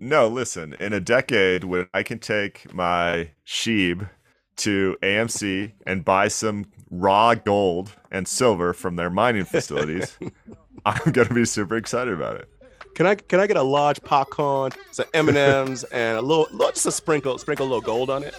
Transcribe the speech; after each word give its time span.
no, 0.00 0.26
listen. 0.26 0.74
In 0.80 0.92
a 0.92 1.00
decade, 1.00 1.64
when 1.64 1.86
I 1.92 2.02
can 2.02 2.18
take 2.18 2.72
my 2.72 3.30
Shib 3.46 4.08
to 4.56 4.96
AMC 5.02 5.72
and 5.86 6.04
buy 6.04 6.28
some 6.28 6.66
raw 6.90 7.34
gold 7.34 7.92
and 8.10 8.26
silver 8.26 8.72
from 8.72 8.96
their 8.96 9.10
mining 9.10 9.44
facilities, 9.44 10.18
I'm 10.86 11.12
gonna 11.12 11.34
be 11.34 11.44
super 11.44 11.76
excited 11.76 12.14
about 12.14 12.36
it. 12.36 12.48
Can 12.94 13.06
I 13.06 13.14
can 13.14 13.40
I 13.40 13.46
get 13.46 13.56
a 13.56 13.62
large 13.62 14.02
popcorn, 14.02 14.72
some 14.90 15.06
M 15.14 15.28
and 15.28 15.36
M's, 15.36 15.84
and 15.84 16.18
a 16.18 16.22
little, 16.22 16.48
just 16.70 16.86
a 16.86 16.92
sprinkle, 16.92 17.38
sprinkle 17.38 17.66
a 17.66 17.68
little 17.68 17.80
gold 17.80 18.10
on 18.10 18.24
it? 18.24 18.34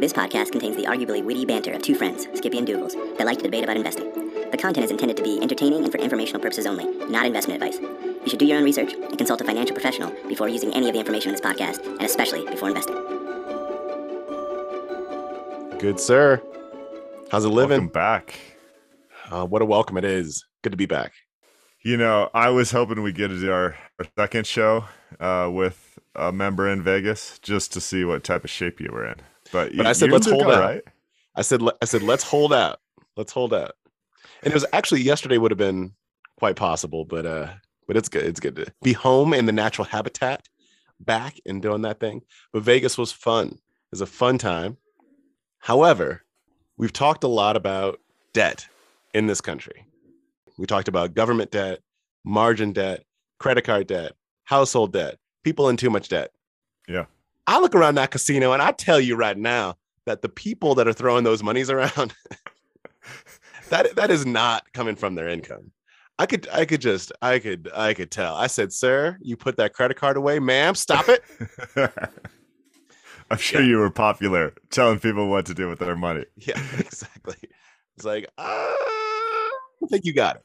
This 0.00 0.12
podcast 0.12 0.52
contains 0.52 0.76
the 0.76 0.84
arguably 0.84 1.24
witty 1.24 1.44
banter 1.44 1.72
of 1.72 1.82
two 1.82 1.96
friends, 1.96 2.28
Skippy 2.34 2.56
and 2.56 2.68
Dougals, 2.68 2.94
that 3.18 3.26
like 3.26 3.38
to 3.38 3.42
debate 3.42 3.64
about 3.64 3.76
investing. 3.76 4.12
The 4.52 4.56
content 4.56 4.84
is 4.84 4.92
intended 4.92 5.16
to 5.16 5.24
be 5.24 5.40
entertaining 5.42 5.82
and 5.82 5.90
for 5.90 5.98
informational 5.98 6.40
purposes 6.40 6.66
only, 6.66 6.84
not 7.08 7.26
investment 7.26 7.60
advice. 7.60 7.80
You 7.80 8.28
should 8.28 8.38
do 8.38 8.46
your 8.46 8.58
own 8.58 8.64
research 8.64 8.92
and 8.92 9.18
consult 9.18 9.40
a 9.40 9.44
financial 9.44 9.74
professional 9.74 10.12
before 10.28 10.48
using 10.48 10.72
any 10.72 10.86
of 10.86 10.92
the 10.92 11.00
information 11.00 11.30
in 11.30 11.34
this 11.34 11.44
podcast, 11.44 11.84
and 11.84 12.02
especially 12.02 12.44
before 12.46 12.68
investing. 12.68 12.94
Good 15.80 15.98
sir. 15.98 16.40
How's 17.32 17.44
it 17.44 17.48
living? 17.48 17.80
Welcome 17.80 17.92
back. 17.92 18.38
Uh, 19.32 19.46
what 19.46 19.62
a 19.62 19.64
welcome 19.64 19.96
it 19.96 20.04
is. 20.04 20.44
Good 20.62 20.70
to 20.70 20.76
be 20.76 20.86
back. 20.86 21.12
You 21.82 21.96
know, 21.96 22.30
I 22.34 22.50
was 22.50 22.70
hoping 22.70 23.02
we 23.02 23.12
get 23.12 23.28
to 23.28 23.40
do 23.40 23.50
our, 23.50 23.74
our 23.98 24.06
second 24.16 24.46
show 24.46 24.84
uh, 25.18 25.50
with 25.52 25.98
a 26.14 26.30
member 26.30 26.68
in 26.68 26.84
Vegas 26.84 27.40
just 27.40 27.72
to 27.72 27.80
see 27.80 28.04
what 28.04 28.22
type 28.22 28.44
of 28.44 28.50
shape 28.50 28.80
you 28.80 28.90
were 28.92 29.04
in. 29.04 29.16
But, 29.52 29.76
But 29.76 29.86
I 29.86 29.92
said, 29.92 30.10
let's 30.10 30.28
hold 30.28 30.44
out. 30.44 30.82
I 31.34 31.42
said, 31.42 31.62
I 31.80 31.84
said, 31.84 32.02
let's 32.02 32.24
hold 32.24 32.52
out. 32.52 32.80
Let's 33.16 33.32
hold 33.32 33.54
out. 33.54 33.72
And 34.42 34.52
it 34.52 34.54
was 34.54 34.66
actually 34.72 35.02
yesterday 35.02 35.38
would 35.38 35.50
have 35.50 35.58
been 35.58 35.92
quite 36.36 36.56
possible, 36.56 37.04
but 37.04 37.26
uh, 37.26 37.48
but 37.86 37.96
it's 37.96 38.08
good. 38.08 38.24
It's 38.24 38.40
good 38.40 38.56
to 38.56 38.72
be 38.82 38.92
home 38.92 39.34
in 39.34 39.46
the 39.46 39.52
natural 39.52 39.84
habitat, 39.84 40.48
back 41.00 41.40
and 41.46 41.60
doing 41.60 41.82
that 41.82 41.98
thing. 42.00 42.22
But 42.52 42.62
Vegas 42.62 42.96
was 42.96 43.10
fun. 43.10 43.48
It 43.48 43.92
was 43.92 44.00
a 44.00 44.06
fun 44.06 44.38
time. 44.38 44.76
However, 45.58 46.22
we've 46.76 46.92
talked 46.92 47.24
a 47.24 47.28
lot 47.28 47.56
about 47.56 47.98
debt 48.32 48.66
in 49.14 49.26
this 49.26 49.40
country. 49.40 49.86
We 50.58 50.66
talked 50.66 50.88
about 50.88 51.14
government 51.14 51.50
debt, 51.50 51.80
margin 52.24 52.72
debt, 52.72 53.04
credit 53.38 53.64
card 53.64 53.86
debt, 53.86 54.12
household 54.44 54.92
debt, 54.92 55.16
people 55.42 55.68
in 55.68 55.76
too 55.76 55.90
much 55.90 56.08
debt. 56.08 56.32
Yeah. 56.86 57.06
I 57.48 57.58
look 57.60 57.74
around 57.74 57.96
that 57.96 58.10
casino 58.12 58.52
and 58.52 58.60
I 58.62 58.70
tell 58.72 59.00
you 59.00 59.16
right 59.16 59.36
now 59.36 59.76
that 60.06 60.22
the 60.22 60.28
people 60.28 60.74
that 60.76 60.86
are 60.86 60.92
throwing 60.92 61.24
those 61.24 61.42
monies 61.42 61.70
around, 61.70 62.14
that 63.70 63.96
that 63.96 64.10
is 64.10 64.24
not 64.26 64.70
coming 64.72 64.94
from 64.96 65.14
their 65.14 65.28
income. 65.28 65.72
I 66.18 66.26
could 66.26 66.48
I 66.52 66.64
could 66.64 66.80
just 66.80 67.10
I 67.22 67.38
could 67.38 67.70
I 67.74 67.94
could 67.94 68.10
tell. 68.10 68.34
I 68.34 68.48
said, 68.48 68.72
sir, 68.72 69.16
you 69.22 69.36
put 69.36 69.56
that 69.56 69.72
credit 69.72 69.96
card 69.96 70.16
away, 70.16 70.38
ma'am. 70.40 70.74
Stop 70.74 71.08
it. 71.08 71.22
I'm 73.30 73.38
sure 73.38 73.60
Yeah. 73.60 73.66
you 73.68 73.78
were 73.78 73.90
popular 73.90 74.52
telling 74.70 74.98
people 75.00 75.28
what 75.28 75.46
to 75.46 75.54
do 75.54 75.68
with 75.68 75.78
their 75.78 75.96
money. 75.96 76.24
yeah, 76.36 76.60
exactly. 76.78 77.36
It's 77.96 78.04
like, 78.04 78.24
uh, 78.38 78.42
I 78.42 79.50
don't 79.80 79.88
think 79.88 80.04
you 80.04 80.12
got 80.14 80.36
it. 80.36 80.42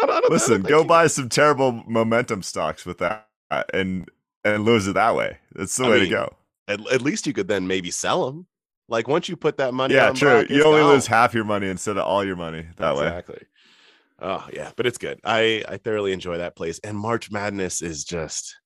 I 0.00 0.06
don't- 0.06 0.16
I 0.16 0.20
don't- 0.20 0.32
Listen, 0.32 0.62
go 0.62 0.84
buy 0.84 1.06
some 1.06 1.28
terrible 1.28 1.82
momentum 1.86 2.42
stocks 2.42 2.84
with 2.86 2.98
that 2.98 3.26
and 3.72 4.08
and 4.44 4.64
lose 4.64 4.86
it 4.86 4.94
that 4.94 5.14
way. 5.14 5.38
That's 5.54 5.76
the 5.76 5.84
I 5.84 5.88
way 5.90 6.00
mean, 6.00 6.04
to 6.04 6.10
go. 6.10 6.34
At, 6.68 6.92
at 6.92 7.02
least 7.02 7.26
you 7.26 7.32
could 7.32 7.48
then 7.48 7.66
maybe 7.66 7.90
sell 7.90 8.26
them. 8.26 8.46
Like 8.88 9.08
once 9.08 9.28
you 9.28 9.36
put 9.36 9.56
that 9.58 9.72
money, 9.74 9.94
Yeah, 9.94 10.12
true. 10.12 10.44
You 10.48 10.64
only 10.64 10.80
gone. 10.80 10.92
lose 10.92 11.06
half 11.06 11.32
your 11.34 11.44
money 11.44 11.68
instead 11.68 11.96
of 11.96 12.04
all 12.04 12.24
your 12.24 12.36
money 12.36 12.66
that 12.76 12.94
way. 12.96 13.06
exactly. 13.06 13.42
Oh 14.20 14.46
yeah, 14.52 14.70
but 14.76 14.86
it's 14.86 14.98
good. 14.98 15.20
I 15.24 15.64
I 15.68 15.78
thoroughly 15.78 16.12
enjoy 16.12 16.38
that 16.38 16.54
place, 16.54 16.78
and 16.84 16.96
March 16.96 17.30
Madness 17.30 17.82
is 17.82 18.04
just 18.04 18.56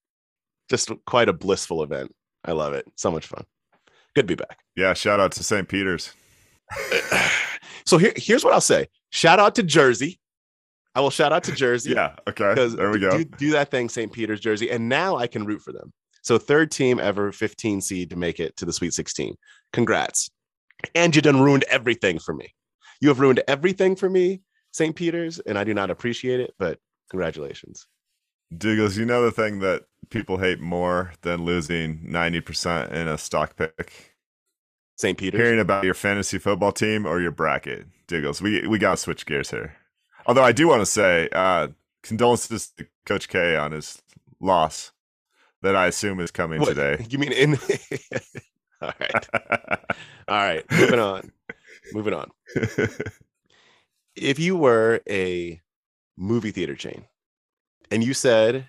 just 0.68 0.90
quite 1.06 1.28
a 1.28 1.32
blissful 1.32 1.82
event. 1.82 2.14
I 2.44 2.52
love 2.52 2.74
it. 2.74 2.84
So 2.96 3.10
much 3.10 3.26
fun. 3.26 3.44
Good 4.14 4.28
to 4.28 4.36
be 4.36 4.42
back. 4.42 4.58
Yeah, 4.76 4.92
shout 4.94 5.20
out 5.20 5.32
to 5.32 5.44
St. 5.44 5.68
Peter's. 5.68 6.12
so 7.86 7.98
here, 7.98 8.12
here's 8.16 8.44
what 8.44 8.52
I'll 8.52 8.60
say. 8.60 8.88
Shout 9.10 9.38
out 9.40 9.54
to 9.56 9.62
Jersey. 9.62 10.18
I 10.98 11.00
will 11.00 11.10
shout 11.10 11.32
out 11.32 11.44
to 11.44 11.52
Jersey. 11.52 11.92
Yeah, 11.92 12.16
okay. 12.26 12.54
There 12.56 12.90
we 12.90 12.98
go. 12.98 13.18
Do, 13.18 13.24
do 13.24 13.52
that 13.52 13.70
thing, 13.70 13.88
St. 13.88 14.12
Peter's, 14.12 14.40
Jersey, 14.40 14.68
and 14.68 14.88
now 14.88 15.14
I 15.14 15.28
can 15.28 15.46
root 15.46 15.62
for 15.62 15.72
them. 15.72 15.92
So 16.22 16.38
third 16.38 16.72
team 16.72 16.98
ever, 16.98 17.30
15 17.30 17.80
seed 17.80 18.10
to 18.10 18.16
make 18.16 18.40
it 18.40 18.56
to 18.56 18.64
the 18.64 18.72
Sweet 18.72 18.92
16. 18.92 19.36
Congrats. 19.72 20.28
And 20.96 21.14
you 21.14 21.22
done 21.22 21.40
ruined 21.40 21.62
everything 21.70 22.18
for 22.18 22.34
me. 22.34 22.52
You 23.00 23.10
have 23.10 23.20
ruined 23.20 23.44
everything 23.46 23.94
for 23.94 24.10
me, 24.10 24.40
St. 24.72 24.96
Peter's, 24.96 25.38
and 25.38 25.56
I 25.56 25.62
do 25.62 25.72
not 25.72 25.88
appreciate 25.88 26.40
it, 26.40 26.52
but 26.58 26.80
congratulations. 27.10 27.86
Douglas, 28.56 28.96
you 28.96 29.04
know 29.04 29.24
the 29.24 29.30
thing 29.30 29.60
that 29.60 29.84
people 30.10 30.38
hate 30.38 30.58
more 30.58 31.12
than 31.22 31.44
losing 31.44 32.00
90% 32.08 32.90
in 32.90 33.06
a 33.06 33.16
stock 33.16 33.54
pick? 33.54 34.16
St. 34.96 35.16
Peter's. 35.16 35.40
Hearing 35.40 35.60
about 35.60 35.84
your 35.84 35.94
fantasy 35.94 36.38
football 36.38 36.72
team 36.72 37.06
or 37.06 37.20
your 37.20 37.30
bracket. 37.30 37.86
Douglas, 38.08 38.42
we 38.42 38.66
we 38.66 38.78
got 38.80 38.92
to 38.92 38.96
switch 38.96 39.26
gears 39.26 39.52
here. 39.52 39.76
Although 40.28 40.44
I 40.44 40.52
do 40.52 40.68
want 40.68 40.82
to 40.82 40.86
say, 40.86 41.30
uh, 41.32 41.68
condolences 42.02 42.68
to 42.76 42.86
Coach 43.06 43.28
K 43.28 43.56
on 43.56 43.72
his 43.72 44.00
loss 44.40 44.92
that 45.62 45.74
I 45.74 45.86
assume 45.86 46.20
is 46.20 46.30
coming 46.30 46.60
What, 46.60 46.68
today. 46.68 47.04
You 47.08 47.18
mean 47.18 47.32
in 47.32 47.54
All 48.82 48.92
right. 49.00 49.28
All 50.28 50.36
right. 50.36 50.64
Moving 50.70 51.00
on. 51.00 51.32
Moving 51.94 52.14
on. 52.14 52.30
If 54.14 54.38
you 54.38 54.54
were 54.56 55.00
a 55.08 55.60
movie 56.18 56.50
theater 56.50 56.74
chain 56.74 57.06
and 57.90 58.04
you 58.04 58.12
said 58.12 58.68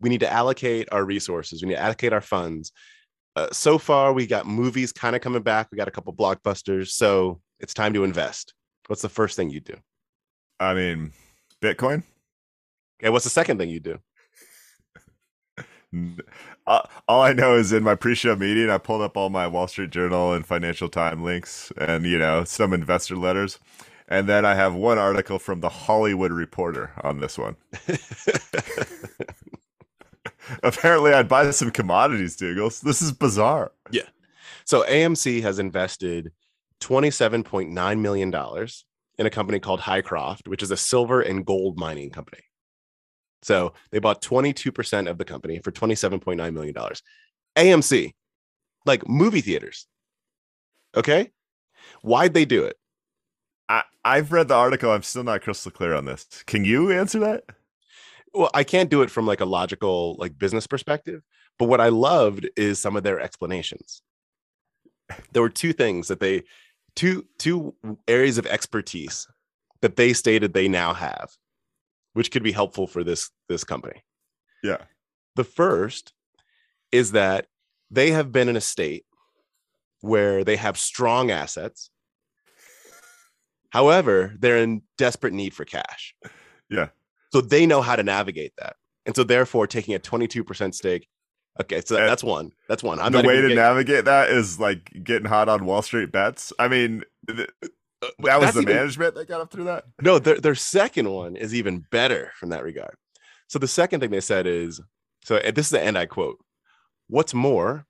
we 0.00 0.08
need 0.08 0.20
to 0.20 0.32
allocate 0.32 0.88
our 0.90 1.04
resources, 1.04 1.62
we 1.62 1.68
need 1.68 1.74
to 1.74 1.82
allocate 1.82 2.14
our 2.14 2.20
funds. 2.22 2.72
Uh, 3.36 3.48
so 3.52 3.76
far, 3.76 4.12
we 4.12 4.26
got 4.26 4.46
movies 4.46 4.90
kind 4.92 5.14
of 5.14 5.20
coming 5.20 5.42
back. 5.42 5.68
We 5.70 5.76
got 5.76 5.88
a 5.88 5.92
couple 5.92 6.14
blockbusters. 6.14 6.88
So 6.88 7.40
it's 7.60 7.74
time 7.74 7.92
to 7.92 8.04
invest. 8.04 8.54
What's 8.86 9.02
the 9.02 9.08
first 9.10 9.36
thing 9.36 9.50
you 9.50 9.60
do? 9.60 9.74
I 10.62 10.74
mean, 10.74 11.12
Bitcoin? 11.60 12.04
Okay. 13.00 13.10
What's 13.10 13.24
the 13.24 13.30
second 13.30 13.58
thing 13.58 13.68
you 13.68 13.80
do? 13.80 13.98
Uh, 16.66 16.82
all 17.08 17.20
I 17.20 17.32
know 17.32 17.56
is 17.56 17.72
in 17.72 17.82
my 17.82 17.94
pre-show 17.94 18.36
meeting, 18.36 18.70
I 18.70 18.78
pulled 18.78 19.02
up 19.02 19.16
all 19.16 19.28
my 19.28 19.46
Wall 19.46 19.66
Street 19.66 19.90
Journal 19.90 20.32
and 20.32 20.46
Financial 20.46 20.88
Times 20.88 21.20
links, 21.20 21.72
and 21.76 22.06
you 22.06 22.18
know 22.18 22.44
some 22.44 22.72
investor 22.72 23.16
letters, 23.16 23.58
and 24.08 24.28
then 24.28 24.46
I 24.46 24.54
have 24.54 24.74
one 24.74 24.96
article 24.96 25.38
from 25.38 25.60
the 25.60 25.68
Hollywood 25.68 26.32
Reporter 26.32 26.92
on 27.02 27.20
this 27.20 27.36
one. 27.36 27.56
Apparently, 30.62 31.12
I'd 31.12 31.28
buy 31.28 31.50
some 31.50 31.70
commodities, 31.70 32.36
Douglas. 32.36 32.80
This 32.80 33.02
is 33.02 33.12
bizarre. 33.12 33.72
Yeah. 33.90 34.08
So 34.64 34.84
AMC 34.84 35.42
has 35.42 35.58
invested 35.58 36.32
$27.9 36.80 37.98
million 38.00 38.30
in 39.18 39.26
a 39.26 39.30
company 39.30 39.60
called 39.60 39.80
Hycroft, 39.80 40.48
which 40.48 40.62
is 40.62 40.70
a 40.70 40.76
silver 40.76 41.20
and 41.20 41.44
gold 41.44 41.78
mining 41.78 42.10
company. 42.10 42.42
So 43.42 43.74
they 43.90 43.98
bought 43.98 44.22
22% 44.22 45.10
of 45.10 45.18
the 45.18 45.24
company 45.24 45.58
for 45.58 45.72
$27.9 45.72 46.52
million. 46.54 46.74
AMC, 47.56 48.12
like 48.86 49.08
movie 49.08 49.40
theaters. 49.40 49.86
Okay. 50.96 51.30
Why'd 52.02 52.34
they 52.34 52.44
do 52.44 52.64
it? 52.64 52.76
I, 53.68 53.82
I've 54.04 54.32
read 54.32 54.48
the 54.48 54.54
article. 54.54 54.90
I'm 54.90 55.02
still 55.02 55.24
not 55.24 55.42
crystal 55.42 55.70
clear 55.70 55.94
on 55.94 56.04
this. 56.04 56.26
Can 56.46 56.64
you 56.64 56.92
answer 56.92 57.18
that? 57.20 57.44
Well, 58.34 58.50
I 58.54 58.64
can't 58.64 58.90
do 58.90 59.02
it 59.02 59.10
from 59.10 59.26
like 59.26 59.40
a 59.40 59.46
logical, 59.46 60.16
like 60.18 60.38
business 60.38 60.66
perspective. 60.66 61.22
But 61.58 61.68
what 61.68 61.80
I 61.80 61.88
loved 61.88 62.48
is 62.56 62.80
some 62.80 62.96
of 62.96 63.02
their 63.02 63.20
explanations. 63.20 64.02
There 65.32 65.42
were 65.42 65.50
two 65.50 65.72
things 65.72 66.08
that 66.08 66.20
they, 66.20 66.44
two 66.96 67.26
two 67.38 67.74
areas 68.06 68.38
of 68.38 68.46
expertise 68.46 69.26
that 69.80 69.96
they 69.96 70.12
stated 70.12 70.52
they 70.52 70.68
now 70.68 70.94
have, 70.94 71.30
which 72.12 72.30
could 72.30 72.42
be 72.42 72.52
helpful 72.52 72.86
for 72.86 73.04
this 73.04 73.30
this 73.48 73.64
company. 73.64 74.02
Yeah. 74.62 74.78
The 75.36 75.44
first 75.44 76.12
is 76.90 77.12
that 77.12 77.46
they 77.90 78.10
have 78.10 78.32
been 78.32 78.48
in 78.48 78.56
a 78.56 78.60
state 78.60 79.04
where 80.00 80.44
they 80.44 80.56
have 80.56 80.76
strong 80.78 81.30
assets. 81.30 81.90
However, 83.70 84.34
they're 84.38 84.58
in 84.58 84.82
desperate 84.98 85.32
need 85.32 85.54
for 85.54 85.64
cash. 85.64 86.14
Yeah. 86.68 86.88
So 87.32 87.40
they 87.40 87.64
know 87.66 87.80
how 87.80 87.96
to 87.96 88.02
navigate 88.02 88.52
that. 88.58 88.76
And 89.06 89.16
so 89.16 89.24
therefore 89.24 89.66
taking 89.66 89.94
a 89.94 89.98
22% 89.98 90.74
stake. 90.74 91.08
Okay, 91.60 91.82
so 91.84 91.96
Uh, 91.96 92.06
that's 92.06 92.24
one. 92.24 92.52
That's 92.68 92.82
one. 92.82 92.98
I'm 92.98 93.12
the 93.12 93.22
way 93.22 93.36
to 93.36 93.42
getting- 93.42 93.56
navigate 93.56 94.06
that 94.06 94.30
is 94.30 94.58
like 94.58 94.90
getting 95.04 95.26
hot 95.28 95.48
on 95.48 95.66
Wall 95.66 95.82
Street 95.82 96.10
bets. 96.10 96.52
I 96.58 96.68
mean, 96.68 97.04
th- 97.28 97.48
uh, 97.62 97.66
that 98.20 98.40
was 98.40 98.46
that's 98.46 98.54
the 98.54 98.62
even- 98.62 98.76
management 98.76 99.14
that 99.16 99.28
got 99.28 99.40
up 99.42 99.50
through 99.52 99.64
that. 99.64 99.84
No, 100.00 100.18
their, 100.18 100.40
their 100.40 100.54
second 100.54 101.10
one 101.10 101.36
is 101.36 101.54
even 101.54 101.84
better 101.90 102.32
from 102.38 102.48
that 102.50 102.64
regard. 102.64 102.94
So 103.48 103.58
the 103.58 103.68
second 103.68 104.00
thing 104.00 104.10
they 104.10 104.20
said 104.20 104.46
is 104.46 104.80
so 105.24 105.38
this 105.38 105.66
is 105.66 105.70
the 105.70 105.82
end 105.82 105.98
I 105.98 106.06
quote. 106.06 106.38
What's 107.08 107.34
more, 107.34 107.84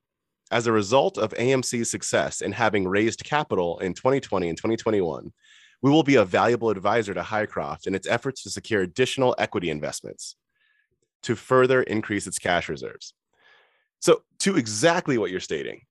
as 0.50 0.66
a 0.66 0.72
result 0.72 1.16
of 1.16 1.32
AMC's 1.34 1.88
success 1.90 2.40
in 2.42 2.52
having 2.52 2.86
raised 2.88 3.24
capital 3.24 3.78
in 3.78 3.94
2020 3.94 4.48
and 4.48 4.58
2021, 4.58 5.32
we 5.80 5.90
will 5.90 6.02
be 6.02 6.16
a 6.16 6.24
valuable 6.24 6.68
advisor 6.70 7.14
to 7.14 7.22
Hycroft 7.22 7.86
in 7.86 7.94
its 7.94 8.06
efforts 8.08 8.42
to 8.42 8.50
secure 8.50 8.82
additional 8.82 9.34
equity 9.38 9.70
investments 9.70 10.34
to 11.22 11.36
further 11.36 11.82
increase 11.84 12.26
its 12.26 12.38
cash 12.40 12.68
reserves. 12.68 13.14
So, 14.02 14.22
to 14.40 14.56
exactly 14.56 15.16
what 15.16 15.30
you're 15.30 15.40
stating, 15.40 15.82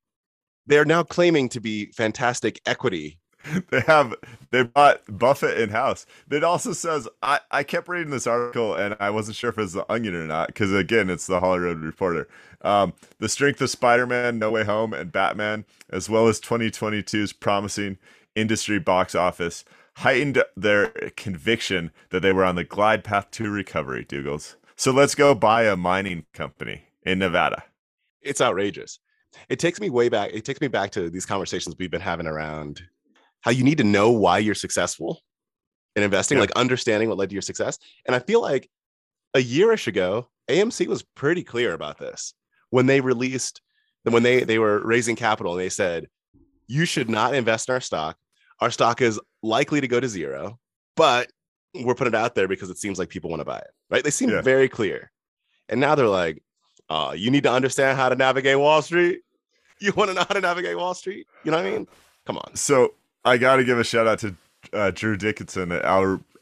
they 0.67 0.77
are 0.77 0.85
now 0.85 1.03
claiming 1.03 1.49
to 1.49 1.59
be 1.59 1.87
fantastic 1.87 2.61
equity 2.65 3.19
they 3.69 3.81
have 3.81 4.15
they 4.51 4.63
bought 4.63 5.01
Buffett 5.07 5.59
in 5.59 5.69
house. 5.69 6.05
It 6.29 6.43
also 6.43 6.73
says 6.73 7.07
I, 7.21 7.39
I 7.49 7.63
kept 7.63 7.87
reading 7.87 8.11
this 8.11 8.27
article 8.27 8.75
and 8.75 8.95
I 8.99 9.09
wasn't 9.09 9.37
sure 9.37 9.49
if 9.49 9.57
it 9.57 9.61
was 9.61 9.73
the 9.73 9.91
Onion 9.91 10.15
or 10.15 10.25
not 10.25 10.47
because 10.47 10.73
again 10.73 11.09
it's 11.09 11.27
the 11.27 11.39
Hollywood 11.39 11.79
Reporter. 11.79 12.27
Um, 12.61 12.93
the 13.17 13.29
strength 13.29 13.61
of 13.61 13.69
Spider-Man, 13.69 14.37
No 14.37 14.51
Way 14.51 14.63
Home, 14.63 14.93
and 14.93 15.11
Batman, 15.11 15.65
as 15.89 16.09
well 16.09 16.27
as 16.27 16.39
2022's 16.39 17.33
promising 17.33 17.97
industry 18.35 18.77
box 18.77 19.15
office, 19.15 19.65
heightened 19.97 20.43
their 20.55 20.89
conviction 21.15 21.91
that 22.11 22.19
they 22.19 22.31
were 22.31 22.45
on 22.45 22.55
the 22.55 22.63
glide 22.63 23.03
path 23.03 23.31
to 23.31 23.49
recovery. 23.49 24.05
Dougals. 24.05 24.55
So 24.75 24.91
let's 24.91 25.15
go 25.15 25.33
buy 25.33 25.63
a 25.63 25.75
mining 25.75 26.25
company 26.33 26.83
in 27.03 27.19
Nevada. 27.19 27.63
It's 28.21 28.41
outrageous. 28.41 28.99
It 29.49 29.59
takes 29.59 29.79
me 29.79 29.89
way 29.89 30.09
back. 30.09 30.31
It 30.33 30.45
takes 30.45 30.61
me 30.61 30.67
back 30.67 30.91
to 30.91 31.09
these 31.09 31.25
conversations 31.25 31.75
we've 31.77 31.91
been 31.91 32.01
having 32.01 32.27
around 32.27 32.81
how 33.41 33.51
you 33.51 33.63
need 33.63 33.77
to 33.79 33.83
know 33.83 34.11
why 34.11 34.37
you're 34.37 34.55
successful 34.55 35.21
in 35.95 36.03
investing, 36.03 36.37
yeah. 36.37 36.41
like 36.41 36.51
understanding 36.51 37.09
what 37.09 37.17
led 37.17 37.29
to 37.29 37.35
your 37.35 37.41
success. 37.41 37.77
And 38.05 38.15
I 38.15 38.19
feel 38.19 38.41
like 38.41 38.69
a 39.33 39.39
yearish 39.39 39.87
ago, 39.87 40.29
AMC 40.49 40.87
was 40.87 41.03
pretty 41.03 41.43
clear 41.43 41.73
about 41.73 41.97
this 41.97 42.33
when 42.69 42.85
they 42.85 43.01
released 43.01 43.61
when 44.03 44.23
they 44.23 44.43
they 44.43 44.59
were 44.59 44.85
raising 44.85 45.15
capital. 45.15 45.53
and 45.53 45.61
They 45.61 45.69
said 45.69 46.07
you 46.67 46.85
should 46.85 47.09
not 47.09 47.35
invest 47.35 47.69
in 47.69 47.73
our 47.73 47.81
stock. 47.81 48.17
Our 48.59 48.71
stock 48.71 49.01
is 49.01 49.19
likely 49.41 49.81
to 49.81 49.87
go 49.87 49.99
to 49.99 50.07
zero, 50.07 50.59
but 50.95 51.29
we're 51.73 51.95
putting 51.95 52.13
it 52.13 52.17
out 52.17 52.35
there 52.35 52.47
because 52.47 52.69
it 52.69 52.77
seems 52.77 52.99
like 52.99 53.09
people 53.09 53.29
want 53.29 53.41
to 53.41 53.45
buy 53.45 53.59
it. 53.59 53.71
Right? 53.89 54.03
They 54.03 54.11
seem 54.11 54.29
yeah. 54.29 54.41
very 54.41 54.69
clear. 54.69 55.11
And 55.69 55.79
now 55.79 55.95
they're 55.95 56.07
like, 56.07 56.43
uh, 56.91 57.13
you 57.13 57.31
need 57.31 57.43
to 57.43 57.51
understand 57.51 57.97
how 57.97 58.09
to 58.09 58.15
navigate 58.15 58.59
Wall 58.59 58.81
Street. 58.81 59.21
You 59.83 59.93
want 59.93 60.11
to 60.11 60.13
know 60.13 60.21
how 60.27 60.35
to 60.35 60.41
navigate 60.41 60.77
Wall 60.77 60.93
Street? 60.93 61.25
You 61.43 61.49
know 61.49 61.57
what 61.57 61.65
I 61.65 61.71
mean? 61.71 61.87
Come 62.27 62.37
on. 62.37 62.55
So 62.55 62.93
I 63.25 63.37
got 63.39 63.55
to 63.55 63.63
give 63.63 63.79
a 63.79 63.83
shout 63.83 64.05
out 64.05 64.19
to 64.19 64.35
uh, 64.73 64.91
Drew 64.91 65.17
Dickinson 65.17 65.71
at, 65.71 65.83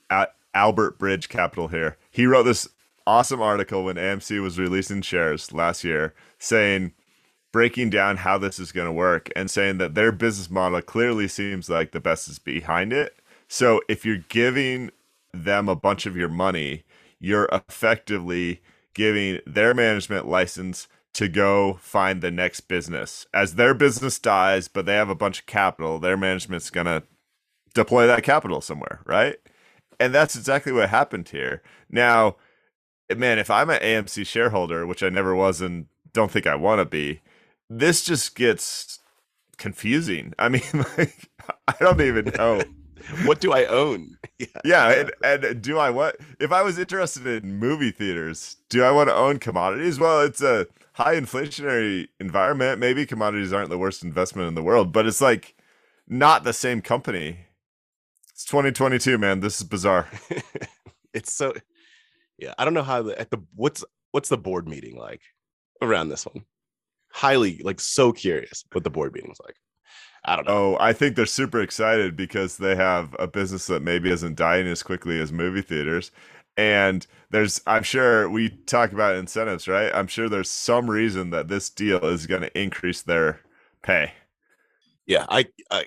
at 0.09 0.35
Albert 0.53 0.99
Bridge 0.99 1.29
Capital 1.29 1.69
here. 1.69 1.95
He 2.11 2.25
wrote 2.25 2.43
this 2.43 2.67
awesome 3.07 3.41
article 3.41 3.85
when 3.85 3.95
AMC 3.95 4.41
was 4.41 4.59
releasing 4.59 5.01
shares 5.01 5.53
last 5.53 5.85
year 5.85 6.13
saying, 6.37 6.91
breaking 7.53 7.91
down 7.91 8.17
how 8.17 8.37
this 8.37 8.59
is 8.59 8.73
going 8.73 8.87
to 8.87 8.91
work 8.91 9.29
and 9.37 9.49
saying 9.49 9.77
that 9.77 9.95
their 9.95 10.11
business 10.11 10.49
model 10.49 10.81
clearly 10.81 11.29
seems 11.29 11.69
like 11.69 11.91
the 11.93 12.01
best 12.01 12.27
is 12.27 12.39
behind 12.39 12.91
it. 12.91 13.15
So 13.47 13.79
if 13.87 14.05
you're 14.05 14.25
giving 14.27 14.91
them 15.33 15.69
a 15.69 15.77
bunch 15.77 16.05
of 16.05 16.17
your 16.17 16.27
money, 16.27 16.83
you're 17.21 17.47
effectively 17.53 18.61
giving 18.93 19.39
their 19.45 19.73
management 19.73 20.27
license 20.27 20.87
to 21.13 21.27
go 21.27 21.79
find 21.81 22.21
the 22.21 22.31
next 22.31 22.61
business. 22.61 23.25
As 23.33 23.55
their 23.55 23.73
business 23.73 24.19
dies, 24.19 24.67
but 24.67 24.85
they 24.85 24.95
have 24.95 25.09
a 25.09 25.15
bunch 25.15 25.39
of 25.39 25.45
capital, 25.45 25.99
their 25.99 26.17
management's 26.17 26.69
going 26.69 26.85
to 26.85 27.03
deploy 27.73 28.07
that 28.07 28.23
capital 28.23 28.61
somewhere, 28.61 29.01
right? 29.05 29.37
And 29.99 30.13
that's 30.13 30.35
exactly 30.35 30.71
what 30.71 30.89
happened 30.89 31.29
here. 31.29 31.61
Now, 31.89 32.37
man, 33.15 33.39
if 33.39 33.49
I'm 33.49 33.69
an 33.69 33.81
AMC 33.81 34.25
shareholder, 34.25 34.85
which 34.85 35.03
I 35.03 35.09
never 35.09 35.35
was 35.35 35.61
and 35.61 35.87
don't 36.13 36.31
think 36.31 36.47
I 36.47 36.55
want 36.55 36.79
to 36.79 36.85
be, 36.85 37.21
this 37.69 38.03
just 38.03 38.35
gets 38.35 38.99
confusing. 39.57 40.33
I 40.39 40.49
mean, 40.49 40.63
like, 40.97 41.29
I 41.67 41.75
don't 41.79 42.01
even 42.01 42.25
know. 42.37 42.61
What 43.25 43.39
do 43.39 43.51
I 43.51 43.65
own? 43.65 44.17
Yeah, 44.39 44.47
yeah 44.63 45.05
and, 45.21 45.43
and 45.43 45.61
do 45.61 45.77
I 45.77 45.89
what? 45.89 46.15
If 46.39 46.53
I 46.53 46.61
was 46.61 46.79
interested 46.79 47.27
in 47.27 47.57
movie 47.59 47.91
theaters, 47.91 48.55
do 48.69 48.85
I 48.85 48.91
want 48.91 49.09
to 49.09 49.13
own 49.13 49.37
commodities? 49.37 49.99
Well, 49.99 50.21
it's 50.21 50.41
a 50.41 50.65
high 50.99 51.15
inflationary 51.15 52.07
environment, 52.19 52.77
maybe 52.77 53.05
commodities 53.05 53.53
aren't 53.53 53.69
the 53.69 53.77
worst 53.77 54.03
investment 54.03 54.49
in 54.49 54.55
the 54.55 54.63
world, 54.63 54.91
but 54.91 55.07
it's 55.07 55.21
like 55.21 55.55
not 56.09 56.43
the 56.43 56.51
same 56.51 56.81
company. 56.81 57.39
It's 58.31 58.43
2022, 58.43 59.17
man. 59.17 59.39
This 59.39 59.61
is 59.61 59.67
bizarre. 59.67 60.09
it's 61.13 61.31
so 61.31 61.53
yeah. 62.37 62.53
I 62.57 62.65
don't 62.65 62.73
know 62.73 62.83
how 62.83 63.01
the 63.01 63.19
at 63.19 63.31
the 63.31 63.39
what's 63.55 63.83
what's 64.11 64.29
the 64.29 64.37
board 64.37 64.67
meeting 64.67 64.97
like 64.97 65.21
around 65.81 66.09
this 66.09 66.25
one. 66.25 66.43
Highly 67.11 67.61
like 67.63 67.79
so 67.79 68.11
curious 68.11 68.65
what 68.71 68.83
the 68.83 68.89
board 68.89 69.13
meeting's 69.13 69.39
like. 69.43 69.55
I 70.25 70.35
don't 70.35 70.45
know. 70.45 70.75
Oh, 70.75 70.77
I 70.79 70.93
think 70.93 71.15
they're 71.15 71.25
super 71.25 71.61
excited 71.61 72.15
because 72.15 72.57
they 72.57 72.75
have 72.75 73.15
a 73.19 73.27
business 73.27 73.67
that 73.67 73.81
maybe 73.81 74.11
isn't 74.11 74.35
dying 74.35 74.67
as 74.67 74.83
quickly 74.83 75.19
as 75.19 75.31
movie 75.31 75.61
theaters. 75.61 76.11
And 76.57 77.07
there's 77.29 77.61
i'm 77.67 77.83
sure 77.83 78.29
we 78.29 78.49
talk 78.49 78.91
about 78.91 79.15
incentives 79.15 79.67
right? 79.67 79.93
I'm 79.93 80.07
sure 80.07 80.27
there's 80.27 80.51
some 80.51 80.89
reason 80.89 81.29
that 81.29 81.47
this 81.47 81.69
deal 81.69 82.03
is 82.03 82.27
going 82.27 82.41
to 82.41 82.59
increase 82.59 83.01
their 83.01 83.39
pay. 83.81 84.11
Yeah 85.05 85.25
i 85.29 85.45
i 85.71 85.85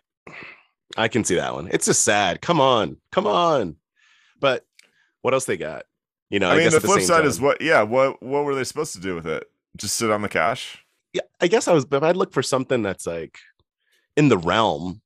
i 0.97 1.09
can 1.09 1.25
see 1.25 1.35
that 1.35 1.53
one. 1.53 1.69
It's 1.71 1.87
just 1.87 2.05
sad. 2.05 2.41
Come 2.41 2.61
on 2.61 2.97
come 3.11 3.27
on. 3.27 3.77
But 4.41 4.65
what 5.21 5.35
else 5.35 5.45
they 5.45 5.59
got? 5.59 5.85
You 6.31 6.39
know 6.39 6.49
i, 6.49 6.55
I 6.55 6.59
mean 6.59 6.71
the 6.71 6.81
flip 6.81 7.01
the 7.01 7.07
side 7.07 7.19
time, 7.19 7.27
is 7.27 7.41
what 7.41 7.61
yeah 7.61 7.83
what 7.83 8.23
what 8.23 8.45
were 8.45 8.55
they 8.55 8.65
supposed 8.65 8.95
to 8.95 9.01
do 9.01 9.15
with 9.15 9.27
it? 9.27 9.45
Just 9.77 9.97
sit 9.97 10.11
on 10.11 10.23
the 10.23 10.29
cash? 10.29 10.79
Yeah 11.13 11.23
i 11.43 11.49
guess 11.49 11.69
i 11.69 11.73
was 11.73 11.85
but 11.85 12.03
i'd 12.03 12.17
look 12.17 12.33
for 12.33 12.43
something 12.43 12.81
that's 12.83 13.07
like 13.07 13.39
in 14.17 14.29
the 14.29 14.39
realm 14.39 15.01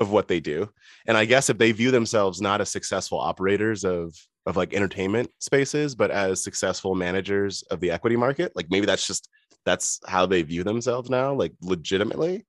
of 0.00 0.10
what 0.10 0.28
they 0.28 0.40
do 0.40 0.68
and 1.06 1.16
i 1.16 1.24
guess 1.24 1.50
if 1.50 1.58
they 1.58 1.72
view 1.72 1.90
themselves 1.90 2.40
not 2.40 2.60
as 2.60 2.70
successful 2.70 3.18
operators 3.18 3.84
of 3.84 4.14
of 4.46 4.56
like 4.56 4.74
entertainment 4.74 5.30
spaces, 5.38 5.94
but 5.94 6.10
as 6.10 6.42
successful 6.42 6.94
managers 6.94 7.62
of 7.70 7.80
the 7.80 7.90
equity 7.90 8.16
market. 8.16 8.52
Like 8.54 8.66
maybe 8.70 8.86
that's 8.86 9.06
just 9.06 9.28
that's 9.64 10.00
how 10.06 10.26
they 10.26 10.42
view 10.42 10.64
themselves 10.64 11.10
now, 11.10 11.32
like 11.32 11.52
legitimately. 11.60 12.46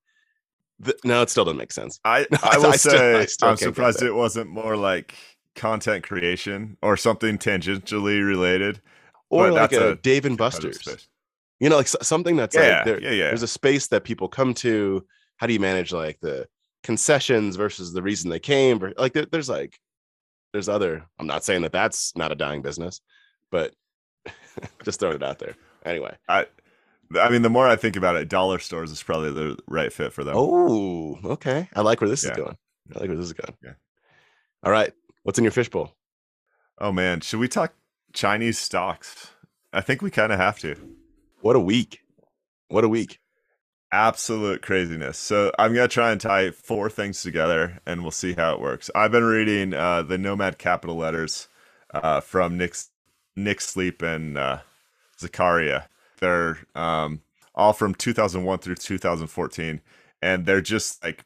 The, 0.80 0.98
no, 1.04 1.22
it 1.22 1.30
still 1.30 1.46
doesn't 1.46 1.58
make 1.58 1.72
sense. 1.72 2.00
I, 2.04 2.26
I 2.44 2.58
will 2.58 2.68
I 2.68 2.76
say 2.76 3.26
still, 3.26 3.28
still 3.28 3.50
I'm 3.50 3.58
surprised 3.58 4.02
it 4.02 4.14
wasn't 4.16 4.50
more 4.50 4.76
like 4.76 5.16
content 5.56 6.04
creation 6.04 6.78
or 6.82 6.98
something 6.98 7.38
tangentially 7.38 8.26
related. 8.26 8.82
Or 9.30 9.52
like 9.52 9.72
a, 9.72 9.92
a 9.92 9.96
Dave 9.96 10.26
and 10.26 10.38
Buster's. 10.38 11.08
You 11.60 11.70
know, 11.70 11.78
like 11.78 11.88
something 11.88 12.36
that's 12.36 12.56
yeah, 12.56 12.78
like 12.78 12.86
there, 12.86 13.02
yeah, 13.02 13.12
yeah. 13.12 13.28
there's 13.28 13.44
a 13.44 13.48
space 13.48 13.88
that 13.88 14.04
people 14.04 14.28
come 14.28 14.54
to. 14.56 15.06
How 15.42 15.48
do 15.48 15.54
you 15.54 15.60
manage 15.60 15.92
like 15.92 16.20
the 16.22 16.48
concessions 16.84 17.56
versus 17.56 17.94
the 17.94 18.04
reason 18.04 18.30
they 18.30 18.40
came? 18.40 18.94
Like 18.96 19.14
there, 19.14 19.26
there's 19.26 19.50
like 19.50 19.80
there's 20.54 20.70
other 20.70 21.04
i'm 21.18 21.26
not 21.26 21.44
saying 21.44 21.64
that 21.64 21.72
that's 21.72 22.16
not 22.16 22.32
a 22.32 22.36
dying 22.36 22.62
business 22.62 23.02
but 23.50 23.74
just 24.84 25.00
throwing 25.00 25.16
it 25.16 25.24
out 25.24 25.40
there. 25.40 25.56
Anyway. 25.84 26.16
I 26.30 26.46
i 27.20 27.30
mean 27.30 27.42
the 27.42 27.50
more 27.50 27.68
i 27.68 27.76
think 27.76 27.98
about 27.98 28.16
it 28.16 28.30
dollar 28.30 28.60
stores 28.60 28.92
is 28.92 29.02
probably 29.02 29.32
the 29.32 29.58
right 29.68 29.92
fit 29.92 30.14
for 30.14 30.24
them. 30.24 30.36
Oh 30.38 31.18
okay. 31.26 31.68
I 31.74 31.82
like 31.82 32.02
where 32.02 32.10
this 32.10 32.24
yeah. 32.24 32.32
is 32.32 32.38
going. 32.38 32.58
I 32.96 33.00
like 33.00 33.08
where 33.10 33.18
this 33.18 33.26
is 33.26 33.34
going. 33.34 33.58
Yeah. 33.64 33.74
All 34.64 34.72
right. 34.72 34.94
What's 35.24 35.40
in 35.40 35.44
your 35.44 35.52
fishbowl 35.52 35.92
oh 36.80 36.92
man. 36.92 37.22
Should 37.22 37.40
we 37.40 37.48
talk 37.48 37.74
chinese 38.14 38.60
stocks? 38.60 39.32
I 39.74 39.82
think 39.82 40.04
we 40.04 40.12
kind 40.12 40.32
of 40.32 40.38
have 40.38 40.60
to. 40.60 40.76
What 41.42 41.56
a 41.56 41.60
week. 41.60 42.02
What 42.68 42.84
a 42.84 42.90
week 42.90 43.21
absolute 43.92 44.62
craziness. 44.62 45.18
So 45.18 45.52
I'm 45.60 45.74
gonna 45.74 45.88
try 45.88 46.12
and 46.12 46.22
tie 46.22 46.52
four 46.52 46.90
things 46.90 47.22
together, 47.22 47.80
and 47.86 48.02
we'll 48.02 48.12
see 48.12 48.34
how 48.34 48.54
it 48.54 48.62
works. 48.62 48.90
I've 48.96 49.12
been 49.12 49.24
reading 49.24 49.74
uh, 49.74 50.04
the 50.04 50.18
Nomad 50.18 50.58
Capital 50.58 50.96
letters 50.96 51.48
uh, 51.94 52.22
from 52.22 52.58
Nick 52.58 52.76
Nick 53.36 53.62
Sleep 53.62 54.02
and 54.02 54.38
uh, 54.38 54.60
Zakaria. 55.20 55.86
They're 56.20 56.60
um, 56.76 57.22
all 57.56 57.74
from 57.74 57.96
2001 57.96 58.60
through 58.60 58.76
2014, 58.76 59.82
and 60.22 60.46
they're 60.46 60.62
just 60.62 61.04
like 61.04 61.26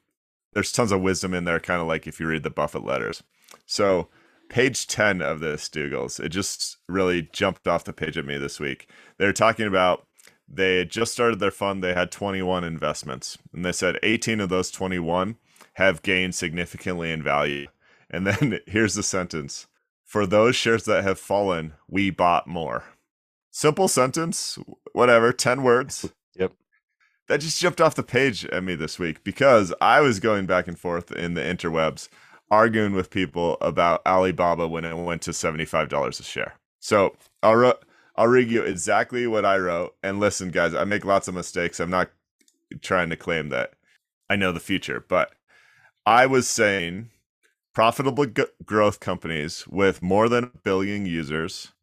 there's 0.54 0.72
tons 0.72 0.92
of 0.92 1.02
wisdom 1.02 1.34
in 1.34 1.44
there, 1.44 1.60
kind 1.60 1.82
of 1.82 1.88
like 1.88 2.08
if 2.08 2.20
you 2.20 2.28
read 2.28 2.44
the 2.44 2.50
Buffett 2.50 2.86
letters. 2.86 3.22
So 3.66 4.08
page 4.50 4.88
10 4.88 5.22
of 5.22 5.40
this 5.40 5.70
Dougals, 5.70 6.20
it 6.20 6.30
just 6.30 6.78
really 6.88 7.24
jumped 7.34 7.68
off 7.68 7.84
the 7.84 7.94
page 7.94 8.18
at 8.18 8.26
me 8.26 8.38
this 8.38 8.60
week. 8.60 8.88
They're 9.18 9.34
talking 9.34 9.68
about 9.68 10.08
they 10.48 10.78
had 10.78 10.90
just 10.90 11.14
started 11.14 11.40
their 11.40 11.52
fund. 11.52 11.84
They 11.84 11.94
had 11.94 12.12
21 12.12 12.64
investments. 12.64 13.38
And 13.54 13.66
they 13.66 13.72
said 13.72 14.00
18 14.04 14.40
of 14.40 14.50
those 14.50 14.72
21 14.72 15.38
have 15.74 16.02
gained 16.02 16.36
significantly 16.36 17.12
in 17.12 17.24
value. 17.24 17.68
And 18.08 18.28
then 18.28 18.60
here's 18.68 18.94
the 18.94 19.02
sentence 19.02 19.66
For 20.04 20.28
those 20.28 20.56
shares 20.56 20.86
that 20.86 21.04
have 21.04 21.20
fallen, 21.20 21.74
we 21.90 22.12
bought 22.12 22.46
more. 22.46 22.84
Simple 23.50 23.88
sentence, 23.88 24.60
whatever, 24.94 25.34
10 25.34 25.64
words. 25.64 26.12
Yep. 26.38 26.52
That 27.28 27.40
just 27.40 27.60
jumped 27.60 27.82
off 27.82 27.96
the 27.96 28.04
page 28.04 28.46
at 28.46 28.64
me 28.64 28.76
this 28.76 29.00
week 29.00 29.24
because 29.24 29.74
I 29.82 30.02
was 30.02 30.20
going 30.20 30.46
back 30.46 30.68
and 30.68 30.78
forth 30.78 31.12
in 31.12 31.34
the 31.34 31.42
interwebs 31.42 32.10
arguing 32.52 32.94
with 32.94 33.10
people 33.10 33.58
about 33.62 34.06
Alibaba 34.06 34.68
when 34.68 34.86
it 34.86 34.96
went 34.96 35.22
to 35.24 35.32
$75 35.32 36.20
a 36.20 36.24
share. 36.24 36.56
So 36.80 37.16
I'll, 37.42 37.74
I'll 38.18 38.28
read 38.28 38.50
you 38.50 38.64
exactly 38.64 39.28
what 39.28 39.46
I 39.46 39.58
wrote. 39.58 39.96
And 40.02 40.20
listen, 40.20 40.50
guys, 40.50 40.74
I 40.74 40.84
make 40.86 41.06
lots 41.06 41.28
of 41.28 41.36
mistakes. 41.36 41.80
I'm 41.80 41.90
not 41.90 42.12
trying 42.82 43.10
to 43.10 43.18
claim 43.18 43.50
that 43.50 43.74
I 44.30 44.36
know 44.36 44.52
the 44.52 44.60
future, 44.60 45.04
but 45.08 45.34
I 46.06 46.26
was 46.26 46.48
saying 46.48 47.10
profitable 47.74 48.26
g- 48.26 48.46
growth 48.66 49.00
companies 49.00 49.68
with 49.68 50.02
more 50.02 50.30
than 50.30 50.46
a 50.46 50.58
billion 50.64 51.06
users 51.06 51.74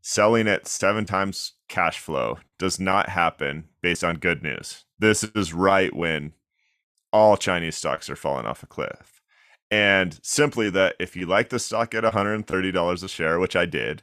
selling 0.00 0.48
at 0.48 0.66
seven 0.66 1.04
times 1.04 1.52
cash 1.68 1.98
flow 1.98 2.38
does 2.58 2.80
not 2.80 3.10
happen 3.10 3.68
based 3.82 4.02
on 4.02 4.16
good 4.16 4.42
news. 4.42 4.84
This 4.98 5.22
is 5.22 5.52
right 5.52 5.94
when 5.94 6.32
all 7.12 7.36
Chinese 7.36 7.76
stocks 7.76 8.08
are 8.10 8.16
falling 8.16 8.46
off 8.46 8.62
a 8.62 8.66
cliff. 8.66 9.20
And 9.70 10.18
simply 10.22 10.70
that 10.70 10.96
if 10.98 11.16
you 11.16 11.26
like 11.26 11.48
the 11.48 11.58
stock 11.58 11.94
at 11.94 12.04
$130 12.04 13.02
a 13.02 13.08
share, 13.08 13.38
which 13.38 13.56
I 13.56 13.64
did, 13.64 14.02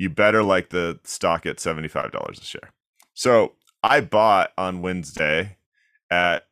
you 0.00 0.08
better 0.08 0.42
like 0.42 0.70
the 0.70 0.98
stock 1.04 1.44
at 1.44 1.58
$75 1.58 2.30
a 2.30 2.42
share. 2.42 2.70
So 3.12 3.52
I 3.82 4.00
bought 4.00 4.50
on 4.56 4.80
Wednesday 4.80 5.58
at 6.10 6.46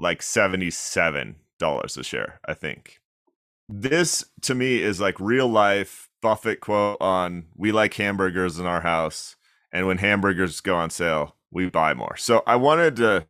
like 0.00 0.20
$77 0.20 1.34
a 1.68 2.02
share, 2.02 2.40
I 2.46 2.54
think. 2.54 3.02
This 3.68 4.24
to 4.40 4.54
me 4.54 4.80
is 4.80 4.98
like 4.98 5.20
real 5.20 5.46
life 5.46 6.08
Buffett 6.22 6.62
quote 6.62 6.96
on 7.02 7.48
we 7.54 7.70
like 7.70 7.92
hamburgers 7.92 8.58
in 8.58 8.64
our 8.64 8.80
house. 8.80 9.36
And 9.70 9.86
when 9.86 9.98
hamburgers 9.98 10.62
go 10.62 10.76
on 10.76 10.88
sale, 10.88 11.36
we 11.50 11.68
buy 11.68 11.92
more. 11.92 12.16
So 12.16 12.42
I 12.46 12.56
wanted 12.56 12.96
to 12.96 13.26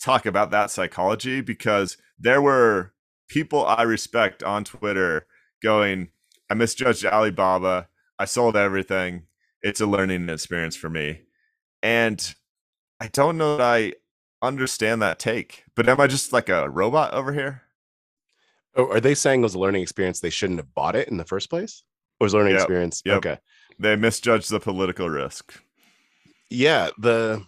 talk 0.00 0.24
about 0.24 0.50
that 0.52 0.70
psychology 0.70 1.42
because 1.42 1.98
there 2.18 2.40
were 2.40 2.94
people 3.28 3.66
I 3.66 3.82
respect 3.82 4.42
on 4.42 4.64
Twitter 4.64 5.26
going, 5.62 6.08
I 6.50 6.54
misjudged 6.54 7.04
Alibaba. 7.04 7.88
I 8.18 8.24
sold 8.26 8.56
everything. 8.56 9.24
It's 9.62 9.80
a 9.80 9.86
learning 9.86 10.28
experience 10.28 10.76
for 10.76 10.88
me. 10.90 11.22
And 11.82 12.34
I 13.00 13.08
don't 13.08 13.36
know 13.38 13.56
that 13.56 13.64
I 13.64 13.92
understand 14.42 15.02
that 15.02 15.18
take, 15.18 15.64
but 15.74 15.88
am 15.88 16.00
I 16.00 16.06
just 16.06 16.32
like 16.32 16.48
a 16.48 16.68
robot 16.68 17.14
over 17.14 17.32
here? 17.32 17.62
Oh, 18.76 18.90
are 18.90 19.00
they 19.00 19.14
saying 19.14 19.40
it 19.40 19.44
was 19.44 19.54
a 19.54 19.58
learning 19.58 19.82
experience? 19.82 20.20
They 20.20 20.30
shouldn't 20.30 20.58
have 20.58 20.74
bought 20.74 20.96
it 20.96 21.08
in 21.08 21.16
the 21.16 21.24
first 21.24 21.48
place? 21.50 21.84
Or 22.20 22.24
was 22.26 22.34
learning 22.34 22.52
Yep, 22.52 22.60
experience? 22.62 23.02
yep. 23.04 23.16
Okay. 23.18 23.38
They 23.78 23.96
misjudged 23.96 24.50
the 24.50 24.60
political 24.60 25.08
risk. 25.08 25.60
Yeah. 26.50 26.90
The, 26.98 27.44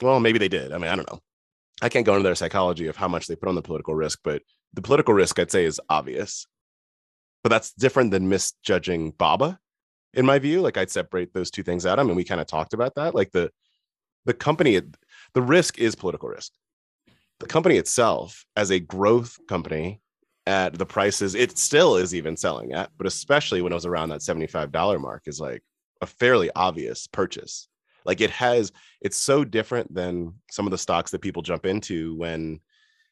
well, 0.00 0.20
maybe 0.20 0.38
they 0.38 0.48
did. 0.48 0.72
I 0.72 0.78
mean, 0.78 0.90
I 0.90 0.96
don't 0.96 1.10
know. 1.10 1.20
I 1.82 1.88
can't 1.88 2.06
go 2.06 2.14
into 2.14 2.24
their 2.24 2.34
psychology 2.34 2.86
of 2.86 2.96
how 2.96 3.08
much 3.08 3.26
they 3.26 3.36
put 3.36 3.48
on 3.48 3.54
the 3.54 3.62
political 3.62 3.94
risk, 3.94 4.20
but 4.22 4.42
the 4.72 4.82
political 4.82 5.14
risk, 5.14 5.38
I'd 5.38 5.50
say, 5.50 5.64
is 5.64 5.80
obvious. 5.88 6.46
But 7.42 7.50
that's 7.50 7.72
different 7.72 8.10
than 8.10 8.28
misjudging 8.28 9.12
Baba, 9.12 9.58
in 10.16 10.26
my 10.26 10.38
view. 10.38 10.60
Like 10.60 10.76
I'd 10.76 10.90
separate 10.90 11.32
those 11.32 11.50
two 11.50 11.62
things 11.62 11.86
out. 11.86 11.98
I 11.98 12.02
mean, 12.02 12.16
we 12.16 12.24
kind 12.24 12.40
of 12.40 12.46
talked 12.46 12.74
about 12.74 12.94
that. 12.96 13.14
Like 13.14 13.32
the 13.32 13.50
the 14.24 14.34
company, 14.34 14.80
the 15.34 15.42
risk 15.42 15.78
is 15.78 15.94
political 15.94 16.28
risk. 16.28 16.52
The 17.40 17.46
company 17.46 17.76
itself, 17.76 18.46
as 18.56 18.70
a 18.70 18.80
growth 18.80 19.38
company, 19.48 20.00
at 20.46 20.74
the 20.74 20.86
prices 20.86 21.34
it 21.34 21.58
still 21.58 21.96
is 21.96 22.14
even 22.14 22.36
selling 22.36 22.72
at, 22.72 22.90
but 22.96 23.06
especially 23.06 23.62
when 23.62 23.72
it 23.72 23.74
was 23.74 23.86
around 23.86 24.10
that 24.10 24.20
$75 24.20 25.00
mark, 25.00 25.22
is 25.26 25.40
like 25.40 25.62
a 26.00 26.06
fairly 26.06 26.50
obvious 26.54 27.06
purchase. 27.06 27.68
Like 28.04 28.20
it 28.20 28.30
has, 28.30 28.72
it's 29.00 29.16
so 29.16 29.44
different 29.44 29.94
than 29.94 30.34
some 30.50 30.66
of 30.66 30.70
the 30.70 30.78
stocks 30.78 31.10
that 31.12 31.22
people 31.22 31.42
jump 31.42 31.64
into 31.64 32.14
when 32.16 32.60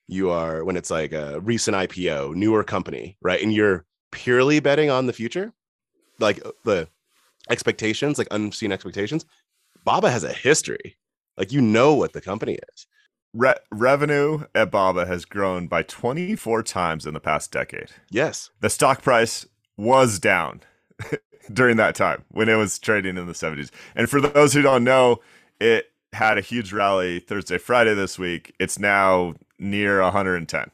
you 0.08 0.30
are 0.30 0.64
when 0.64 0.76
it's 0.76 0.90
like 0.90 1.12
a 1.12 1.40
recent 1.40 1.76
IPO, 1.76 2.34
newer 2.34 2.64
company, 2.64 3.16
right? 3.22 3.42
And 3.42 3.52
you're 3.52 3.86
purely 4.10 4.60
betting 4.60 4.90
on 4.90 5.06
the 5.06 5.12
future, 5.12 5.52
like 6.18 6.44
uh, 6.44 6.52
the 6.64 6.88
expectations, 7.50 8.18
like 8.18 8.28
unseen 8.30 8.72
expectations. 8.72 9.24
Baba 9.84 10.10
has 10.10 10.24
a 10.24 10.32
history. 10.32 10.96
Like 11.36 11.52
you 11.52 11.60
know 11.60 11.94
what 11.94 12.12
the 12.12 12.20
company 12.20 12.58
is. 12.72 12.86
Re- 13.34 13.54
revenue 13.70 14.44
at 14.54 14.70
Baba 14.70 15.06
has 15.06 15.24
grown 15.24 15.66
by 15.66 15.82
24 15.82 16.62
times 16.62 17.06
in 17.06 17.14
the 17.14 17.20
past 17.20 17.50
decade. 17.50 17.90
Yes. 18.10 18.50
The 18.60 18.68
stock 18.68 19.02
price 19.02 19.46
was 19.76 20.18
down 20.18 20.60
during 21.52 21.76
that 21.78 21.94
time 21.94 22.24
when 22.28 22.48
it 22.48 22.56
was 22.56 22.78
trading 22.78 23.16
in 23.16 23.26
the 23.26 23.32
70s. 23.32 23.70
And 23.94 24.10
for 24.10 24.20
those 24.20 24.52
who 24.52 24.60
don't 24.60 24.84
know, 24.84 25.20
it 25.60 25.86
had 26.12 26.36
a 26.36 26.42
huge 26.42 26.72
rally 26.72 27.20
Thursday, 27.20 27.56
Friday 27.56 27.94
this 27.94 28.18
week. 28.18 28.54
It's 28.60 28.78
now 28.78 29.34
near 29.58 30.02
110. 30.02 30.70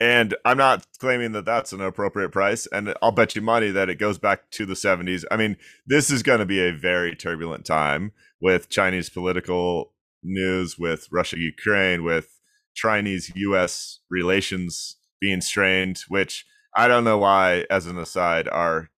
And 0.00 0.36
I'm 0.44 0.58
not 0.58 0.86
claiming 0.98 1.32
that 1.32 1.44
that's 1.44 1.72
an 1.72 1.80
appropriate 1.80 2.30
price. 2.30 2.66
And 2.66 2.94
I'll 3.02 3.10
bet 3.10 3.34
you 3.34 3.42
money 3.42 3.70
that 3.70 3.88
it 3.88 3.96
goes 3.96 4.18
back 4.18 4.50
to 4.52 4.64
the 4.64 4.74
70s. 4.74 5.24
I 5.30 5.36
mean, 5.36 5.56
this 5.86 6.10
is 6.10 6.22
going 6.22 6.38
to 6.38 6.46
be 6.46 6.60
a 6.60 6.72
very 6.72 7.16
turbulent 7.16 7.64
time 7.64 8.12
with 8.40 8.68
Chinese 8.68 9.10
political 9.10 9.92
news, 10.22 10.78
with 10.78 11.08
Russia, 11.10 11.38
Ukraine, 11.38 12.04
with 12.04 12.38
Chinese 12.74 13.32
US 13.34 13.98
relations 14.08 14.96
being 15.20 15.40
strained, 15.40 16.02
which 16.08 16.46
I 16.76 16.86
don't 16.86 17.04
know 17.04 17.18
why, 17.18 17.66
as 17.70 17.86
an 17.86 17.98
aside, 17.98 18.48
our 18.48 18.90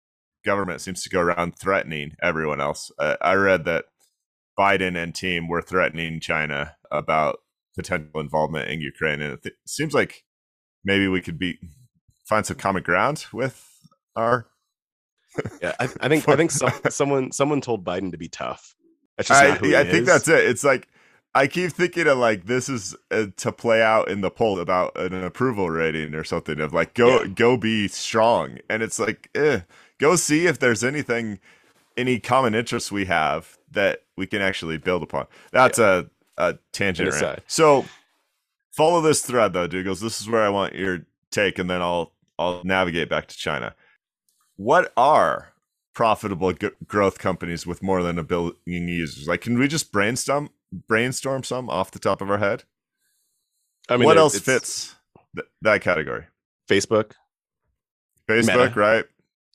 government 0.45 0.83
seems 0.83 1.03
to 1.03 1.11
go 1.11 1.21
around 1.21 1.57
threatening 1.57 2.15
everyone 2.23 2.61
else. 2.61 2.91
Uh, 2.99 3.17
I 3.23 3.35
read 3.35 3.65
that 3.65 3.87
Biden 4.59 5.03
and 5.03 5.15
team 5.15 5.49
were 5.49 5.63
threatening 5.63 6.21
China 6.21 6.77
about 6.91 7.39
potential 7.75 8.21
involvement 8.21 8.69
in 8.69 8.81
Ukraine, 8.81 9.23
and 9.23 9.35
it 9.35 9.43
th- 9.43 9.55
seems 9.67 9.95
like 9.95 10.25
maybe 10.85 11.09
we 11.09 11.21
could 11.21 11.39
be 11.39 11.59
find 12.25 12.47
some 12.47 12.57
common 12.57 12.83
ground 12.83 13.27
with 13.33 13.67
our. 14.17 14.47
Yeah. 15.63 15.75
I, 15.79 15.89
I 16.01 16.09
think 16.09 16.29
I 16.29 16.37
think 16.37 16.51
some, 16.51 16.73
someone 16.91 17.33
someone 17.33 17.61
told 17.61 17.85
Biden 17.85 18.11
to 18.13 18.19
be 18.19 18.29
tough. 18.29 18.75
I, 19.29 19.49
not 19.49 19.59
who 19.59 19.69
he 19.69 19.77
I 19.77 19.85
think 19.85 20.07
that's 20.07 20.29
it. 20.29 20.47
It's 20.47 20.65
like 20.65 20.89
I 21.35 21.47
keep 21.47 21.73
thinking 21.73 22.07
of 22.07 22.19
like 22.19 22.47
this 22.47 22.69
is 22.69 22.97
uh, 23.11 23.27
to 23.37 23.53
play 23.53 23.83
out 23.83 24.09
in 24.09 24.21
the 24.21 24.31
poll 24.31 24.59
about 24.59 24.99
an 24.99 25.13
approval 25.23 25.69
rating 25.71 26.15
or 26.15 26.25
something 26.25 26.59
of 26.61 26.73
like 26.73 26.95
go 26.95 27.23
Yeah. 27.23 27.29
go 27.29 27.57
be 27.57 27.89
strong, 27.89 28.59
and 28.69 28.83
it's 28.83 28.99
like 28.99 29.29
eh, 29.35 29.61
go 29.99 30.17
see 30.17 30.47
if 30.47 30.59
there's 30.59 30.83
anything 30.83 31.39
any 31.97 32.19
common 32.19 32.55
interests 32.55 32.91
we 32.91 33.05
have 33.05 33.59
that 33.71 34.03
we 34.17 34.27
can 34.27 34.41
actually 34.41 34.79
build 34.79 35.03
upon. 35.03 35.27
That's 35.53 35.79
a 35.79 36.09
a 36.39 36.59
tangent. 36.73 37.09
Aside. 37.11 37.43
So 37.47 37.85
follow 38.73 39.01
this 39.01 39.23
thread 39.23 39.53
though, 39.53 39.67
Douglas. 39.67 40.01
This 40.01 40.21
is 40.21 40.29
where 40.29 40.43
I 40.43 40.49
want 40.49 40.75
your 40.75 41.07
take, 41.31 41.59
and 41.59 41.69
then 41.71 41.81
I'll 41.83 42.13
I'll 42.39 42.63
navigate 42.65 43.09
back 43.09 43.27
to 43.29 43.37
China. 43.37 43.75
What 44.57 44.93
are 44.97 45.53
profitable 45.95 46.53
g- 46.53 46.71
growth 46.87 47.19
companies 47.19 47.67
with 47.67 47.83
more 47.83 48.03
than 48.03 48.19
a 48.19 48.23
billion 48.25 48.55
users? 48.67 49.27
Like, 49.29 49.41
can 49.43 49.59
we 49.59 49.69
just 49.69 49.93
brainstorm 49.93 50.51
brainstorm 50.73 51.43
some 51.43 51.69
off 51.69 51.91
the 51.91 51.99
top 51.99 52.21
of 52.21 52.31
our 52.31 52.39
head? 52.39 52.65
I 53.89 53.97
mean, 53.97 54.07
what 54.07 54.17
it- 54.17 54.21
else 54.21 54.39
fits 54.39 54.95
th- 55.35 55.49
that 55.63 55.81
category? 55.83 56.27
Facebook, 56.69 57.13
Facebook, 58.29 58.69
Meta. 58.69 58.73
right? 58.81 59.05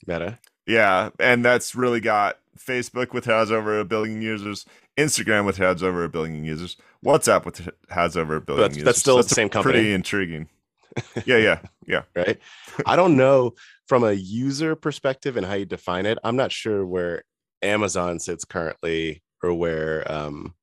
Meta. 0.05 0.39
Yeah, 0.67 1.12
and 1.19 1.45
that's 1.45 1.75
really 1.75 2.00
got 2.01 2.39
Facebook 2.57 3.13
with 3.13 3.25
has 3.25 3.51
over 3.51 3.79
a 3.79 3.86
billion 3.86 4.22
users, 4.22 4.65
Instagram 4.97 5.45
with 5.45 5.57
has 5.57 5.83
over 5.83 6.03
a 6.03 6.09
billion 6.09 6.43
users, 6.43 6.77
WhatsApp 7.03 7.45
with 7.45 7.69
has 7.89 8.15
over 8.15 8.37
a 8.37 8.41
billion 8.41 8.61
That's- 8.61 8.77
users. 8.77 8.85
that's 8.85 8.99
still 8.99 9.17
the 9.17 9.21
a 9.25 9.29
same 9.29 9.49
company. 9.49 9.73
Pretty 9.73 9.93
intriguing. 9.93 10.49
Yeah, 11.25 11.37
yeah, 11.37 11.59
yeah. 11.85 12.03
right? 12.15 12.39
I 12.85 12.95
don't 12.95 13.17
know 13.17 13.53
from 13.87 14.03
a 14.05 14.13
user 14.13 14.75
perspective 14.77 15.35
and 15.35 15.45
how 15.45 15.55
you 15.55 15.65
define 15.65 16.05
it. 16.05 16.17
I'm 16.23 16.37
not 16.37 16.53
sure 16.53 16.85
where 16.85 17.23
Amazon 17.61 18.17
sits 18.19 18.45
currently 18.45 19.21
or 19.43 19.53
where 19.53 20.09
um, 20.09 20.53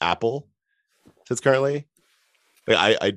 Apple 0.00 0.48
sits 1.28 1.40
currently. 1.42 1.86
I, 2.68 2.96
I 3.00 3.12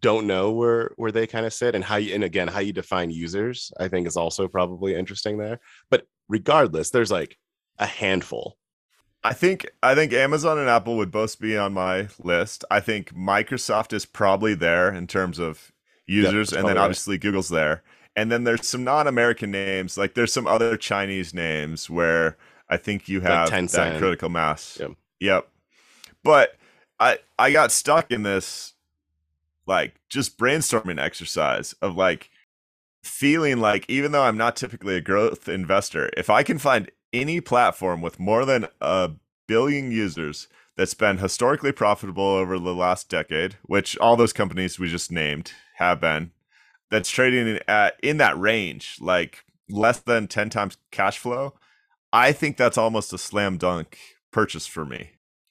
don't 0.00 0.26
know 0.26 0.52
where 0.52 0.92
where 0.96 1.12
they 1.12 1.26
kind 1.26 1.44
of 1.46 1.52
sit 1.52 1.74
and 1.74 1.84
how 1.84 1.96
you 1.96 2.14
and 2.14 2.24
again 2.24 2.48
how 2.48 2.60
you 2.60 2.72
define 2.72 3.10
users. 3.10 3.70
I 3.78 3.88
think 3.88 4.06
is 4.06 4.16
also 4.16 4.48
probably 4.48 4.94
interesting 4.94 5.36
there. 5.38 5.60
But 5.90 6.04
regardless, 6.28 6.90
there's 6.90 7.10
like 7.10 7.36
a 7.78 7.86
handful. 7.86 8.56
I 9.28 9.34
think 9.34 9.70
I 9.82 9.94
think 9.94 10.14
Amazon 10.14 10.58
and 10.58 10.70
Apple 10.70 10.96
would 10.96 11.10
both 11.10 11.38
be 11.38 11.54
on 11.56 11.74
my 11.74 12.08
list. 12.18 12.64
I 12.70 12.80
think 12.80 13.14
Microsoft 13.14 13.92
is 13.92 14.06
probably 14.06 14.54
there 14.54 14.90
in 14.90 15.06
terms 15.06 15.38
of 15.38 15.70
users, 16.06 16.50
that's 16.50 16.58
and 16.58 16.66
then 16.66 16.76
right. 16.76 16.82
obviously 16.84 17.18
Google's 17.18 17.50
there. 17.50 17.82
And 18.16 18.32
then 18.32 18.44
there's 18.44 18.66
some 18.66 18.82
non-American 18.84 19.50
names, 19.50 19.98
like 19.98 20.14
there's 20.14 20.32
some 20.32 20.46
other 20.46 20.78
Chinese 20.78 21.34
names 21.34 21.90
where 21.90 22.38
I 22.70 22.78
think 22.78 23.06
you 23.06 23.20
Like 23.20 23.50
have 23.50 23.70
that 23.70 23.98
critical 23.98 24.30
mass. 24.30 24.78
Yep. 24.80 24.92
Yep. 25.20 25.48
But 26.24 26.56
I 26.98 27.18
I 27.38 27.52
got 27.52 27.70
stuck 27.70 28.10
in 28.10 28.22
this 28.22 28.72
like 29.66 30.00
just 30.08 30.38
brainstorming 30.38 30.98
exercise 30.98 31.74
of 31.82 31.96
like 31.96 32.30
feeling 33.02 33.58
like 33.60 33.84
even 33.90 34.12
though 34.12 34.22
I'm 34.22 34.38
not 34.38 34.56
typically 34.56 34.96
a 34.96 35.02
growth 35.02 35.48
investor, 35.50 36.10
if 36.16 36.30
I 36.30 36.42
can 36.42 36.58
find 36.58 36.90
any 37.12 37.40
platform 37.40 38.00
with 38.02 38.18
more 38.18 38.44
than 38.44 38.66
a 38.80 39.10
billion 39.46 39.90
users 39.90 40.48
that's 40.76 40.94
been 40.94 41.18
historically 41.18 41.72
profitable 41.72 42.24
over 42.24 42.58
the 42.58 42.74
last 42.74 43.08
decade, 43.08 43.56
which 43.62 43.96
all 43.98 44.16
those 44.16 44.32
companies 44.32 44.78
we 44.78 44.88
just 44.88 45.10
named 45.10 45.52
have 45.76 46.00
been, 46.00 46.30
that's 46.90 47.10
trading 47.10 47.58
at 47.66 47.98
in 48.02 48.16
that 48.18 48.38
range, 48.38 48.96
like 49.00 49.44
less 49.68 49.98
than 50.00 50.26
10 50.28 50.50
times 50.50 50.76
cash 50.90 51.18
flow, 51.18 51.54
I 52.12 52.32
think 52.32 52.56
that's 52.56 52.78
almost 52.78 53.12
a 53.12 53.18
slam 53.18 53.58
dunk 53.58 53.98
purchase 54.32 54.66
for 54.66 54.84
me. 54.84 55.10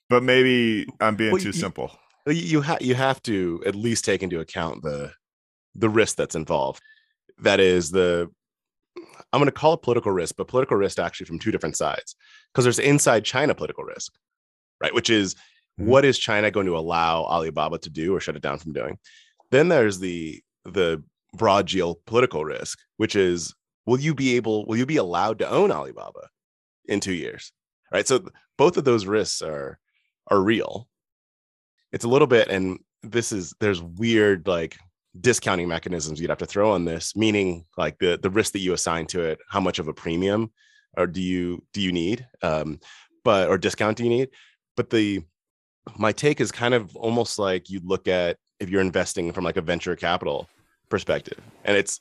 But 0.10 0.24
maybe 0.24 0.88
I'm 1.02 1.16
being 1.16 1.32
Well, 1.34 1.42
too 1.42 1.50
you- 1.50 1.54
simple. 1.54 2.00
you 2.26 2.62
have 2.62 2.82
you 2.82 2.96
have 2.96 3.22
to 3.24 3.62
at 3.66 3.76
least 3.76 4.06
take 4.06 4.24
into 4.24 4.40
account 4.40 4.82
the 4.84 5.14
the 5.76 5.90
risk 5.90 6.16
that's 6.16 6.36
involved. 6.36 6.82
That 7.38 7.60
is 7.60 7.92
the 7.92 8.32
I'm 9.34 9.40
going 9.40 9.48
to 9.48 9.52
call 9.52 9.74
it 9.74 9.82
political 9.82 10.12
risk, 10.12 10.36
but 10.38 10.48
political 10.48 10.78
risk 10.78 11.00
actually 11.00 11.26
from 11.26 11.40
two 11.40 11.52
different 11.52 11.76
sides 11.76 12.16
because 12.52 12.64
there's 12.64 12.80
inside 12.80 13.26
China 13.26 13.54
political 13.54 13.84
risk, 13.84 14.14
right? 14.82 14.94
Which 14.94 15.10
is 15.10 15.36
mm-hmm. 15.36 15.90
what 15.90 16.06
is 16.06 16.18
China 16.18 16.50
going 16.52 16.66
to 16.68 16.78
allow 16.78 17.24
Alibaba 17.24 17.78
to 17.80 17.90
do 17.90 18.16
or 18.16 18.20
shut 18.20 18.36
it 18.36 18.42
down 18.42 18.58
from 18.58 18.74
doing? 18.74 18.98
Then 19.52 19.68
there's 19.68 20.00
the 20.00 20.42
the 20.66 21.04
broad 21.34 21.68
geopolitical 21.68 22.44
risk, 22.46 22.80
which 22.98 23.16
is 23.16 23.54
will 23.86 24.00
you 24.00 24.16
be 24.16 24.36
able 24.36 24.66
will 24.66 24.78
you 24.78 24.86
be 24.86 24.98
allowed 24.98 25.40
to 25.40 25.50
own 25.50 25.72
Alibaba 25.72 26.30
in 26.86 27.00
2 27.00 27.14
years? 27.14 27.52
Right? 27.92 28.08
So 28.08 28.28
both 28.58 28.78
of 28.78 28.86
those 28.86 29.06
risks 29.06 29.42
are 29.42 29.78
are 30.30 30.42
real. 30.42 30.88
It's 31.92 32.06
a 32.06 32.10
little 32.10 32.28
bit 32.28 32.50
and 32.50 32.80
this 33.04 33.32
is 33.32 33.54
there's 33.60 33.82
weird 33.82 34.48
like 34.48 34.78
discounting 35.22 35.68
mechanisms 35.68 36.20
you'd 36.20 36.30
have 36.30 36.38
to 36.38 36.46
throw 36.46 36.72
on 36.72 36.86
this 36.86 37.16
meaning 37.16 37.66
like 37.78 37.98
the 38.00 38.20
the 38.22 38.30
risk 38.30 38.54
that 38.54 38.60
you 38.60 38.74
assign 38.74 39.06
to 39.06 39.22
it 39.22 39.40
how 39.50 39.60
much 39.60 39.80
of 39.80 39.88
a 39.88 39.94
premium 39.94 40.52
or 40.98 41.08
do 41.08 41.22
you 41.22 41.64
do 41.74 41.82
you 41.82 41.92
need 41.92 42.26
um 42.42 42.80
but 43.28 43.50
or 43.50 43.58
discount 43.58 43.98
do 43.98 44.06
you 44.06 44.10
need? 44.10 44.30
But 44.78 44.90
the 44.90 45.22
my 45.98 46.14
take 46.14 46.40
is 46.40 46.50
kind 46.50 46.74
of 46.74 46.96
almost 46.96 47.38
like 47.38 47.70
you 47.70 47.82
look 47.84 48.08
at 48.08 48.38
if 48.62 48.70
you're 48.70 48.80
investing 48.80 49.34
from 49.34 49.44
like 49.44 49.58
a 49.58 49.62
venture 49.62 49.98
capital 49.98 50.48
perspective 50.88 51.38
and 51.66 51.76
it's 51.76 52.00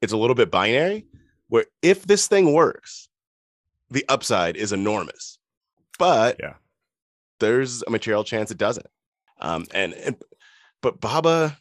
it's 0.00 0.14
a 0.14 0.16
little 0.16 0.34
bit 0.34 0.50
binary 0.50 1.04
where 1.48 1.66
if 1.82 2.06
this 2.06 2.28
thing 2.28 2.54
works 2.54 3.10
the 3.90 4.06
upside 4.08 4.56
is 4.56 4.72
enormous 4.72 5.38
but 5.98 6.36
yeah. 6.40 6.54
there's 7.40 7.82
a 7.82 7.90
material 7.90 8.24
chance 8.24 8.50
it 8.50 8.56
doesn't. 8.56 8.86
Um 9.42 9.66
and, 9.74 9.92
and 9.92 10.16
but 10.80 10.98
baba 10.98 11.58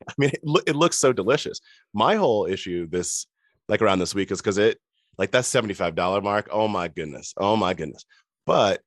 I 0.08 0.12
mean, 0.18 0.30
it, 0.30 0.40
lo- 0.42 0.62
it 0.66 0.76
looks 0.76 0.98
so 0.98 1.12
delicious. 1.12 1.60
My 1.92 2.16
whole 2.16 2.46
issue 2.46 2.86
this 2.88 3.26
like 3.68 3.82
around 3.82 4.00
this 4.00 4.14
week 4.14 4.30
is 4.30 4.40
because 4.40 4.58
it 4.58 4.78
like 5.18 5.30
that 5.32 5.44
$75 5.44 6.22
mark. 6.22 6.48
Oh 6.50 6.68
my 6.68 6.88
goodness. 6.88 7.34
Oh 7.36 7.56
my 7.56 7.74
goodness. 7.74 8.04
But 8.46 8.80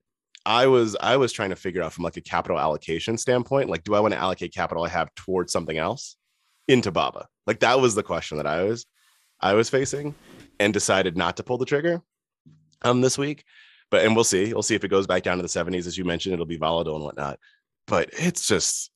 I 0.46 0.68
was 0.68 0.98
I 1.00 1.18
was 1.18 1.32
trying 1.32 1.52
to 1.52 1.56
figure 1.56 1.82
out 1.82 1.94
from 1.94 2.04
like 2.04 2.18
a 2.18 2.22
capital 2.22 2.60
allocation 2.60 3.18
standpoint, 3.18 3.70
like, 3.70 3.84
do 3.84 3.96
I 3.96 4.02
want 4.02 4.14
to 4.14 4.20
allocate 4.20 4.54
capital 4.54 4.84
I 4.84 4.90
have 4.90 5.14
towards 5.16 5.54
something 5.54 5.78
else 5.78 6.18
into 6.68 6.92
Baba? 6.92 7.28
Like 7.48 7.60
that 7.60 7.80
was 7.80 7.96
the 7.96 8.04
question 8.04 8.38
that 8.38 8.48
I 8.48 8.64
was 8.64 8.86
I 9.40 9.54
was 9.54 9.70
facing 9.70 10.16
and 10.60 10.74
decided 10.74 11.18
not 11.18 11.38
to 11.38 11.44
pull 11.44 11.58
the 11.58 11.66
trigger 11.66 12.02
um 12.82 13.02
this 13.02 13.18
week. 13.18 13.44
But 13.90 14.06
and 14.06 14.16
we'll 14.16 14.24
see. 14.24 14.54
We'll 14.54 14.64
see 14.64 14.76
if 14.76 14.84
it 14.84 14.90
goes 14.90 15.08
back 15.08 15.24
down 15.24 15.38
to 15.38 15.44
the 15.44 15.48
70s. 15.48 15.88
As 15.88 15.98
you 15.98 16.04
mentioned, 16.04 16.34
it'll 16.34 16.46
be 16.46 16.58
volatile 16.58 16.96
and 16.96 17.04
whatnot. 17.04 17.40
But 17.86 18.10
it's 18.14 18.48
just 18.48 18.92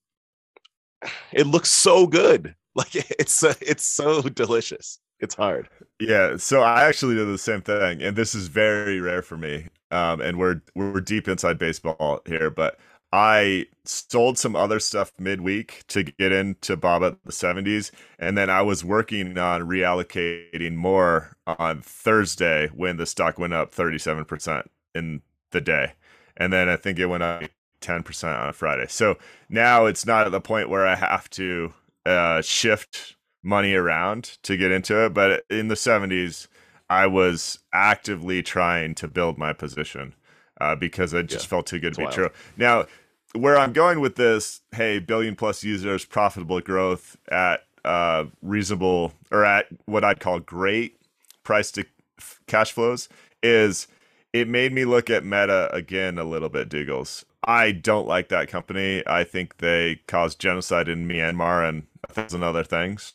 it 1.31 1.47
looks 1.47 1.69
so 1.69 2.07
good. 2.07 2.55
Like 2.77 2.93
it's 2.93 3.43
uh, 3.43 3.55
it's 3.59 3.83
so 3.83 4.21
delicious. 4.21 4.99
It's 5.19 5.33
hard. 5.33 5.67
Yeah. 5.99 6.37
So 6.37 6.61
I 6.61 6.83
actually 6.83 7.15
did 7.15 7.27
the 7.27 7.39
same 7.39 7.61
thing, 7.61 8.03
and 8.03 8.15
this 8.15 8.35
is 8.35 8.49
very 8.49 9.01
rare 9.01 9.23
for 9.23 9.35
me. 9.35 9.69
Um, 9.89 10.21
and 10.21 10.37
we're 10.37 10.61
we're 10.75 11.01
deep 11.01 11.27
inside 11.27 11.57
baseball 11.57 12.21
here, 12.27 12.51
but 12.51 12.77
I 13.11 13.67
sold 13.85 14.37
some 14.37 14.55
other 14.55 14.79
stuff 14.79 15.11
midweek 15.17 15.85
to 15.87 16.03
get 16.03 16.31
into 16.31 16.75
Baba 16.75 17.07
at 17.07 17.23
the 17.23 17.31
70s. 17.31 17.91
And 18.19 18.37
then 18.37 18.49
I 18.49 18.61
was 18.61 18.83
working 18.83 19.37
on 19.37 19.61
reallocating 19.61 20.75
more 20.75 21.37
on 21.47 21.81
Thursday 21.81 22.67
when 22.75 22.97
the 22.97 23.05
stock 23.05 23.39
went 23.39 23.53
up 23.53 23.73
37% 23.73 24.67
in 24.93 25.21
the 25.51 25.61
day. 25.61 25.93
And 26.35 26.51
then 26.51 26.67
I 26.67 26.75
think 26.75 26.99
it 26.99 27.05
went 27.05 27.23
up 27.23 27.43
10% 27.81 28.39
on 28.41 28.49
a 28.49 28.53
Friday. 28.53 28.85
So 28.89 29.17
now 29.49 29.85
it's 29.85 30.05
not 30.05 30.25
at 30.25 30.31
the 30.31 30.41
point 30.41 30.69
where 30.69 30.85
I 30.85 30.95
have 30.95 31.29
to 31.31 31.73
uh, 32.05 32.41
shift 32.41 33.15
money 33.43 33.73
around 33.73 34.37
to 34.43 34.57
get 34.57 34.71
into 34.71 35.05
it. 35.05 35.13
But 35.13 35.43
in 35.49 35.67
the 35.67 35.75
70s, 35.75 36.47
I 36.89 37.07
was 37.07 37.59
actively 37.73 38.41
trying 38.41 38.95
to 38.95 39.07
build 39.07 39.37
my 39.37 39.53
position 39.53 40.13
uh, 40.59 40.75
because 40.75 41.13
it 41.13 41.27
just 41.27 41.45
yeah, 41.45 41.49
felt 41.49 41.67
too 41.67 41.79
good 41.79 41.93
to 41.93 41.99
be 41.99 42.03
wild. 42.05 42.15
true. 42.15 42.29
Now, 42.57 42.85
where 43.33 43.57
I'm 43.57 43.73
going 43.73 43.99
with 43.99 44.15
this, 44.15 44.61
hey, 44.71 44.99
billion 44.99 45.35
plus 45.35 45.63
users, 45.63 46.05
profitable 46.05 46.61
growth 46.61 47.17
at 47.29 47.63
uh, 47.85 48.25
reasonable 48.41 49.13
or 49.31 49.45
at 49.45 49.67
what 49.85 50.03
I'd 50.03 50.19
call 50.19 50.39
great 50.39 50.97
price 51.43 51.71
to 51.71 51.85
cash 52.47 52.71
flows 52.71 53.07
is 53.43 53.87
it 54.33 54.47
made 54.47 54.73
me 54.73 54.85
look 54.85 55.09
at 55.09 55.23
Meta 55.23 55.73
again 55.73 56.17
a 56.17 56.23
little 56.23 56.49
bit, 56.49 56.69
Dougals. 56.69 57.23
I 57.47 57.71
don't 57.71 58.07
like 58.07 58.27
that 58.27 58.49
company. 58.49 59.01
I 59.07 59.23
think 59.23 59.57
they 59.57 60.01
caused 60.05 60.39
genocide 60.39 60.89
in 60.89 61.07
Myanmar 61.07 61.67
and 61.67 61.87
a 62.07 62.11
thousand 62.11 62.43
other 62.43 62.63
things. 62.63 63.13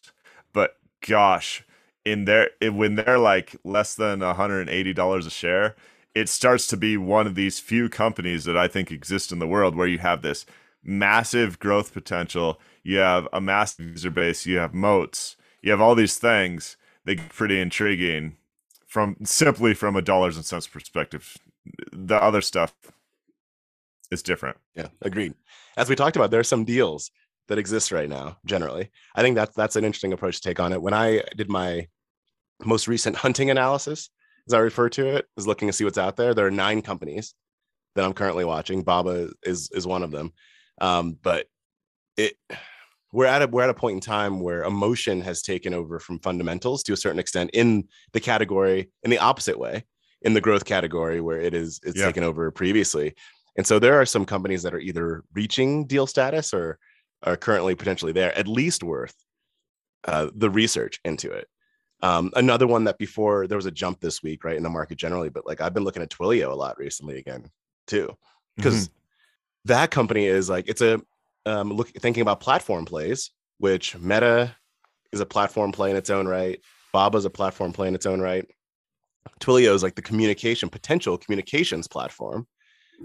But 0.55 0.79
gosh, 1.07 1.65
in 2.07 2.25
their 2.25 2.49
when 2.63 2.95
they're 2.95 3.19
like 3.19 3.55
less 3.63 3.95
than 3.95 4.21
$180 4.21 5.27
a 5.27 5.31
share, 5.31 5.77
it 6.15 6.31
starts 6.31 6.67
to 6.69 6.79
be 6.79 6.97
one 6.97 7.27
of 7.27 7.35
these 7.35 7.61
few 7.61 7.91
companies 7.91 8.45
that 8.45 8.57
I 8.57 8.69
think 8.69 8.91
exist 8.91 9.33
in 9.33 9.39
the 9.39 9.47
world 9.47 9.77
where 9.77 9.87
you 9.87 9.99
have 9.99 10.23
this 10.23 10.47
massive 10.83 11.59
growth 11.59 11.93
potential, 11.93 12.59
you 12.83 12.99
have 12.99 13.29
a 13.35 13.41
massive 13.41 13.85
user 13.87 14.11
base, 14.11 14.47
you 14.47 14.57
have 14.57 14.73
moats, 14.73 15.37
you 15.61 15.71
have 15.71 15.81
all 15.81 15.95
these 15.95 16.17
things 16.17 16.79
that 17.05 17.17
get 17.17 17.29
pretty 17.29 17.61
intriguing 17.61 18.37
from 18.87 19.17
simply 19.25 19.75
from 19.75 19.95
a 19.95 20.03
dollars 20.03 20.37
and 20.37 20.47
cents 20.47 20.67
perspective. 20.67 21.37
The 21.93 22.17
other 22.17 22.41
stuff 22.41 22.75
is 24.13 24.23
different. 24.23 24.57
Yeah, 24.75 24.89
agreed. 25.01 25.35
As 25.77 25.89
we 25.89 25.97
talked 25.97 26.17
about, 26.17 26.31
there 26.31 26.41
are 26.41 26.45
some 26.45 26.65
deals 26.65 27.11
that 27.49 27.59
exist 27.59 27.91
right 27.91 28.09
now. 28.09 28.39
Generally, 28.47 28.91
I 29.15 29.23
think 29.23 29.37
that's 29.37 29.55
that's 29.57 29.77
an 29.77 29.85
interesting 29.85 30.13
approach 30.13 30.37
to 30.37 30.49
take 30.49 30.61
on 30.61 30.73
it. 30.73 30.81
When 30.83 30.95
I 30.95 31.23
did 31.37 31.49
my 31.49 31.89
most 32.65 32.87
recent 32.87 33.17
hunting 33.17 33.51
analysis, 33.51 34.11
as 34.47 34.55
I 34.55 34.59
refer 34.59 34.89
to 34.91 35.17
it, 35.17 35.27
is 35.37 35.47
looking 35.47 35.69
to 35.69 35.73
see 35.73 35.85
what's 35.85 35.99
out 35.99 36.17
there. 36.17 36.35
There 36.35 36.47
are 36.47 36.51
nine 36.51 36.83
companies 36.83 37.35
that 37.95 38.05
I'm 38.05 38.13
currently 38.13 38.45
watching. 38.45 38.83
Baba 38.83 39.31
is 39.43 39.71
is 39.73 39.87
one 39.87 40.03
of 40.03 40.11
them, 40.11 40.33
um, 40.81 41.19
but 41.23 41.47
it 42.17 42.35
we're 43.13 43.27
at 43.27 43.43
a 43.43 43.47
we're 43.47 43.63
at 43.63 43.71
a 43.71 43.75
point 43.75 43.95
in 43.95 44.01
time 44.01 44.41
where 44.41 44.65
emotion 44.65 45.21
has 45.21 45.43
taken 45.43 45.75
over 45.75 45.99
from 45.99 46.19
fundamentals 46.19 46.83
to 46.85 46.93
a 46.93 46.97
certain 46.97 47.19
extent 47.19 47.51
in 47.53 47.89
the 48.13 48.21
category 48.21 48.91
in 49.03 49.11
the 49.11 49.19
opposite 49.19 49.59
way 49.59 49.85
in 50.23 50.35
the 50.35 50.41
growth 50.41 50.65
category 50.65 51.21
where 51.21 51.41
it 51.41 51.55
is 51.55 51.81
it's 51.85 51.99
yeah. 51.99 52.07
taken 52.07 52.25
over 52.25 52.51
previously 52.51 53.15
and 53.57 53.67
so 53.67 53.79
there 53.79 54.01
are 54.01 54.07
some 54.07 54.25
companies 54.25 54.63
that 54.63 54.75
are 54.75 54.81
either 54.81 55.25
reaching 55.35 55.87
deal 55.87 56.07
status 56.07 56.55
or 56.55 56.79
are 57.23 57.37
currently 57.37 57.75
potentially 57.75 58.13
there, 58.13 58.37
at 58.37 58.49
least 58.49 58.83
worth 58.83 59.15
uh, 60.05 60.29
the 60.35 60.51
research 60.51 61.01
into 61.05 61.31
it. 61.31 61.49
Um, 62.03 62.33
another 62.35 62.67
one 62.67 62.85
that 62.85 62.99
before 62.99 63.47
there 63.47 63.59
was 63.59 63.67
a 63.67 63.71
jump 63.71 64.01
this 64.01 64.23
week, 64.23 64.45
right, 64.45 64.57
in 64.57 64.63
the 64.63 64.71
market 64.71 64.99
generally, 64.99 65.29
but 65.29 65.47
like 65.47 65.61
I've 65.61 65.75
been 65.75 65.85
looking 65.85 66.03
at 66.03 66.11
Twilio 66.11 66.51
a 66.51 66.55
lot 66.55 66.79
recently 66.79 67.19
again 67.19 67.49
too, 67.87 68.17
because 68.57 68.89
mm-hmm. 68.89 68.95
that 69.67 69.91
company 69.93 70.27
is 70.27 70.51
like 70.51 70.69
it's 70.69 70.81
a 70.81 71.01
um, 71.47 71.73
look 71.73 71.89
thinking 71.91 72.23
about 72.23 72.41
platform 72.41 72.85
plays, 72.85 73.31
which 73.59 73.97
Meta 73.97 74.57
is 75.13 75.21
a 75.21 75.27
platform 75.27 75.71
play 75.71 75.91
in 75.91 75.97
its 75.97 76.11
own 76.11 76.27
right. 76.27 76.61
Baba's 76.93 77.25
a 77.25 77.31
platform 77.31 77.73
play 77.73 77.87
in 77.87 77.95
its 77.95 78.07
own 78.07 78.21
right. 78.21 78.47
Twilio 79.39 79.73
is 79.73 79.85
like 79.85 79.95
the 79.95 80.03
communication 80.03 80.69
potential 80.69 81.17
communications 81.17 81.87
platform 81.87 82.47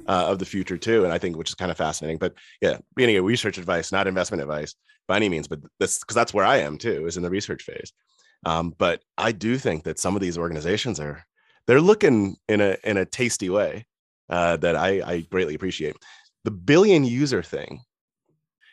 uh, 0.08 0.28
of 0.28 0.40
the 0.40 0.46
future 0.46 0.78
too. 0.78 1.04
And 1.04 1.14
I 1.14 1.18
think 1.18 1.38
which 1.38 1.50
is 1.50 1.56
kind 1.56 1.72
of 1.72 1.78
fascinating. 1.78 2.18
But 2.18 2.34
yeah, 2.62 2.78
being 2.96 3.16
a 3.16 3.22
research 3.22 3.58
advice, 3.58 3.92
not 3.92 4.08
investment 4.08 4.42
advice 4.42 4.76
by 5.08 5.16
any 5.16 5.30
means. 5.30 5.48
But 5.48 5.60
this 5.80 6.00
because 6.00 6.16
that's 6.16 6.34
where 6.34 6.46
I 6.46 6.58
am 6.58 6.78
too, 6.78 7.06
is 7.06 7.18
in 7.18 7.24
the 7.24 7.30
research 7.30 7.64
phase. 7.64 7.94
Um, 8.46 8.74
but 8.78 9.02
I 9.18 9.32
do 9.32 9.58
think 9.58 9.84
that 9.84 10.00
some 10.00 10.16
of 10.16 10.22
these 10.22 10.38
organizations 10.38 11.00
are 11.00 11.26
they're 11.66 11.82
looking 11.82 12.38
in 12.48 12.62
a 12.62 12.78
in 12.84 12.98
a 12.98 13.06
tasty 13.06 13.50
way 13.50 13.86
uh, 14.30 14.58
that 14.58 14.76
I, 14.76 15.02
I 15.06 15.20
greatly 15.22 15.56
appreciate. 15.56 15.96
The 16.44 16.52
billion 16.52 17.04
user 17.04 17.44
thing 17.44 17.82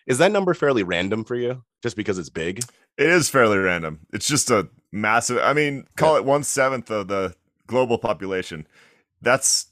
is 0.07 0.19
that 0.19 0.33
number 0.33 0.55
fairly 0.55 0.83
random 0.83 1.25
for 1.25 1.35
you, 1.35 1.65
just 1.83 1.97
because 1.97 2.19
it's 2.19 2.31
big? 2.31 2.63
It 2.97 3.09
is 3.09 3.29
fairly 3.29 3.59
random. 3.59 4.01
It's 4.13 4.29
just 4.29 4.51
a 4.51 4.69
massive. 4.93 5.39
I 5.39 5.53
mean, 5.53 5.87
call 5.97 6.15
yeah. 6.15 6.21
it 6.21 6.25
one 6.25 6.45
seventh 6.45 6.91
of 6.91 7.09
the 7.09 7.35
global 7.67 7.99
population. 7.99 8.67
That's 9.23 9.67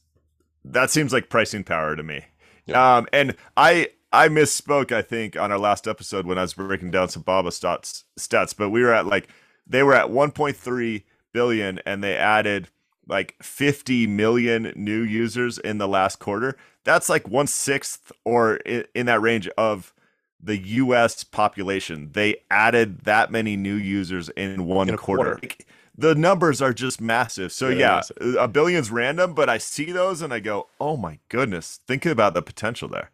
that 0.65 0.91
seems 0.91 1.13
like 1.13 1.29
pricing 1.29 1.65
power 1.65 1.97
to 1.97 2.03
me. 2.03 2.25
Yeah. 2.67 2.97
Um, 2.97 3.07
and 3.13 3.37
I 3.57 3.89
I 4.13 4.29
misspoke, 4.29 4.93
I 4.93 5.03
think, 5.03 5.37
on 5.37 5.51
our 5.51 5.59
last 5.59 5.89
episode 5.89 6.27
when 6.27 6.39
I 6.39 6.43
was 6.43 6.55
breaking 6.55 6.91
down 6.91 7.09
some 7.09 7.23
Baba 7.23 7.51
stats, 7.51 8.05
stats, 8.19 8.55
but 8.57 8.71
we 8.71 8.83
were 8.83 8.93
at 8.93 9.07
like 9.07 9.29
they 9.67 9.83
were 9.83 9.95
at 9.95 10.09
1.3 10.09 11.03
billion 11.33 11.81
and 11.87 12.05
they 12.05 12.17
added 12.17 12.69
like 13.09 13.37
50 13.43 14.07
million 14.07 14.73
new 14.77 15.01
users 15.03 15.59
in 15.59 15.79
the 15.79 15.89
last 15.89 16.19
quarter. 16.19 16.57
That's 16.85 17.09
like 17.09 17.29
one 17.29 17.47
sixth 17.47 18.13
or 18.25 18.57
in, 18.57 18.85
in 18.95 19.07
that 19.07 19.21
range 19.21 19.49
of 19.57 19.95
the 20.41 20.59
US 20.59 21.25
population. 21.25 22.11
They 22.13 22.37
added 22.51 23.01
that 23.01 23.31
many 23.31 23.57
new 23.57 23.75
users 23.75 24.29
in 24.31 24.67
one 24.67 24.89
in 24.89 24.97
quarter. 24.97 25.37
quarter 25.37 25.57
the 25.97 26.15
numbers 26.15 26.63
are 26.63 26.73
just 26.73 27.01
massive. 27.01 27.53
So 27.53 27.69
yeah, 27.69 28.03
yeah 28.21 28.35
a 28.39 28.49
billion's 28.49 28.91
random, 28.91 29.35
but 29.35 29.49
I 29.49 29.59
see 29.59 29.93
those 29.93 30.23
and 30.23 30.33
I 30.33 30.41
go, 30.41 30.69
oh 30.81 30.97
my 30.97 31.19
goodness, 31.29 31.81
thinking 31.87 32.13
about 32.13 32.35
the 32.35 32.43
potential 32.43 32.89
there. 32.89 33.11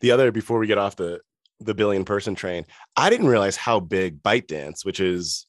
the 0.00 0.10
other 0.10 0.30
before 0.30 0.58
we 0.58 0.66
get 0.66 0.78
off 0.78 0.96
the 0.96 1.20
the 1.60 1.74
billion 1.74 2.04
person 2.04 2.34
train, 2.34 2.66
I 2.96 3.08
didn't 3.10 3.28
realize 3.28 3.56
how 3.56 3.80
big 3.80 4.22
ByteDance, 4.22 4.84
which 4.84 5.00
is 5.00 5.46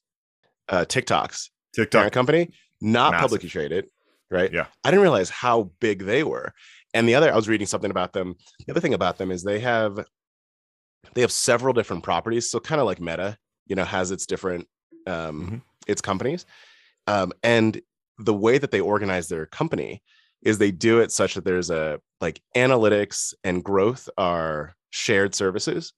uh, 0.68 0.84
TikTok's 0.84 1.50
TikTok 1.74 1.98
parent 1.98 2.12
company, 2.14 2.50
not 2.80 3.10
Massive. 3.12 3.22
publicly 3.22 3.48
traded, 3.48 3.86
right? 4.30 4.52
Yeah. 4.52 4.66
I 4.84 4.90
didn't 4.90 5.02
realize 5.02 5.28
how 5.28 5.70
big 5.80 6.04
they 6.04 6.22
were. 6.24 6.52
And 6.94 7.06
the 7.06 7.14
other, 7.14 7.30
I 7.30 7.36
was 7.36 7.48
reading 7.48 7.66
something 7.66 7.90
about 7.90 8.14
them. 8.14 8.36
The 8.66 8.72
other 8.72 8.80
thing 8.80 8.94
about 8.94 9.18
them 9.18 9.30
is 9.30 9.42
they 9.42 9.60
have 9.60 9.98
they 11.14 11.20
have 11.20 11.32
several 11.32 11.74
different 11.74 12.02
properties. 12.02 12.50
So 12.50 12.58
kind 12.58 12.80
of 12.80 12.86
like 12.86 13.00
Meta, 13.00 13.36
you 13.66 13.76
know, 13.76 13.84
has 13.84 14.10
its 14.10 14.24
different 14.26 14.66
um 15.06 15.50
Mhm. 15.50 15.62
Its 15.86 16.00
companies. 16.00 16.46
Um, 17.06 17.32
and 17.42 17.80
the 18.18 18.34
way 18.34 18.58
that 18.58 18.70
they 18.70 18.80
organize 18.80 19.28
their 19.28 19.46
company 19.46 20.02
is 20.42 20.58
they 20.58 20.70
do 20.70 21.00
it 21.00 21.12
such 21.12 21.34
that 21.34 21.44
there's 21.44 21.70
a 21.70 22.00
like 22.20 22.40
analytics 22.56 23.34
and 23.44 23.62
growth 23.64 24.08
are 24.16 24.74
shared 24.90 25.34
services 25.34 25.92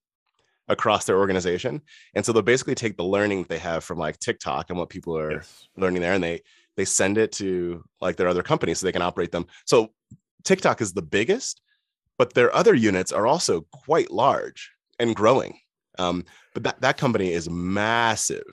across 0.68 1.06
their 1.06 1.18
organization. 1.18 1.80
And 2.14 2.24
so 2.24 2.32
they'll 2.32 2.42
basically 2.42 2.74
take 2.74 2.96
the 2.96 3.04
learning 3.04 3.42
that 3.42 3.48
they 3.48 3.58
have 3.58 3.84
from 3.84 3.98
like 3.98 4.18
TikTok 4.18 4.70
and 4.70 4.78
what 4.78 4.90
people 4.90 5.16
are 5.16 5.32
Yes. 5.32 5.68
learning 5.76 6.02
there 6.02 6.12
and 6.14 6.22
they 6.22 6.42
they 6.76 6.84
send 6.84 7.18
it 7.18 7.32
to 7.32 7.82
like 8.00 8.16
their 8.16 8.28
other 8.28 8.42
companies 8.42 8.78
so 8.78 8.86
they 8.86 8.92
can 8.92 9.02
operate 9.02 9.32
them 9.32 9.46
so 9.64 9.90
tiktok 10.44 10.80
is 10.80 10.92
the 10.92 11.02
biggest 11.02 11.60
but 12.18 12.34
their 12.34 12.54
other 12.54 12.72
units 12.74 13.10
are 13.10 13.26
also 13.26 13.62
quite 13.72 14.10
large 14.12 14.70
and 15.00 15.16
growing 15.16 15.58
um, 15.98 16.24
but 16.54 16.62
that, 16.62 16.80
that 16.80 16.96
company 16.96 17.32
is 17.32 17.50
massive 17.50 18.44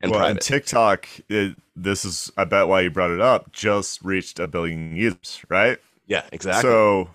and 0.00 0.10
well, 0.10 0.20
private 0.20 0.30
and 0.30 0.40
TikTok, 0.40 1.08
it, 1.28 1.56
this 1.76 2.04
is 2.04 2.32
I 2.36 2.44
bet 2.44 2.68
why 2.68 2.80
you 2.82 2.90
brought 2.90 3.10
it 3.10 3.20
up, 3.20 3.52
just 3.52 4.02
reached 4.02 4.38
a 4.38 4.46
billion 4.46 4.96
users, 4.96 5.42
right? 5.48 5.78
yeah 6.10 6.24
exactly 6.32 6.68
So 6.68 7.10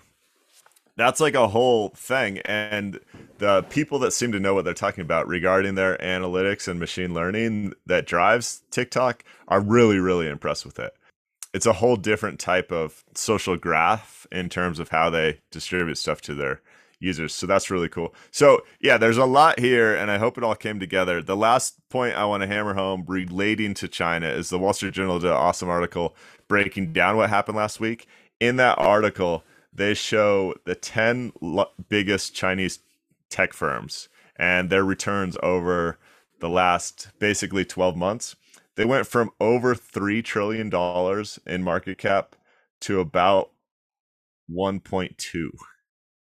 that's 0.96 1.20
like 1.20 1.34
a 1.34 1.46
whole 1.46 1.90
thing. 1.90 2.38
And 2.40 2.98
the 3.38 3.62
people 3.64 3.98
that 4.00 4.12
seem 4.12 4.32
to 4.32 4.40
know 4.40 4.54
what 4.54 4.64
they're 4.64 4.74
talking 4.74 5.02
about 5.02 5.28
regarding 5.28 5.74
their 5.74 5.98
analytics 5.98 6.66
and 6.66 6.80
machine 6.80 7.14
learning 7.14 7.74
that 7.84 8.06
drives 8.06 8.62
TikTok 8.70 9.22
are 9.46 9.60
really, 9.60 9.98
really 9.98 10.26
impressed 10.26 10.64
with 10.64 10.78
it. 10.78 10.96
It's 11.52 11.66
a 11.66 11.74
whole 11.74 11.96
different 11.96 12.40
type 12.40 12.72
of 12.72 13.04
social 13.14 13.56
graph 13.56 14.26
in 14.32 14.48
terms 14.48 14.78
of 14.78 14.88
how 14.88 15.10
they 15.10 15.40
distribute 15.50 15.98
stuff 15.98 16.22
to 16.22 16.34
their 16.34 16.62
users. 17.00 17.34
So 17.34 17.46
that's 17.46 17.70
really 17.70 17.88
cool. 17.88 18.14
So, 18.30 18.62
yeah, 18.80 18.96
there's 18.96 19.18
a 19.18 19.26
lot 19.26 19.60
here, 19.60 19.94
and 19.94 20.10
I 20.10 20.18
hope 20.18 20.38
it 20.38 20.44
all 20.44 20.54
came 20.54 20.80
together. 20.80 21.22
The 21.22 21.36
last 21.36 21.76
point 21.88 22.16
I 22.16 22.24
want 22.24 22.42
to 22.42 22.46
hammer 22.46 22.74
home 22.74 23.04
relating 23.06 23.74
to 23.74 23.88
China 23.88 24.28
is 24.28 24.48
the 24.48 24.58
Wall 24.58 24.72
Street 24.72 24.94
Journal 24.94 25.18
did 25.18 25.30
an 25.30 25.36
awesome 25.36 25.68
article 25.68 26.14
breaking 26.48 26.92
down 26.92 27.16
what 27.16 27.28
happened 27.28 27.56
last 27.56 27.80
week. 27.80 28.06
In 28.40 28.56
that 28.56 28.78
article, 28.78 29.44
they 29.72 29.94
show 29.94 30.54
the 30.64 30.74
10 30.74 31.32
lo- 31.40 31.70
biggest 31.88 32.34
Chinese 32.34 32.78
tech 33.28 33.52
firms 33.52 34.08
and 34.36 34.70
their 34.70 34.84
returns 34.84 35.36
over 35.42 35.98
the 36.40 36.48
last 36.48 37.08
basically 37.18 37.64
12 37.64 37.96
months. 37.96 38.36
They 38.76 38.84
went 38.84 39.06
from 39.06 39.30
over 39.40 39.74
$3 39.74 40.22
trillion 40.22 40.70
in 41.46 41.62
market 41.62 41.98
cap 41.98 42.36
to 42.82 43.00
about 43.00 43.50
1.2 44.50 45.48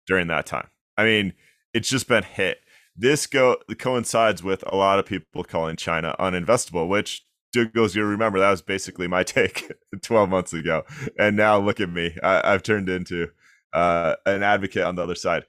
during 0.08 0.28
that 0.28 0.46
time. 0.46 0.68
I 0.98 1.04
mean, 1.04 1.34
it's 1.74 1.90
just 1.90 2.08
been 2.08 2.24
hit. 2.24 2.60
This 2.96 3.28
go 3.28 3.58
coincides 3.78 4.42
with 4.42 4.64
a 4.68 4.76
lot 4.76 5.00
of 5.00 5.06
people 5.06 5.44
calling 5.44 5.76
China 5.76 6.16
uninvestable, 6.20 6.88
which 6.88 7.26
Douglas, 7.52 7.96
you 7.96 8.04
remember 8.04 8.40
that 8.40 8.52
was 8.52 8.62
basically 8.62 9.08
my 9.08 9.24
take 9.24 9.72
12 10.02 10.30
months 10.30 10.54
ago. 10.54 10.84
And 11.18 11.36
now 11.36 11.58
look 11.58 11.80
at 11.80 11.90
me. 11.90 12.18
I, 12.24 12.54
I've 12.54 12.64
turned 12.64 12.90
into 12.90 13.30
uh, 13.74 14.16
an 14.26 14.44
advocate 14.44 14.84
on 14.84 14.96
the 14.96 15.04
other 15.04 15.16
side. 15.16 15.46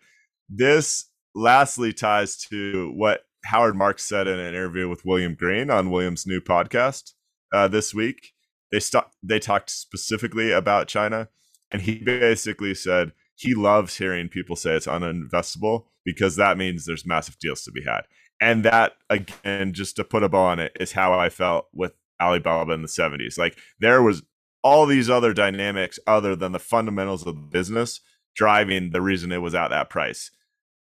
This 0.49 1.07
lastly 1.35 1.93
ties 1.93 2.37
to 2.49 2.93
what 2.95 3.27
Howard 3.45 3.77
Marks 3.77 4.05
said 4.05 4.27
in 4.27 4.39
an 4.39 4.47
interview 4.47 4.89
with 4.89 5.05
William 5.05 5.35
Green 5.35 5.71
on 5.71 5.91
William's 5.91 6.27
new 6.27 6.41
podcast 6.41 7.13
uh, 7.53 7.69
this 7.69 7.95
week. 7.95 8.33
They 8.73 8.81
st- 8.81 9.05
they 9.23 9.39
talked 9.39 9.71
specifically 9.71 10.51
about 10.51 10.89
China, 10.89 11.29
and 11.71 11.83
he 11.83 11.99
basically 11.99 12.75
said 12.75 13.13
he 13.37 13.55
loves 13.55 13.97
hearing 13.97 14.29
people 14.29 14.57
say 14.57 14.75
it's 14.75 14.87
uninvestable 14.87 15.85
because 16.05 16.37
that 16.37 16.59
means 16.59 16.85
there's 16.85 17.07
massive 17.07 17.39
deals 17.39 17.63
to 17.63 17.71
be 17.71 17.85
had. 17.85 18.03
And 18.41 18.65
that 18.65 18.95
again, 19.09 19.73
just 19.73 19.97
to 19.97 20.05
put 20.05 20.23
a 20.23 20.29
bow 20.29 20.45
on 20.45 20.59
it, 20.59 20.73
is 20.81 20.93
how 20.93 21.19
I 21.19 21.29
felt 21.29 21.69
with 21.73 21.93
Alibaba 22.21 22.73
in 22.73 22.83
the 22.83 22.89
70s. 22.89 23.39
Like 23.39 23.59
there 23.79 24.03
was 24.03 24.23
all 24.63 24.87
these 24.87 25.09
other 25.09 25.33
dynamics 25.33 25.99
other 26.07 26.35
than 26.35 26.53
the 26.53 26.59
fundamentals 26.59 27.27
of 27.27 27.37
the 27.37 27.41
business 27.41 28.01
driving 28.35 28.91
the 28.91 29.01
reason 29.01 29.33
it 29.33 29.43
was 29.43 29.55
at 29.55 29.69
that 29.69 29.91
price. 29.91 30.31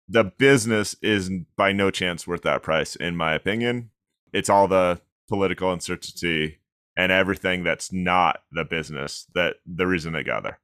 The 0.07 0.23
business 0.23 0.95
is 1.01 1.29
by 1.57 1.71
no 1.71 1.91
chance 1.91 2.27
worth 2.27 2.43
that 2.43 2.61
price, 2.61 2.95
in 2.95 3.15
my 3.15 3.33
opinion. 3.33 3.89
It's 4.31 4.49
all 4.49 4.67
the 4.67 5.01
political 5.29 5.71
uncertainty 5.71 6.59
and 6.95 7.11
everything 7.11 7.63
that's 7.63 7.91
not 7.91 8.41
the 8.51 8.63
business 8.63 9.25
that 9.33 9.55
the 9.65 9.87
reason 9.87 10.13
they 10.13 10.23
got 10.23 10.43
there. 10.43 10.59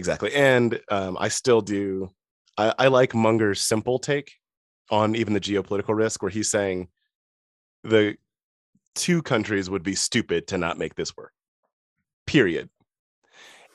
Exactly 0.00 0.34
and 0.34 0.80
um, 0.90 1.16
i 1.20 1.28
still 1.28 1.60
do 1.60 2.10
I, 2.56 2.74
I 2.78 2.88
like 2.88 3.14
munger's 3.14 3.60
simple 3.60 3.98
take 3.98 4.32
on 4.90 5.14
even 5.14 5.34
the 5.34 5.40
geopolitical 5.40 5.96
risk 5.96 6.22
where 6.22 6.30
he's 6.30 6.50
saying 6.50 6.88
the 7.84 8.16
two 8.94 9.22
countries 9.22 9.70
would 9.70 9.82
be 9.82 9.94
stupid 9.94 10.48
to 10.48 10.58
not 10.58 10.78
make 10.78 10.94
this 10.94 11.16
work. 11.16 11.32
Period. 12.26 12.68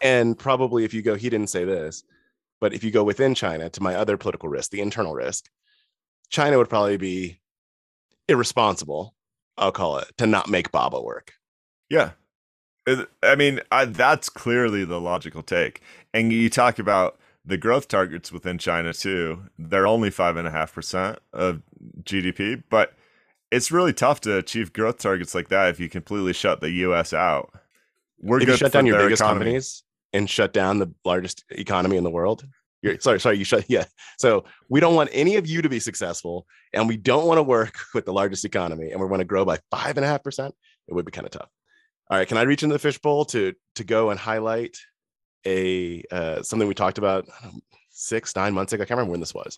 And 0.01 0.37
probably 0.37 0.83
if 0.83 0.93
you 0.93 1.01
go 1.01 1.15
he 1.15 1.29
didn't 1.29 1.49
say 1.49 1.63
this 1.63 2.03
but 2.59 2.73
if 2.73 2.83
you 2.83 2.91
go 2.91 3.03
within 3.03 3.33
china 3.33 3.69
to 3.69 3.81
my 3.81 3.95
other 3.95 4.17
political 4.17 4.49
risk 4.49 4.71
the 4.71 4.81
internal 4.81 5.13
risk 5.13 5.49
china 6.29 6.57
would 6.57 6.69
probably 6.69 6.97
be 6.97 7.39
irresponsible 8.27 9.15
i'll 9.57 9.71
call 9.71 9.97
it 9.97 10.11
to 10.17 10.27
not 10.27 10.49
make 10.49 10.71
baba 10.71 11.01
work. 11.01 11.33
Yeah. 11.89 12.11
I 12.87 13.35
mean, 13.35 13.61
I, 13.71 13.85
that's 13.85 14.29
clearly 14.29 14.85
the 14.85 14.99
logical 14.99 15.41
take. 15.41 15.81
And 16.13 16.31
you 16.31 16.49
talk 16.49 16.79
about 16.79 17.17
the 17.43 17.57
growth 17.57 17.87
targets 17.87 18.31
within 18.31 18.57
China 18.57 18.93
too. 18.93 19.43
They're 19.57 19.87
only 19.87 20.09
five 20.09 20.37
and 20.37 20.47
a 20.47 20.51
half 20.51 20.73
percent 20.73 21.19
of 21.33 21.61
GDP, 22.03 22.63
but 22.69 22.93
it's 23.51 23.71
really 23.71 23.93
tough 23.93 24.21
to 24.21 24.37
achieve 24.37 24.73
growth 24.73 24.99
targets 24.99 25.33
like 25.35 25.49
that 25.49 25.69
if 25.69 25.79
you 25.79 25.89
completely 25.89 26.33
shut 26.33 26.61
the 26.61 26.71
U.S. 26.71 27.13
out. 27.13 27.51
We're 28.21 28.41
if 28.41 28.47
you 28.47 28.57
shut 28.57 28.71
down 28.71 28.85
your 28.85 28.99
biggest 28.99 29.21
economy. 29.21 29.45
companies 29.45 29.83
and 30.13 30.29
shut 30.29 30.53
down 30.53 30.79
the 30.79 30.91
largest 31.03 31.43
economy 31.49 31.97
in 31.97 32.03
the 32.03 32.09
world 32.09 32.45
you're 32.85 32.99
sorry 32.99 33.19
sorry 33.19 33.37
you 33.37 33.43
shut 33.43 33.65
yeah 33.69 33.85
so 34.17 34.45
we 34.69 34.79
don't 34.79 34.95
want 34.95 35.09
any 35.11 35.35
of 35.35 35.47
you 35.47 35.61
to 35.61 35.69
be 35.69 35.79
successful 35.79 36.47
and 36.73 36.87
we 36.87 36.97
don't 36.97 37.27
want 37.27 37.37
to 37.37 37.43
work 37.43 37.77
with 37.93 38.05
the 38.05 38.13
largest 38.13 38.45
economy 38.45 38.91
and 38.91 39.01
we 39.01 39.07
want 39.07 39.19
to 39.19 39.25
grow 39.25 39.43
by 39.43 39.57
five 39.71 39.97
and 39.97 40.05
a 40.05 40.07
half 40.07 40.23
percent 40.23 40.55
it 40.87 40.93
would 40.93 41.05
be 41.05 41.11
kind 41.11 41.25
of 41.25 41.31
tough 41.31 41.49
all 42.09 42.17
right 42.17 42.27
can 42.27 42.37
i 42.37 42.43
reach 42.43 42.63
into 42.63 42.73
the 42.73 42.79
fishbowl 42.79 43.25
to 43.25 43.53
to 43.75 43.83
go 43.83 44.09
and 44.09 44.19
highlight 44.19 44.77
a 45.45 46.03
uh, 46.11 46.41
something 46.41 46.67
we 46.67 46.73
talked 46.73 46.97
about 46.97 47.27
six 47.89 48.35
nine 48.35 48.53
months 48.53 48.73
ago 48.73 48.83
i 48.83 48.85
can't 48.85 48.97
remember 48.97 49.11
when 49.11 49.19
this 49.19 49.33
was 49.33 49.57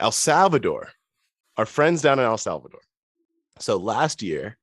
el 0.00 0.12
salvador 0.12 0.88
our 1.56 1.66
friends 1.66 2.02
down 2.02 2.18
in 2.18 2.24
el 2.24 2.38
salvador 2.38 2.80
so 3.58 3.76
last 3.76 4.22
year 4.22 4.56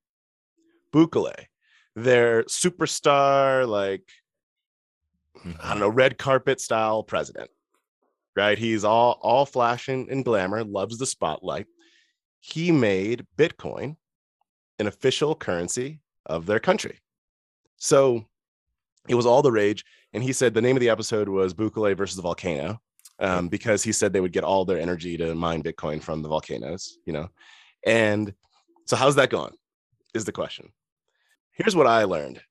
bukele 0.91 1.33
their 1.95 2.43
superstar 2.43 3.67
like 3.67 4.03
I 5.61 5.69
don't 5.69 5.79
know, 5.79 5.89
red 5.89 6.17
carpet 6.17 6.61
style 6.61 7.03
president, 7.03 7.49
right? 8.35 8.57
He's 8.57 8.83
all 8.83 9.19
all 9.21 9.45
flashing 9.45 10.07
and 10.09 10.23
glamour, 10.23 10.63
loves 10.63 10.97
the 10.97 11.05
spotlight. 11.05 11.67
He 12.39 12.71
made 12.71 13.25
Bitcoin 13.37 13.97
an 14.79 14.87
official 14.87 15.35
currency 15.35 15.99
of 16.25 16.45
their 16.45 16.59
country. 16.59 16.99
So 17.77 18.25
it 19.07 19.15
was 19.15 19.25
all 19.25 19.41
the 19.41 19.51
rage. 19.51 19.83
And 20.13 20.23
he 20.23 20.33
said 20.33 20.53
the 20.53 20.61
name 20.61 20.75
of 20.75 20.81
the 20.81 20.89
episode 20.89 21.27
was 21.27 21.53
Bukele 21.53 21.97
versus 21.97 22.15
the 22.15 22.21
volcano, 22.21 22.79
um, 23.19 23.49
because 23.49 23.83
he 23.83 23.91
said 23.91 24.13
they 24.13 24.19
would 24.21 24.31
get 24.31 24.43
all 24.43 24.63
their 24.65 24.79
energy 24.79 25.17
to 25.17 25.33
mine 25.35 25.63
Bitcoin 25.63 26.01
from 26.01 26.21
the 26.21 26.29
volcanoes, 26.29 26.97
you 27.05 27.13
know. 27.13 27.29
And 27.85 28.33
so 28.85 28.95
how's 28.95 29.15
that 29.15 29.29
going? 29.29 29.53
Is 30.13 30.25
the 30.25 30.31
question. 30.31 30.71
Here's 31.53 31.75
what 31.75 31.87
I 31.87 32.03
learned 32.03 32.41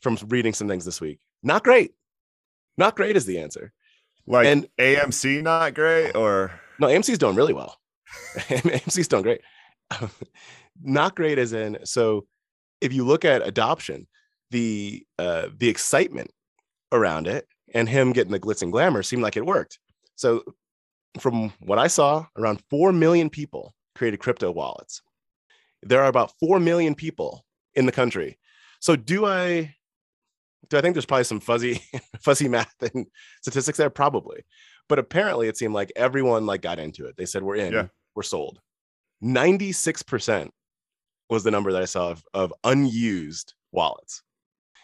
from 0.00 0.18
reading 0.28 0.52
some 0.52 0.68
things 0.68 0.84
this 0.84 1.00
week. 1.00 1.20
Not 1.42 1.62
great. 1.64 1.92
Not 2.76 2.96
great 2.96 3.16
is 3.16 3.24
the 3.26 3.38
answer. 3.38 3.72
Like 4.26 4.46
And- 4.46 4.68
AMC, 4.78 5.42
not 5.42 5.74
great, 5.74 6.16
or 6.16 6.58
No, 6.80 6.88
AMC's 6.88 7.18
doing 7.18 7.36
really 7.36 7.52
well. 7.52 7.76
AMC's 8.36 9.08
doing 9.08 9.22
great. 9.22 9.40
Not 10.82 11.14
great 11.14 11.38
as 11.38 11.52
in 11.52 11.78
so 11.84 12.26
if 12.84 12.92
you 12.92 13.04
look 13.04 13.24
at 13.24 13.46
adoption, 13.46 14.06
the 14.50 15.04
uh 15.18 15.48
the 15.56 15.68
excitement 15.68 16.30
around 16.92 17.26
it 17.26 17.46
and 17.74 17.88
him 17.88 18.12
getting 18.12 18.30
the 18.32 18.38
glitz 18.38 18.62
and 18.62 18.70
glamour 18.70 19.02
seemed 19.02 19.22
like 19.22 19.36
it 19.36 19.46
worked. 19.46 19.78
So 20.16 20.44
from 21.18 21.52
what 21.60 21.78
I 21.78 21.88
saw, 21.88 22.26
around 22.36 22.62
4 22.70 22.92
million 22.92 23.30
people 23.30 23.74
created 23.94 24.20
crypto 24.20 24.50
wallets. 24.52 25.00
There 25.82 26.02
are 26.02 26.08
about 26.08 26.32
4 26.40 26.60
million 26.60 26.94
people 26.94 27.44
in 27.74 27.86
the 27.86 27.92
country. 27.92 28.38
So 28.80 28.96
do 28.96 29.24
I 29.26 29.74
do 30.68 30.78
I 30.78 30.80
think 30.80 30.94
there's 30.94 31.06
probably 31.06 31.24
some 31.24 31.40
fuzzy 31.40 31.82
fuzzy 32.20 32.48
math 32.48 32.74
and 32.94 33.06
statistics 33.42 33.78
there 33.78 33.90
probably. 33.90 34.44
But 34.88 34.98
apparently, 34.98 35.48
it 35.48 35.56
seemed 35.56 35.72
like 35.72 35.90
everyone 35.96 36.44
like 36.44 36.60
got 36.60 36.78
into 36.78 37.06
it. 37.06 37.16
They 37.16 37.24
said 37.26 37.42
we're 37.42 37.56
in, 37.56 37.72
Yeah. 37.72 37.86
we're 38.14 38.22
sold. 38.22 38.60
Ninety 39.22 39.72
six 39.72 40.02
percent 40.02 40.52
was 41.30 41.44
the 41.44 41.50
number 41.50 41.72
that 41.72 41.82
I 41.82 41.86
saw 41.86 42.10
of, 42.10 42.22
of 42.34 42.52
unused 42.64 43.54
wallets. 43.72 44.22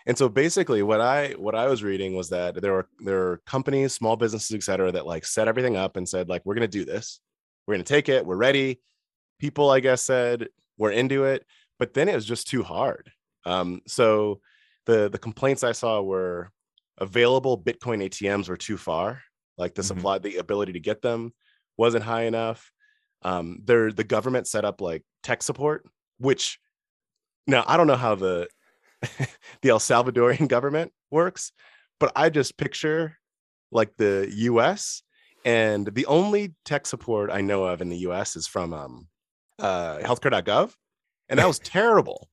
And 0.07 0.16
so 0.16 0.29
basically 0.29 0.83
what 0.83 1.00
I 1.00 1.33
what 1.33 1.55
I 1.55 1.66
was 1.66 1.83
reading 1.83 2.16
was 2.16 2.31
that 2.31 2.61
there 2.62 2.72
were 2.72 2.88
there 3.05 3.18
were 3.18 3.42
companies, 3.46 3.92
small 3.92 4.16
businesses, 4.16 4.55
et 4.55 4.62
cetera, 4.62 4.90
that 4.92 5.07
like 5.07 5.24
set 5.26 5.46
everything 5.48 5.76
up 5.76 5.96
and 5.96 6.09
said, 6.09 6.29
like, 6.29 6.42
we're 6.44 6.55
gonna 6.55 6.66
do 6.68 6.85
this, 6.87 7.20
we're 7.66 7.74
gonna 7.74 7.85
take 7.85 8.09
it, 8.09 8.24
we're 8.24 8.37
ready. 8.37 8.81
People, 9.38 9.70
I 9.70 9.81
guess, 9.81 10.03
said 10.03 10.48
we're 10.79 10.90
into 10.92 11.24
it, 11.24 11.44
but 11.79 11.92
then 11.94 12.09
it 12.09 12.14
was 12.14 12.24
just 12.26 12.48
too 12.48 12.62
hard. 12.62 13.11
Um, 13.44 13.81
so 13.87 14.40
the 14.87 15.11
the 15.11 15.18
complaints 15.18 15.62
I 15.62 15.72
saw 15.72 16.00
were 16.00 16.50
available 16.98 17.62
Bitcoin 17.62 18.03
ATMs 18.03 18.48
were 18.48 18.57
too 18.57 18.76
far, 18.79 19.22
like 19.59 19.74
the 19.74 19.83
Mhm. 19.83 19.87
supply, 19.87 20.18
the 20.18 20.37
ability 20.37 20.72
to 20.72 20.81
get 20.81 21.03
them 21.03 21.35
wasn't 21.76 22.05
high 22.05 22.22
enough. 22.24 22.72
Um, 23.22 23.61
there 23.64 23.92
the 23.92 24.05
government 24.05 24.46
set 24.46 24.64
up 24.64 24.81
like 24.81 25.05
tech 25.22 25.42
support, 25.42 25.87
which 26.20 26.59
now 27.46 27.64
I 27.66 27.76
don't 27.76 27.87
know 27.87 27.96
how 27.96 28.14
the 28.14 28.48
the 29.62 29.70
El 29.70 29.78
Salvadorian 29.80 30.48
government 30.48 30.92
works, 31.11 31.52
but 31.98 32.12
I 32.14 32.30
just 32.30 32.56
picture 32.56 33.16
like 33.72 33.96
the 33.96 34.28
US 34.30 35.02
and 35.44 35.87
the 35.87 36.06
only 36.06 36.54
tech 36.64 36.87
support 36.87 37.30
I 37.30 37.40
know 37.40 37.64
of 37.64 37.80
in 37.80 37.88
the 37.88 37.98
US 37.98 38.37
is 38.37 38.46
from 38.46 38.72
um 38.72 39.09
uh 39.59 39.98
healthcare.gov 39.98 40.74
and 41.30 41.38
that 41.38 41.46
was 41.48 41.59
terrible. 41.64 42.28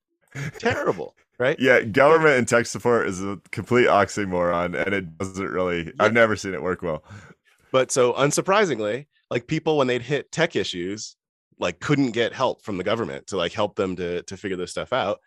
terrible, 0.59 1.15
right? 1.39 1.57
Yeah, 1.59 1.81
government 1.81 2.37
and 2.37 2.47
tech 2.47 2.65
support 2.65 3.07
is 3.07 3.23
a 3.23 3.39
complete 3.51 3.87
oxymoron, 3.87 4.75
and 4.75 4.93
it 4.93 5.17
doesn't 5.17 5.47
really. 5.49 5.93
I've 5.99 6.13
never 6.13 6.35
seen 6.35 6.53
it 6.53 6.61
work 6.61 6.81
well. 6.81 7.03
But 7.71 7.91
so 7.91 8.13
unsurprisingly, 8.13 9.07
like 9.29 9.47
people 9.47 9.77
when 9.77 9.87
they'd 9.87 10.01
hit 10.01 10.31
tech 10.31 10.55
issues, 10.55 11.15
like 11.59 11.79
couldn't 11.79 12.11
get 12.11 12.33
help 12.33 12.63
from 12.63 12.77
the 12.77 12.83
government 12.83 13.27
to 13.27 13.37
like 13.37 13.53
help 13.53 13.75
them 13.75 13.95
to 13.95 14.21
to 14.23 14.37
figure 14.37 14.57
this 14.57 14.71
stuff 14.71 14.93
out. 14.93 15.19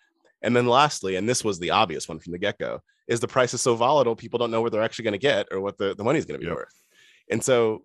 And 0.43 0.55
then 0.57 0.66
lastly, 0.66 1.16
and 1.16 1.29
this 1.29 1.45
was 1.45 1.59
the 1.59 1.71
obvious 1.71 2.09
one 2.09 2.19
from 2.19 2.33
the 2.33 2.38
get-go, 2.38 2.81
is 3.09 3.21
the 3.21 3.29
price 3.29 3.53
is 3.53 3.61
so 3.61 3.75
volatile, 3.75 4.16
people 4.16 4.38
don't 4.38 4.51
know 4.51 4.62
what 4.62 4.73
they're 4.73 4.83
actually 4.83 5.03
going 5.05 5.12
to 5.12 5.19
get 5.19 5.47
or 5.51 5.61
what 5.61 5.77
the, 5.77 5.95
the 5.95 6.03
money's 6.05 6.25
going 6.25 6.40
to 6.40 6.45
be 6.45 6.49
Yep. 6.49 6.57
worth. 6.57 6.75
And 7.31 7.45
so 7.45 7.85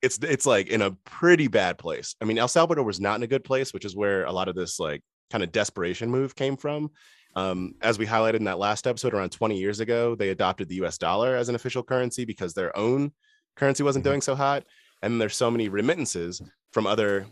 it's 0.00 0.18
it's 0.22 0.46
like 0.46 0.68
in 0.68 0.82
a 0.82 0.92
pretty 1.04 1.48
bad 1.48 1.76
place. 1.78 2.14
I 2.20 2.24
mean, 2.24 2.38
El 2.38 2.48
Salvador 2.48 2.84
was 2.84 2.98
not 3.00 3.16
in 3.16 3.22
a 3.22 3.26
good 3.26 3.44
place, 3.44 3.74
which 3.74 3.84
is 3.84 3.94
where 3.94 4.24
a 4.24 4.32
lot 4.32 4.48
of 4.48 4.54
this 4.54 4.80
like 4.80 5.02
kind 5.30 5.44
of 5.44 5.52
desperation 5.52 6.10
move 6.10 6.34
came 6.34 6.56
from. 6.56 6.90
Um, 7.36 7.74
as 7.82 7.98
we 7.98 8.06
highlighted 8.06 8.36
in 8.36 8.44
that 8.44 8.58
last 8.58 8.86
episode, 8.86 9.14
around 9.14 9.30
20 9.30 9.56
years 9.58 9.80
ago, 9.80 10.14
they 10.14 10.30
adopted 10.30 10.68
the 10.68 10.74
US 10.84 10.98
dollar 10.98 11.34
as 11.36 11.48
an 11.48 11.54
official 11.54 11.82
currency 11.82 12.24
because 12.24 12.52
their 12.54 12.76
own 12.76 13.12
currency 13.56 13.82
wasn't 13.82 14.04
Mhm. 14.04 14.08
doing 14.08 14.20
so 14.22 14.34
hot. 14.34 14.64
And 15.02 15.20
there's 15.20 15.36
so 15.36 15.50
many 15.50 15.68
remittances 15.68 16.40
from 16.72 16.86
other 16.86 17.26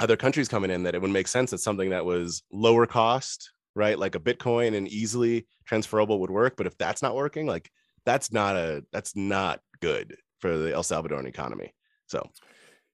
other 0.00 0.16
countries 0.16 0.48
coming 0.48 0.70
in 0.70 0.82
that 0.84 0.94
it 0.94 1.02
would 1.02 1.10
make 1.10 1.28
sense 1.28 1.50
that 1.50 1.58
something 1.58 1.90
that 1.90 2.04
was 2.04 2.42
lower 2.52 2.86
cost, 2.86 3.52
right? 3.74 3.98
Like 3.98 4.14
a 4.14 4.20
Bitcoin 4.20 4.76
and 4.76 4.88
easily 4.88 5.46
transferable 5.64 6.20
would 6.20 6.30
work. 6.30 6.56
But 6.56 6.66
if 6.66 6.76
that's 6.78 7.02
not 7.02 7.14
working, 7.14 7.46
like 7.46 7.70
that's 8.04 8.32
not 8.32 8.56
a 8.56 8.84
that's 8.92 9.16
not 9.16 9.60
good 9.80 10.16
for 10.40 10.56
the 10.56 10.72
El 10.72 10.82
Salvadoran 10.82 11.26
economy. 11.26 11.74
So 12.06 12.30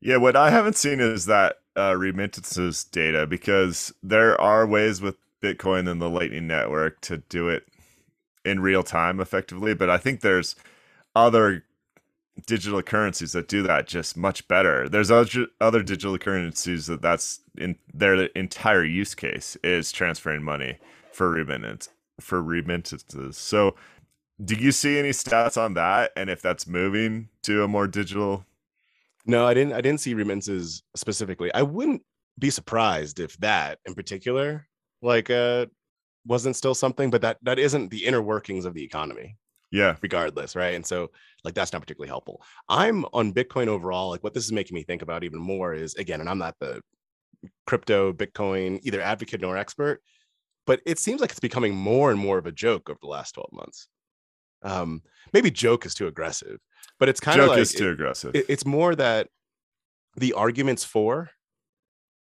Yeah, 0.01 0.17
what 0.17 0.37
I 0.37 0.51
haven't 0.51 0.77
seen 0.77 1.01
is 1.01 1.27
that 1.27 1.59
uh, 1.77 1.97
remittances 1.97 2.85
data 2.85 3.27
because 3.27 3.93
there 4.03 4.41
are 4.41 4.67
ways 4.67 5.01
with 5.01 5.17
Bitcoin 5.43 5.89
and 5.91 6.01
the 6.01 6.11
Lightning 6.11 6.47
Network 6.47 7.01
to 7.03 7.19
do 7.19 7.49
it 7.49 7.67
in 8.45 8.61
real 8.61 8.83
time 8.83 9.21
effectively, 9.21 9.75
but 9.75 9.89
I 9.91 9.99
think 9.99 10.21
there's 10.21 10.57
other 11.15 11.65
digital 12.47 12.83
currencies 12.83 13.33
that 13.33 13.49
do 13.49 13.63
that 13.63 13.87
just 13.87 14.17
much 14.17 14.47
better. 14.49 14.89
There's 14.89 15.11
other 15.11 15.47
other 15.61 15.83
digital 15.83 16.19
currencies 16.19 16.87
that 16.87 17.03
that's 17.03 17.41
in 17.57 17.77
their 17.93 18.25
entire 18.27 18.85
use 18.85 19.15
case 19.15 19.57
is 19.63 19.93
transferring 19.93 20.43
money 20.43 20.79
for 21.13 21.31
remittance 21.31 21.89
for 22.21 22.43
remittances. 22.43 23.37
So, 23.37 23.75
do 24.43 24.55
you 24.55 24.73
see 24.73 24.99
any 24.99 25.11
stats 25.11 25.61
on 25.61 25.75
that 25.75 26.13
and 26.17 26.31
if 26.31 26.43
that's 26.43 26.67
moving 26.67 27.29
to 27.43 27.63
a 27.65 27.69
more 27.69 27.87
digital 27.87 28.45
no, 29.25 29.47
I 29.47 29.55
didn't 29.55 29.73
I 29.75 29.81
didn't 29.81 30.01
see 30.01 30.15
remittances 30.15 30.83
specifically. 30.97 31.53
I 31.55 31.63
wouldn't 31.63 32.03
be 32.39 32.51
surprised 32.51 33.21
if 33.21 33.37
that 33.39 33.79
in 33.87 33.95
particular 33.95 34.67
like 35.01 35.31
uh 35.31 35.67
wasn't 36.27 36.57
still 36.57 36.75
something, 36.75 37.11
but 37.11 37.21
that 37.23 37.39
that 37.43 37.59
isn't 37.59 37.91
the 37.91 38.05
inner 38.05 38.23
workings 38.23 38.65
of 38.65 38.75
the 38.75 38.83
economy. 38.83 39.37
Yeah. 39.73 39.97
regardless, 40.03 40.55
right? 40.55 40.75
And 40.75 40.87
so 40.87 41.11
like 41.45 41.55
that's 41.55 41.73
not 41.73 41.81
particularly 41.83 42.09
helpful. 42.09 42.41
I'm 42.69 43.05
on 43.13 43.33
Bitcoin 43.33 43.67
overall. 43.67 44.11
Like 44.11 44.23
what 44.23 44.35
this 44.35 44.45
is 44.45 44.53
making 44.53 44.75
me 44.77 44.85
think 44.85 45.03
about 45.03 45.25
even 45.25 45.41
more 45.41 45.75
is 45.75 45.95
again, 45.97 46.21
and 46.21 46.29
I'm 46.31 46.39
not 46.39 46.55
the 46.61 46.81
crypto 47.67 48.13
Bitcoin 48.13 48.79
either 48.85 49.01
advocate 49.01 49.41
nor 49.41 49.57
expert, 49.57 50.01
but 50.67 50.81
it 50.87 50.99
seems 51.01 51.21
like 51.21 51.31
it's 51.31 51.41
becoming 51.41 51.75
more 51.75 52.11
and 52.13 52.21
more 52.21 52.39
of 52.39 52.47
a 52.47 52.53
joke 52.53 52.89
over 52.89 52.99
the 53.03 53.09
last 53.09 53.33
12 53.33 53.49
months. 53.53 53.89
Um, 54.63 55.03
maybe 55.33 55.51
joke 55.51 55.85
is 55.87 55.95
too 55.95 56.07
aggressive, 56.07 56.61
but 57.01 57.09
it's 57.09 57.19
kind 57.19 57.41
of 57.41 57.47
Joke 57.47 57.51
like 57.53 57.61
is 57.63 57.73
too 57.73 57.89
it- 57.89 57.93
aggressive. 57.95 58.37
it- 58.37 58.47
it's 58.49 58.65
more 58.65 58.95
that 58.95 59.29
the 60.17 60.35
arguments 60.35 60.85
for 60.85 61.31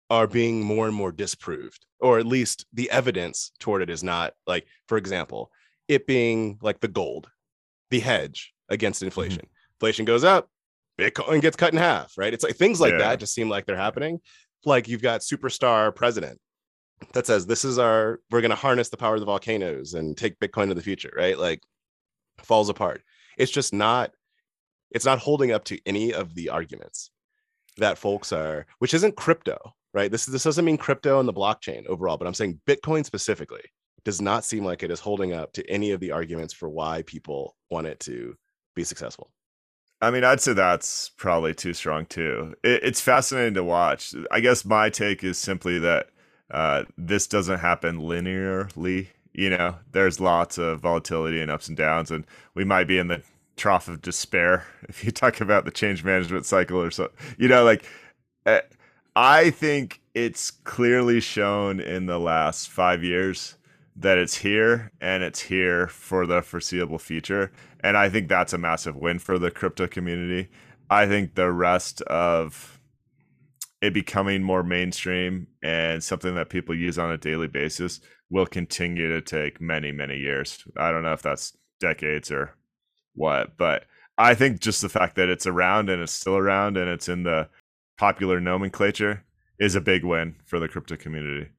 are 0.10 0.28
being 0.28 0.62
more 0.62 0.88
and 0.88 0.96
more 0.96 1.12
disproved 1.12 1.86
or 2.00 2.20
at 2.20 2.26
least 2.26 2.66
the 2.74 2.90
evidence 2.92 3.52
toward 3.60 3.82
it 3.82 3.90
is 3.90 4.04
not 4.04 4.34
like 4.46 4.68
for 4.88 4.98
example 4.98 5.50
it 5.92 6.08
being 6.08 6.58
like 6.62 6.80
the 6.80 6.88
gold 6.88 7.30
the 7.90 8.00
hedge 8.00 8.54
against 8.70 9.00
mm-hmm. 9.00 9.08
inflation. 9.08 9.48
Inflation 9.76 10.06
goes 10.06 10.24
up 10.24 10.50
bitcoin 11.00 11.42
gets 11.42 11.56
cut 11.56 11.74
in 11.74 11.80
half 11.80 12.14
right? 12.18 12.34
It's 12.34 12.44
like 12.44 12.56
things 12.56 12.80
like 12.80 12.94
Yeah. 12.94 13.00
that 13.00 13.20
just 13.20 13.34
seem 13.34 13.50
like 13.50 13.66
they're 13.66 13.76
happening. 13.76 14.22
Like 14.66 14.88
you've 14.88 15.02
got 15.02 15.22
superstar 15.22 15.94
president 15.94 16.40
that 17.14 17.26
says 17.26 17.46
this 17.48 17.66
is 17.66 17.80
our 17.80 18.20
we're 18.30 18.42
going 18.42 18.52
to 18.52 18.56
harness 18.56 18.90
the 18.90 18.98
power 18.98 19.16
of 19.16 19.20
the 19.20 19.26
volcanoes 19.26 19.94
and 19.96 20.16
take 20.18 20.40
bitcoin 20.40 20.68
to 20.70 20.76
the 20.76 20.82
future 20.82 21.12
right? 21.16 21.38
Like 21.38 21.62
falls 22.44 22.70
apart. 22.70 23.04
It's 23.38 23.52
just 23.52 23.74
not 23.74 24.12
it's 24.92 25.06
not 25.06 25.20
holding 25.20 25.52
up 25.52 25.64
to 25.66 25.80
any 25.86 26.14
of 26.14 26.36
the 26.36 26.50
arguments 26.50 27.12
that 27.78 27.98
folks 27.98 28.32
are 28.32 28.66
which 28.80 28.94
isn't 28.94 29.16
crypto 29.16 29.58
right? 29.94 30.12
This 30.12 30.26
this 30.26 30.44
doesn't 30.44 30.64
mean 30.64 30.78
crypto 30.78 31.20
and 31.20 31.28
the 31.28 31.34
blockchain 31.34 31.86
overall 31.88 32.18
but 32.18 32.28
i'm 32.28 32.34
saying 32.34 32.60
bitcoin 32.68 33.06
specifically 33.06 33.64
does 34.04 34.22
not 34.22 34.44
seem 34.44 34.64
like 34.64 34.84
it 34.84 34.92
is 34.92 35.00
holding 35.00 35.34
up 35.34 35.54
to 35.54 35.70
any 35.70 35.92
of 35.92 36.00
the 36.00 36.12
arguments 36.12 36.54
for 36.54 36.70
why 36.70 37.04
people 37.04 37.56
want 37.70 37.88
it 37.88 38.00
to 38.00 38.36
be 38.76 38.84
successful 38.84 39.32
I 40.02 40.10
mean, 40.10 40.24
I'd 40.24 40.42
say 40.42 40.54
that's 40.54 41.10
probably 41.10 41.54
too 41.54 41.74
strong 41.74 42.08
too. 42.08 42.56
It, 42.64 42.84
it's 42.84 43.00
fascinating 43.00 43.54
to 43.54 43.64
watch. 43.64 44.16
I 44.32 44.40
guess 44.40 44.66
my 44.66 44.90
take 44.90 45.24
is 45.24 45.38
simply 45.38 45.78
that 45.80 46.08
uh, 46.50 46.84
this 46.98 47.28
doesn't 47.28 47.60
happen 47.60 48.00
linearly. 48.00 49.08
You 49.34 49.52
know, 49.52 49.76
there's 49.92 50.20
lots 50.20 50.58
of 50.58 50.82
volatility 50.82 51.40
and 51.40 51.52
ups 51.52 51.68
and 51.68 51.78
downs, 51.78 52.10
and 52.10 52.26
we 52.56 52.66
might 52.66 52.88
be 52.88 52.98
in 52.98 53.08
the 53.08 53.22
trough 53.58 53.88
of 53.88 54.02
despair 54.02 54.66
if 54.90 55.06
you 55.06 55.12
talk 55.12 55.40
about 55.40 55.66
the 55.66 55.72
change 55.72 56.04
management 56.04 56.46
cycle 56.46 56.82
or 56.82 56.90
so. 56.90 57.12
You 57.38 57.48
know, 57.48 57.64
like 57.64 57.86
uh, 58.48 58.62
I 59.16 59.52
think 59.52 60.02
it's 60.16 60.50
clearly 60.50 61.20
shown 61.20 61.80
in 61.80 62.08
the 62.08 62.20
last 62.20 62.70
five 62.70 63.04
years 63.04 63.56
that 63.96 64.18
it's 64.18 64.38
here 64.38 64.92
and 65.02 65.24
it's 65.24 65.42
here 65.42 65.88
for 65.88 66.26
the 66.26 66.42
foreseeable 66.42 67.00
future. 67.00 67.52
And 67.82 67.98
I 67.98 68.10
think 68.10 68.28
that's 68.30 68.54
a 68.54 68.58
massive 68.58 68.96
win 68.96 69.20
for 69.20 69.38
the 69.38 69.52
crypto 69.52 69.88
community. 69.88 70.50
I 70.90 71.08
think 71.08 71.36
the 71.36 71.52
rest 71.52 72.02
of 72.04 72.80
it 73.82 73.94
becoming 73.94 74.44
more 74.44 74.64
mainstream 74.64 75.48
and 75.64 76.04
something 76.04 76.36
that 76.36 76.50
people 76.50 76.76
use 76.76 77.00
on 77.00 77.12
a 77.12 77.18
daily 77.18 77.48
basis 77.48 78.00
will 78.30 78.46
continue 78.46 79.10
to 79.10 79.22
take 79.22 79.60
many, 79.60 79.92
many 79.92 80.18
years. 80.18 80.64
I 80.78 80.92
don't 80.92 81.04
know 81.04 81.14
if 81.14 81.22
that's 81.22 81.58
decades 81.80 82.32
or 82.32 82.56
what, 83.16 83.58
but 83.58 83.86
I 84.18 84.36
think 84.36 84.62
just 84.62 84.82
the 84.82 84.90
fact 84.90 85.16
that 85.16 85.30
it's 85.30 85.48
around 85.48 85.90
and 85.90 86.02
it's 86.02 86.12
still 86.12 86.38
around 86.38 86.78
and 86.78 86.90
it's 86.90 87.10
in 87.10 87.24
the 87.24 87.50
popular 87.98 88.40
nomenclature 88.40 89.24
is 89.60 89.76
a 89.76 89.82
big 89.82 90.04
win 90.04 90.36
for 90.46 90.60
the 90.60 90.68
crypto 90.68 90.96
community. 90.96 91.50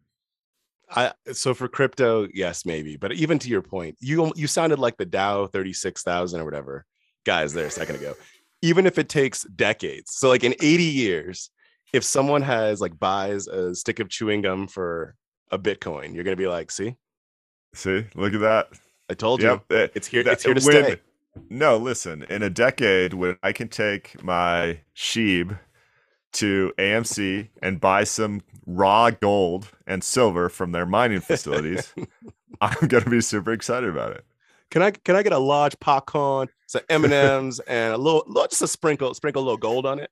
I 0.94 1.12
so 1.32 1.54
for 1.54 1.68
crypto, 1.68 2.28
yes, 2.34 2.64
maybe. 2.66 2.96
But 2.96 3.12
even 3.12 3.38
to 3.40 3.48
your 3.48 3.62
point, 3.62 3.96
you 4.00 4.32
you 4.36 4.46
sounded 4.46 4.78
like 4.78 4.96
the 4.96 5.06
Dow 5.06 5.46
36,000 5.46 6.40
or 6.40 6.44
whatever 6.44 6.84
guys 7.24 7.52
there 7.52 7.66
a 7.66 7.70
second 7.70 7.96
ago. 7.96 8.14
Even 8.62 8.86
if 8.86 8.98
it 8.98 9.08
takes 9.08 9.42
decades. 9.56 10.12
So 10.14 10.28
like 10.28 10.44
in 10.44 10.54
80 10.60 10.82
years, 10.84 11.50
if 11.92 12.04
someone 12.04 12.42
has 12.42 12.80
like 12.80 12.98
buys 12.98 13.46
a 13.48 13.74
stick 13.74 14.00
of 14.00 14.08
chewing 14.08 14.42
gum 14.42 14.66
for 14.66 15.14
a 15.50 15.58
Bitcoin, 15.58 16.14
you're 16.14 16.24
gonna 16.24 16.36
be 16.36 16.46
like, 16.48 16.70
see, 16.70 16.96
See, 17.74 18.04
look 18.14 18.34
at 18.34 18.40
that. 18.40 18.68
I 19.08 19.14
told 19.14 19.40
you. 19.42 19.48
Yep, 19.48 19.64
eh, 19.72 19.88
It's 19.94 20.06
here, 20.06 20.22
that- 20.24 20.32
it's 20.34 20.44
here 20.44 20.54
to 20.54 20.64
when- 20.64 20.84
stay. 20.84 20.96
No, 21.48 21.78
listen, 21.78 22.24
in 22.24 22.42
a 22.42 22.50
decade 22.50 23.14
when 23.14 23.38
I 23.42 23.52
can 23.52 23.68
take 23.68 24.22
my 24.22 24.80
Shib 24.94 25.58
to 26.32 26.72
AMC 26.78 27.48
and 27.62 27.80
buy 27.80 28.04
some 28.04 28.42
raw 28.66 29.10
gold 29.10 29.68
and 29.86 30.02
silver 30.02 30.48
from 30.48 30.72
their 30.72 30.86
mining 30.86 31.20
facilities, 31.20 31.92
I'm 32.60 32.88
going 32.88 33.04
to 33.04 33.10
be 33.10 33.20
super 33.20 33.52
excited 33.52 33.88
about 33.88 34.12
it. 34.12 34.24
can 34.70 34.82
I 34.82 34.90
can 34.90 35.16
I 35.16 35.22
get 35.22 35.32
a 35.32 35.38
large 35.38 35.78
popcorn, 35.80 36.48
some 36.66 36.82
M 36.88 37.04
and 37.04 37.12
M's, 37.12 37.60
and 37.60 37.94
a 37.94 37.98
little, 37.98 38.24
little 38.26 38.48
just 38.48 38.62
a 38.62 38.68
sprinkle 38.68 39.14
sprinkle 39.14 39.42
a 39.42 39.44
little 39.44 39.58
gold 39.58 39.86
on 39.86 39.98
it? 39.98 40.10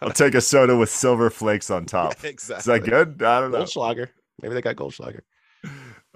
I'll 0.00 0.10
take 0.10 0.34
a 0.34 0.40
soda 0.40 0.76
with 0.76 0.90
silver 0.90 1.30
flakes 1.30 1.70
on 1.70 1.86
top. 1.86 2.24
exactly. 2.24 2.56
Is 2.58 2.64
that 2.64 2.88
good? 2.88 3.22
I 3.22 3.40
don't 3.40 3.50
know. 3.50 3.62
Goldschlager. 3.62 4.08
Maybe 4.42 4.54
they 4.54 4.62
got 4.62 4.76
Goldschlager. 4.76 5.20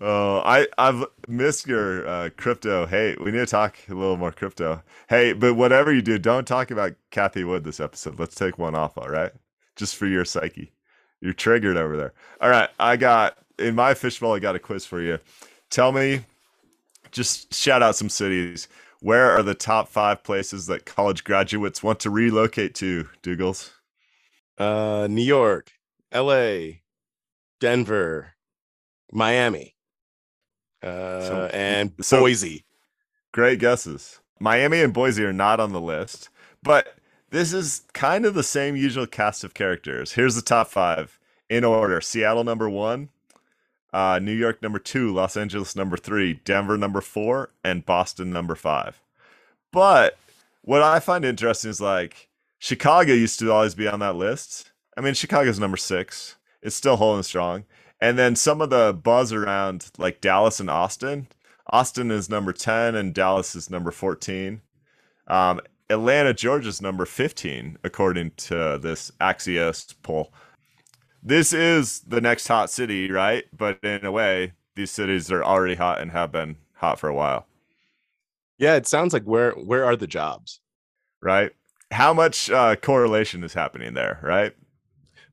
Oh, 0.00 0.38
I 0.44 0.68
I've 0.78 1.04
missed 1.26 1.66
your 1.66 2.06
uh, 2.06 2.30
crypto. 2.37 2.87
Hey, 2.87 3.16
we 3.18 3.32
need 3.32 3.38
to 3.38 3.46
talk 3.46 3.76
a 3.88 3.94
little 3.94 4.16
more 4.16 4.30
crypto. 4.30 4.82
Hey, 5.08 5.32
but 5.32 5.54
whatever 5.54 5.92
you 5.92 6.02
do, 6.02 6.18
don't 6.18 6.46
talk 6.46 6.70
about 6.70 6.94
Cathie 7.11 7.42
Wood 7.44 7.64
this 7.64 7.80
episode. 7.80 8.18
Let's 8.18 8.37
take 8.37 8.58
one 8.58 8.76
off, 8.76 8.96
all 8.96 9.08
right? 9.08 9.32
Just 9.74 9.96
for 9.96 10.06
your 10.06 10.24
psyche. 10.24 10.72
You're 11.20 11.32
triggered 11.32 11.76
over 11.76 11.96
there. 11.96 12.12
All 12.40 12.48
right, 12.48 12.70
I 12.78 12.96
got 12.96 13.38
in 13.58 13.74
my 13.74 13.94
fishbowl. 13.94 14.34
I 14.34 14.38
got 14.38 14.54
a 14.54 14.61
quiz 14.61 14.87
for 14.87 15.00
you. 15.00 15.18
Tell 15.68 15.90
me, 15.90 16.20
just 17.11 17.52
shout 17.52 17.82
out 17.82 17.96
some 17.96 18.08
cities. 18.08 18.68
Where 19.00 19.32
are 19.32 19.42
the 19.42 19.54
top 19.54 19.88
five 19.88 20.22
places 20.22 20.66
that 20.66 20.84
college 20.87 21.24
graduates 21.24 21.82
want 21.82 22.00
to 22.00 22.11
relocate 22.11 22.74
to, 22.76 23.08
Dougals? 23.22 23.70
Uh, 24.56 25.08
New 25.11 25.22
York, 25.22 25.72
L.A., 26.12 26.82
Denver, 27.61 28.34
Miami, 29.12 29.74
uh, 30.82 31.22
So- 31.26 31.50
and 31.52 31.92
so- 32.00 32.20
Boise. 32.20 32.64
Great 33.32 33.58
guesses. 33.58 34.20
Miami 34.40 34.80
and 34.80 34.92
Boise 34.94 35.24
are 35.24 35.32
not 35.32 35.60
on 35.60 35.72
the 35.72 35.80
list, 35.80 36.28
but 36.62 36.94
this 37.30 37.52
is 37.52 37.82
kind 37.92 38.24
of 38.24 38.34
the 38.34 38.42
same 38.42 38.76
usual 38.76 39.06
cast 39.06 39.44
of 39.44 39.52
characters. 39.54 40.12
Here's 40.12 40.34
the 40.34 40.42
top 40.42 40.68
five 40.68 41.18
in 41.50 41.64
order 41.64 42.00
Seattle, 42.00 42.44
number 42.44 42.70
one, 42.70 43.10
uh, 43.92 44.18
New 44.22 44.32
York, 44.32 44.62
number 44.62 44.78
two, 44.78 45.12
Los 45.12 45.36
Angeles, 45.36 45.74
number 45.76 45.96
three, 45.96 46.34
Denver, 46.44 46.78
number 46.78 47.00
four, 47.00 47.50
and 47.64 47.84
Boston, 47.84 48.30
number 48.32 48.54
five. 48.54 49.00
But 49.72 50.16
what 50.62 50.82
I 50.82 51.00
find 51.00 51.24
interesting 51.24 51.70
is 51.70 51.80
like 51.80 52.28
Chicago 52.58 53.12
used 53.12 53.38
to 53.40 53.52
always 53.52 53.74
be 53.74 53.88
on 53.88 54.00
that 54.00 54.16
list. 54.16 54.70
I 54.96 55.00
mean, 55.00 55.14
Chicago's 55.14 55.58
number 55.60 55.76
six, 55.76 56.36
it's 56.62 56.76
still 56.76 56.96
holding 56.96 57.22
strong. 57.22 57.64
And 58.00 58.18
then 58.18 58.37
some 58.37 58.61
of 58.61 58.70
the 58.70 58.92
buzz 58.92 59.32
around 59.32 59.90
like 59.98 60.20
Dallas 60.20 60.61
and 60.61 60.70
Austin. 60.70 61.28
Austin 61.68 62.11
is 62.11 62.30
number 62.30 62.52
10 62.52 62.94
and 62.94 63.14
Dallas 63.14 63.54
is 63.56 63.70
number 63.70 63.90
14. 63.90 64.62
Um, 65.26 65.61
Atlanta, 65.90 66.34
Georgia's 66.34 66.82
number 66.82 67.06
15, 67.06 67.78
according 67.84 68.32
to 68.37 68.78
this 68.80 69.11
Axios 69.20 69.94
poll. 70.02 70.32
This 71.22 71.52
is 71.52 72.00
the 72.00 72.20
next 72.20 72.48
hot 72.48 72.70
city, 72.70 73.11
right? 73.11 73.44
But 73.56 73.82
in 73.84 74.04
a 74.04 74.12
way, 74.12 74.54
these 74.76 74.90
cities 74.90 75.30
are 75.32 75.44
already 75.44 75.74
hot 75.76 76.00
and 76.00 76.11
have 76.12 76.32
been 76.32 76.56
hot 76.74 76.98
for 77.00 77.08
a 77.08 77.14
while, 77.14 77.46
Yeah, 78.58 78.76
it 78.76 78.87
sounds 78.87 79.12
like 79.14 79.24
where 79.24 79.52
where 79.52 79.84
are 79.87 79.96
the 79.96 80.06
jobs? 80.06 80.61
right? 81.20 81.52
How 81.90 82.12
much 82.12 82.50
uh, 82.50 82.76
correlation 82.76 83.42
is 83.44 83.54
happening 83.54 83.94
there, 83.94 84.20
right? 84.22 84.54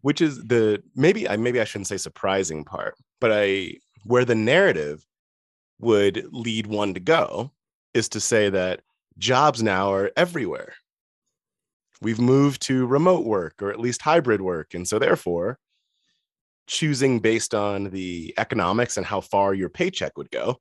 Which 0.05 0.21
is 0.21 0.37
the 0.37 0.83
maybe 0.95 1.27
I 1.27 1.35
maybe 1.35 1.59
I 1.59 1.63
shouldn't 1.63 1.87
say 1.87 1.97
surprising 1.97 2.63
part, 2.63 2.93
but 3.19 3.31
I 3.33 3.77
where 4.03 4.23
the 4.23 4.35
narrative 4.35 5.03
would 5.79 6.27
lead 6.31 6.67
one 6.67 6.93
to 6.93 6.99
go 6.99 7.51
is 7.95 8.07
to 8.09 8.19
say 8.19 8.51
that 8.51 8.81
jobs 9.17 9.63
now 9.63 9.91
are 9.91 10.11
everywhere. 10.15 10.73
We've 12.03 12.19
moved 12.19 12.61
to 12.67 12.85
remote 12.85 13.25
work 13.25 13.63
or 13.63 13.71
at 13.71 13.79
least 13.79 14.03
hybrid 14.03 14.41
work. 14.41 14.75
And 14.75 14.87
so, 14.87 14.99
therefore, 14.99 15.57
choosing 16.67 17.19
based 17.19 17.55
on 17.55 17.85
the 17.85 18.31
economics 18.37 18.97
and 18.97 19.07
how 19.07 19.21
far 19.21 19.55
your 19.55 19.69
paycheck 19.69 20.19
would 20.19 20.29
go 20.29 20.57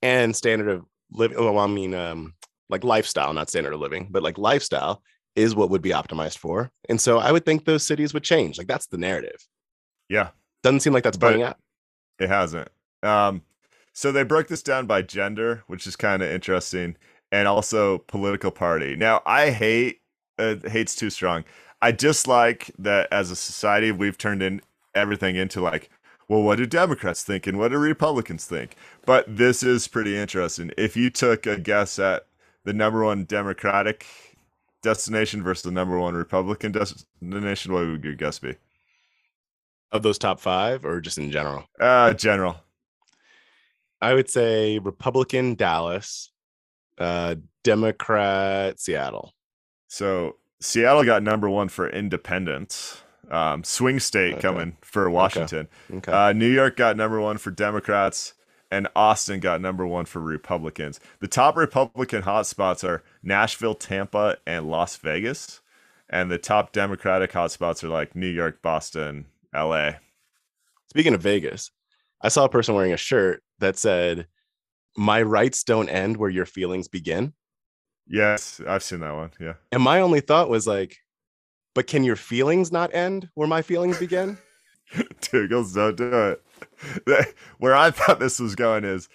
and 0.00 0.36
standard 0.36 0.68
of 0.68 0.84
living. 1.10 1.36
Well, 1.36 1.58
I 1.58 1.66
mean, 1.66 1.92
um, 1.92 2.34
like 2.68 2.84
lifestyle, 2.84 3.32
not 3.32 3.48
standard 3.48 3.74
of 3.74 3.80
living, 3.80 4.06
but 4.12 4.22
like 4.22 4.38
lifestyle 4.38 5.02
is 5.36 5.54
what 5.54 5.70
would 5.70 5.82
be 5.82 5.90
optimized 5.90 6.38
for. 6.38 6.72
And 6.88 7.00
so, 7.00 7.18
I 7.18 7.30
would 7.30 7.44
think 7.44 7.64
those 7.64 7.84
cities 7.84 8.12
would 8.14 8.24
change. 8.24 8.58
Like, 8.58 8.66
that's 8.66 8.86
the 8.86 8.98
narrative. 8.98 9.46
Yeah, 10.08 10.30
Doesn't 10.62 10.80
seem 10.80 10.92
like 10.92 11.04
that's 11.04 11.16
playing 11.16 11.42
out. 11.42 11.58
It 12.18 12.28
hasn't. 12.28 12.68
Um, 13.02 13.42
so 13.92 14.12
they 14.12 14.24
broke 14.24 14.48
this 14.48 14.62
down 14.62 14.86
by 14.86 15.02
gender, 15.02 15.62
which 15.66 15.86
is 15.86 15.96
kind 15.96 16.22
of 16.22 16.30
interesting, 16.30 16.96
and 17.32 17.48
also 17.48 17.98
political 17.98 18.50
party. 18.50 18.94
Now, 18.96 19.22
I 19.26 19.50
hate 19.50 20.00
uh, 20.38 20.56
hate's 20.66 20.94
too 20.94 21.10
strong. 21.10 21.44
I 21.82 21.92
dislike 21.92 22.70
that 22.78 23.08
as 23.12 23.30
a 23.30 23.36
society 23.36 23.92
we've 23.92 24.18
turned 24.18 24.42
in 24.42 24.60
everything 24.94 25.36
into 25.36 25.60
like, 25.60 25.90
well, 26.28 26.42
what 26.42 26.58
do 26.58 26.66
Democrats 26.66 27.22
think 27.22 27.46
and 27.46 27.58
what 27.58 27.68
do 27.68 27.78
Republicans 27.78 28.44
think? 28.44 28.76
But 29.04 29.24
this 29.28 29.62
is 29.62 29.88
pretty 29.88 30.16
interesting. 30.16 30.72
If 30.76 30.96
you 30.96 31.10
took 31.10 31.46
a 31.46 31.58
guess 31.58 31.98
at 31.98 32.26
the 32.64 32.72
number 32.72 33.04
one 33.04 33.24
Democratic 33.24 34.06
destination 34.86 35.42
versus 35.42 35.64
the 35.64 35.70
number 35.72 35.98
one 35.98 36.14
Republican 36.14 36.70
destination, 36.72 37.72
what 37.72 37.86
would 37.86 38.04
your 38.04 38.14
guess 38.14 38.38
be? 38.38 38.54
Of 39.92 40.02
those 40.02 40.16
top 40.18 40.38
five, 40.40 40.84
or 40.84 41.00
just 41.00 41.18
in 41.18 41.30
general? 41.30 41.64
Uh, 41.80 42.12
general. 42.14 42.56
I 44.00 44.14
would 44.14 44.30
say 44.30 44.78
Republican 44.78 45.54
Dallas, 45.56 46.30
uh, 46.98 47.34
Democrat 47.64 48.78
Seattle. 48.78 49.32
So 49.88 50.36
Seattle 50.60 51.04
got 51.04 51.22
number 51.22 51.48
one 51.50 51.68
for 51.68 51.88
independence. 51.88 53.02
Um, 53.30 53.64
swing 53.64 53.98
state 53.98 54.34
Okay. 54.34 54.42
coming 54.42 54.76
for 54.82 55.10
Washington. 55.10 55.66
Okay. 55.92 56.12
Uh, 56.12 56.32
New 56.32 56.48
York 56.50 56.76
got 56.76 56.96
number 56.96 57.20
one 57.20 57.38
for 57.38 57.50
Democrats, 57.50 58.34
and 58.70 58.88
Austin 58.96 59.40
got 59.40 59.60
number 59.60 59.86
one 59.86 60.04
for 60.04 60.20
Republicans. 60.20 61.00
The 61.20 61.28
top 61.28 61.56
Republican 61.56 62.22
hotspots 62.22 62.82
are 62.82 63.02
Nashville, 63.22 63.74
Tampa, 63.74 64.38
and 64.46 64.68
Las 64.68 64.96
Vegas. 64.96 65.60
And 66.08 66.30
the 66.30 66.38
top 66.38 66.72
Democratic 66.72 67.32
hotspots 67.32 67.82
are 67.82 67.88
like 67.88 68.14
New 68.14 68.28
York, 68.28 68.62
Boston, 68.62 69.26
LA. 69.54 69.92
Speaking 70.90 71.14
of 71.14 71.20
Vegas, 71.20 71.70
I 72.22 72.28
saw 72.28 72.44
a 72.44 72.48
person 72.48 72.74
wearing 72.74 72.92
a 72.92 72.96
shirt 72.96 73.42
that 73.58 73.76
said, 73.76 74.26
My 74.96 75.22
rights 75.22 75.64
don't 75.64 75.88
end 75.88 76.16
where 76.16 76.30
your 76.30 76.46
feelings 76.46 76.86
begin. 76.86 77.34
Yes, 78.08 78.60
I've 78.66 78.84
seen 78.84 79.00
that 79.00 79.14
one. 79.14 79.32
Yeah. 79.40 79.54
And 79.72 79.82
my 79.82 80.00
only 80.00 80.20
thought 80.20 80.48
was 80.48 80.66
like, 80.66 80.96
but 81.76 81.86
can 81.86 82.04
your 82.04 82.16
feelings 82.16 82.72
not 82.72 82.94
end 82.94 83.28
where 83.34 83.46
my 83.46 83.60
feelings 83.60 83.98
begin? 83.98 84.38
Dougals, 85.20 85.74
don't 85.74 85.96
do 85.96 86.10
it. 86.10 86.42
Where 87.58 87.74
I 87.74 87.90
thought 87.90 88.20
this 88.20 88.38
was 88.38 88.54
going 88.54 88.84
is 88.84 89.08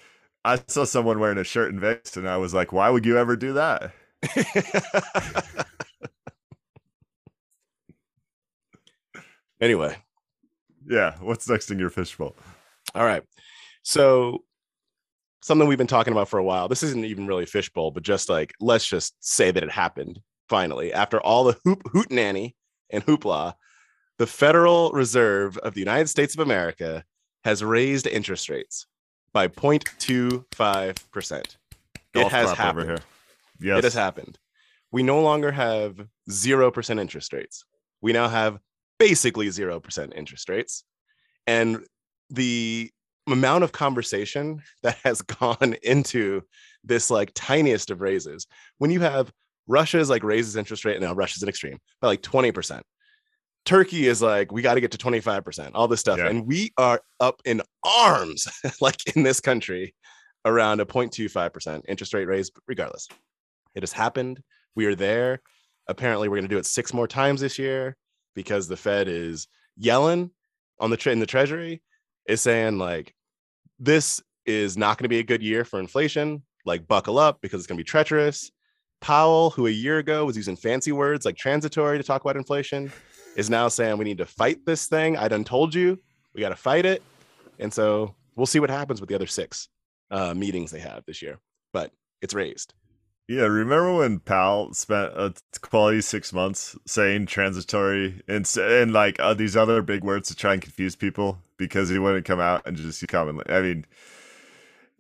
I 0.44 0.60
saw 0.68 0.84
someone 0.86 1.20
wearing 1.20 1.38
a 1.38 1.44
shirt 1.44 1.72
in 1.72 1.80
Vegas 1.80 2.18
and 2.18 2.28
I 2.28 2.38
was 2.38 2.54
like, 2.54 2.72
why 2.72 2.90
would 2.90 3.06
you 3.06 3.18
ever 3.18 3.36
do 3.36 3.54
that? 3.54 3.92
anyway, 9.62 9.98
Yeah. 10.88 11.16
What's 11.20 11.48
next 11.50 11.72
in 11.72 11.80
your 11.80 11.90
fishbowl? 11.90 12.36
all 12.96 13.06
right. 13.06 13.24
So 13.84 14.44
something 15.42 15.68
we've 15.68 15.78
been 15.78 15.88
talking 15.88 16.14
about 16.14 16.30
for 16.30 16.38
a 16.40 16.44
while. 16.44 16.68
This 16.68 16.84
isn't 16.84 17.06
even 17.06 17.28
really 17.28 17.46
fishbowl, 17.46 17.92
but 17.92 18.04
just 18.04 18.30
like 18.30 18.54
let's 18.60 18.86
just 18.86 19.16
say 19.20 19.52
that 19.52 19.64
it 19.64 19.72
happened 19.72 20.20
finally 20.50 20.94
after 20.94 21.20
all 21.20 21.44
the 21.46 21.58
hoop 21.64 21.82
hoot 21.92 22.12
nanny 22.12 22.56
and 22.90 23.06
hoopla. 23.06 23.54
The 24.18 24.28
Federal 24.28 24.92
Reserve 24.92 25.58
of 25.58 25.74
the 25.74 25.80
United 25.80 26.08
States 26.08 26.36
of 26.36 26.42
America 26.42 27.04
has 27.44 27.64
raised 27.64 28.08
interest 28.08 28.50
rates 28.50 28.88
by 29.34 29.48
0.25 29.48 31.12
percent. 31.12 31.58
It 32.14 32.20
Golf 32.20 32.32
has 32.32 32.52
happened. 32.52 32.80
over 32.80 32.86
here. 32.94 33.04
Yes. 33.60 33.80
It 33.80 33.84
has 33.86 33.94
happened. 33.94 34.38
We 34.92 35.04
no 35.04 35.22
longer 35.22 35.52
have 35.52 36.06
0% 36.30 37.00
interest 37.00 37.32
rates. 37.32 37.64
We 38.02 38.12
now 38.12 38.28
have 38.28 38.60
basically 39.00 39.48
0% 39.48 40.14
interest 40.16 40.50
rates. 40.50 40.84
And 41.48 41.86
the 42.30 42.92
amount 43.28 43.64
of 43.64 43.72
conversation 43.72 44.62
that 44.84 44.98
has 45.04 45.22
gone 45.22 45.76
into 45.84 46.42
this 46.84 47.10
like 47.10 47.32
tiniest 47.34 47.92
of 47.92 48.02
raises, 48.02 48.48
when 48.80 48.92
you 48.92 49.00
have 49.00 49.32
Russia's 49.68 50.10
like 50.10 50.24
raises 50.24 50.56
interest 50.56 50.84
rate, 50.84 51.00
now 51.00 51.14
Russia's 51.14 51.44
an 51.44 51.50
extreme, 51.50 51.80
by 52.02 52.08
like 52.08 52.22
20%. 52.22 52.82
Turkey 53.66 54.08
is 54.08 54.22
like, 54.22 54.52
we 54.52 54.62
got 54.62 54.74
to 54.74 54.82
get 54.82 54.92
to 54.92 54.98
25%, 54.98 55.72
all 55.74 55.88
this 55.88 56.00
stuff. 56.00 56.18
Yeah. 56.18 56.28
And 56.28 56.48
we 56.48 56.72
are 56.78 57.02
up 57.20 57.42
in 57.46 57.62
arms, 57.84 58.48
like 58.82 59.16
in 59.16 59.24
this 59.24 59.40
country, 59.40 59.94
around 60.46 60.80
a 60.80 60.86
0.25% 60.86 61.84
interest 61.88 62.14
rate 62.14 62.26
raise, 62.26 62.52
regardless. 62.68 63.08
It 63.76 63.84
has 63.84 63.92
happened. 63.92 64.42
We 64.76 64.86
are 64.86 64.96
there. 64.96 65.42
Apparently, 65.88 66.28
we're 66.28 66.38
going 66.38 66.50
to 66.50 66.56
do 66.56 66.58
it 66.58 66.66
six 66.66 66.94
more 66.94 67.08
times 67.08 67.42
this 67.42 67.60
year 67.60 67.96
because 68.36 68.68
the 68.68 68.78
Fed 68.78 69.08
is 69.08 69.48
yelling 69.78 70.32
on 70.80 70.90
the 70.90 70.98
tre- 70.98 71.14
in 71.14 71.20
the 71.20 71.26
Treasury, 71.26 71.82
is 72.28 72.42
saying 72.42 72.78
like, 72.78 73.14
this 73.80 74.22
is 74.46 74.78
not 74.78 74.98
going 74.98 75.06
to 75.06 75.10
be 75.10 75.20
a 75.20 75.24
good 75.24 75.44
year 75.44 75.66
for 75.66 75.80
inflation. 75.80 76.44
Like, 76.66 76.88
buckle 76.88 77.20
up 77.20 77.40
because 77.42 77.60
it's 77.60 77.68
going 77.68 77.78
to 77.78 77.84
be 77.84 77.88
treacherous. 77.88 78.52
Powell, 79.02 79.50
who 79.50 79.66
a 79.66 79.72
year 79.72 79.98
ago 79.98 80.26
was 80.26 80.38
using 80.38 80.56
fancy 80.56 80.92
words 80.92 81.26
like 81.26 81.36
transitory 81.36 81.98
to 81.98 82.04
talk 82.04 82.22
about 82.22 82.38
inflation, 82.38 82.92
is 83.36 83.50
now 83.50 83.68
saying 83.68 83.98
we 83.98 84.06
need 84.06 84.18
to 84.20 84.26
fight 84.26 84.66
this 84.66 84.88
thing. 84.88 85.18
I 85.18 85.28
done 85.28 85.44
told 85.44 85.74
you 85.74 86.00
we 86.34 86.42
got 86.42 86.50
to 86.50 86.56
fight 86.56 86.86
it. 86.86 87.02
And 87.60 87.74
so 87.74 88.16
we'll 88.36 88.46
see 88.46 88.60
what 88.60 88.70
happens 88.70 89.00
with 89.00 89.10
the 89.10 89.16
other 89.16 89.28
six. 89.28 89.70
uh, 90.12 90.34
meetings 90.34 90.72
they 90.72 90.80
have 90.80 91.04
this 91.06 91.22
year, 91.22 91.40
but 91.74 91.92
it's 92.22 92.34
raised. 92.34 92.74
Yeah, 93.28 93.44
remember 93.44 93.96
when 93.96 94.20
Powell 94.20 94.74
spent 94.74 95.14
a 95.16 95.34
quality 95.62 96.02
six 96.02 96.34
months 96.34 96.78
saying 96.86 97.28
transitory 97.28 98.22
and 98.28 98.50
and 98.58 98.92
like 98.92 99.20
uh, 99.22 99.34
these 99.34 99.56
other 99.56 99.82
big 99.82 100.04
words 100.04 100.28
to 100.30 100.36
try 100.36 100.54
and 100.54 100.62
confuse 100.62 100.98
people 100.98 101.38
because 101.56 101.88
he 101.90 101.98
wouldn't 101.98 102.26
come 102.26 102.42
out 102.42 102.64
and 102.68 102.76
just 102.76 103.08
commonly. 103.08 103.46
I 103.48 103.62
mean, 103.62 103.86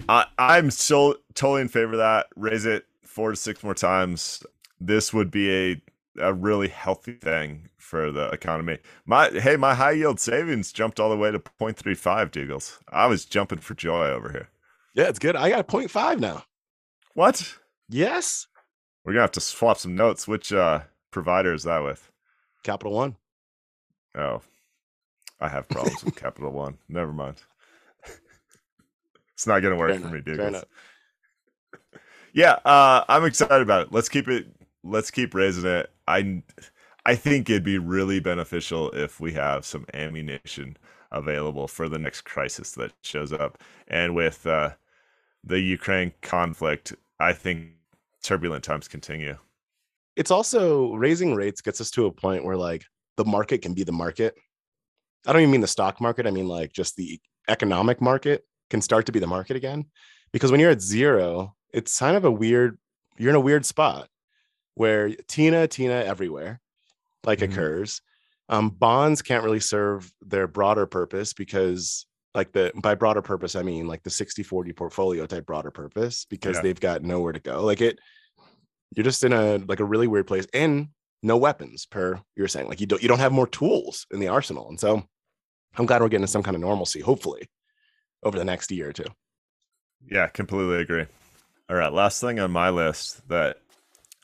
I 0.07 0.27
I'm 0.37 0.71
so 0.71 1.17
totally 1.33 1.61
in 1.61 1.67
favor 1.67 1.93
of 1.93 1.97
that. 1.97 2.27
Raise 2.37 2.65
it 2.65 2.85
four 3.03 3.31
to 3.31 3.35
six 3.35 3.63
more 3.63 3.75
times. 3.75 4.43
This 4.79 5.13
would 5.13 5.29
be 5.29 5.51
a 5.51 5.81
a 6.19 6.33
really 6.33 6.67
healthy 6.67 7.13
thing 7.13 7.69
for 7.77 8.11
the 8.11 8.29
economy. 8.29 8.79
My 9.05 9.29
hey, 9.29 9.55
my 9.55 9.75
high 9.75 9.91
yield 9.91 10.19
savings 10.19 10.71
jumped 10.71 10.99
all 10.99 11.09
the 11.09 11.17
way 11.17 11.31
to 11.31 11.39
0.35 11.39 12.31
Deagles. 12.31 12.79
I 12.89 13.07
was 13.07 13.25
jumping 13.25 13.59
for 13.59 13.73
joy 13.73 14.07
over 14.07 14.31
here. 14.31 14.49
Yeah, 14.93 15.07
it's 15.07 15.19
good. 15.19 15.35
I 15.35 15.49
got 15.49 15.67
0.5 15.67 16.19
now. 16.19 16.43
What? 17.13 17.55
Yes. 17.89 18.47
We're 19.03 19.13
gonna 19.13 19.23
have 19.23 19.31
to 19.31 19.41
swap 19.41 19.77
some 19.77 19.95
notes. 19.95 20.27
Which 20.27 20.51
uh 20.53 20.81
provider 21.11 21.53
is 21.53 21.63
that 21.63 21.83
with? 21.83 22.11
Capital 22.63 22.93
One. 22.93 23.15
Oh, 24.15 24.41
I 25.39 25.47
have 25.47 25.67
problems 25.69 26.03
with 26.03 26.15
Capital 26.15 26.51
One. 26.53 26.77
Never 26.89 27.13
mind. 27.13 27.41
it's 29.33 29.47
not 29.47 29.61
gonna 29.61 29.77
work 29.77 29.91
Fair 29.91 29.99
for 29.99 30.15
enough, 30.15 30.25
me, 30.27 30.33
dude. 30.33 30.63
Yeah, 32.33 32.59
uh, 32.63 33.03
I'm 33.09 33.25
excited 33.25 33.61
about 33.61 33.87
it. 33.87 33.91
Let's 33.91 34.07
keep 34.07 34.29
it. 34.29 34.47
Let's 34.83 35.11
keep 35.11 35.33
raising 35.33 35.69
it. 35.69 35.91
I, 36.07 36.41
I 37.05 37.15
think 37.15 37.49
it'd 37.49 37.63
be 37.63 37.77
really 37.77 38.19
beneficial 38.19 38.89
if 38.91 39.19
we 39.19 39.33
have 39.33 39.65
some 39.65 39.85
ammunition 39.93 40.77
available 41.11 41.67
for 41.67 41.89
the 41.89 41.99
next 41.99 42.21
crisis 42.21 42.71
that 42.71 42.93
shows 43.01 43.33
up. 43.33 43.57
And 43.87 44.15
with 44.15 44.45
uh, 44.47 44.71
the 45.43 45.59
Ukraine 45.59 46.13
conflict, 46.21 46.93
I 47.19 47.33
think 47.33 47.71
turbulent 48.23 48.63
times 48.63 48.87
continue. 48.87 49.37
It's 50.15 50.31
also 50.31 50.93
raising 50.93 51.35
rates 51.35 51.61
gets 51.61 51.81
us 51.81 51.91
to 51.91 52.05
a 52.05 52.11
point 52.11 52.43
where 52.43 52.57
like 52.57 52.85
the 53.17 53.25
market 53.25 53.61
can 53.61 53.73
be 53.73 53.83
the 53.83 53.91
market. 53.91 54.35
I 55.25 55.33
don't 55.33 55.41
even 55.41 55.51
mean 55.51 55.61
the 55.61 55.67
stock 55.67 56.01
market. 56.01 56.27
I 56.27 56.31
mean 56.31 56.47
like 56.47 56.73
just 56.73 56.95
the 56.95 57.19
economic 57.47 58.01
market 58.01 58.45
can 58.69 58.81
start 58.81 59.05
to 59.05 59.11
be 59.11 59.19
the 59.19 59.27
market 59.27 59.55
again. 59.55 59.85
Because 60.31 60.51
when 60.51 60.59
you're 60.59 60.71
at 60.71 60.81
zero, 60.81 61.55
it's 61.73 61.99
kind 61.99 62.15
of 62.15 62.25
a 62.25 62.31
weird, 62.31 62.77
you're 63.17 63.29
in 63.29 63.35
a 63.35 63.39
weird 63.39 63.65
spot 63.65 64.07
where 64.75 65.09
Tina, 65.27 65.67
Tina 65.67 65.93
everywhere 65.93 66.59
like 67.23 67.39
Mhm. 67.39 67.51
occurs. 67.51 68.01
Um, 68.49 68.69
bonds 68.69 69.21
can't 69.21 69.43
really 69.43 69.59
serve 69.59 70.11
their 70.21 70.47
broader 70.47 70.85
purpose 70.85 71.33
because 71.33 72.05
like 72.33 72.51
the 72.53 72.71
by 72.75 72.95
broader 72.95 73.21
purpose, 73.21 73.55
I 73.55 73.61
mean 73.63 73.87
like 73.87 74.03
the 74.03 74.09
60 74.09 74.43
40 74.43 74.73
portfolio 74.73 75.25
type 75.25 75.45
broader 75.45 75.71
purpose 75.71 76.25
because 76.25 76.57
Yeah. 76.57 76.61
they've 76.63 76.79
got 76.79 77.03
nowhere 77.03 77.33
to 77.33 77.39
go. 77.39 77.63
Like 77.63 77.81
it, 77.81 77.99
you're 78.95 79.03
just 79.03 79.23
in 79.23 79.33
a 79.33 79.57
like 79.57 79.79
a 79.79 79.85
really 79.85 80.07
weird 80.07 80.27
place 80.27 80.47
and 80.53 80.89
no 81.23 81.37
weapons 81.37 81.85
per 81.85 82.19
you're 82.35 82.47
saying. 82.47 82.67
Like 82.67 82.81
you 82.81 82.87
don't 82.87 83.01
you 83.01 83.07
don't 83.07 83.19
have 83.19 83.31
more 83.31 83.47
tools 83.47 84.05
in 84.11 84.19
the 84.19 84.27
arsenal. 84.29 84.67
And 84.69 84.79
so 84.79 85.03
I'm 85.77 85.85
glad 85.85 86.01
we're 86.01 86.09
getting 86.09 86.27
some 86.27 86.43
kind 86.43 86.55
of 86.55 86.61
normalcy, 86.61 86.99
hopefully, 86.99 87.49
over 88.23 88.37
the 88.37 88.43
next 88.43 88.71
year 88.71 88.89
or 88.89 88.93
two. 88.93 89.05
Yeah, 90.05 90.27
completely 90.27 90.81
agree. 90.81 91.05
All 91.69 91.77
right, 91.77 91.93
last 91.93 92.19
thing 92.19 92.39
on 92.39 92.51
my 92.51 92.69
list 92.69 93.25
that 93.29 93.60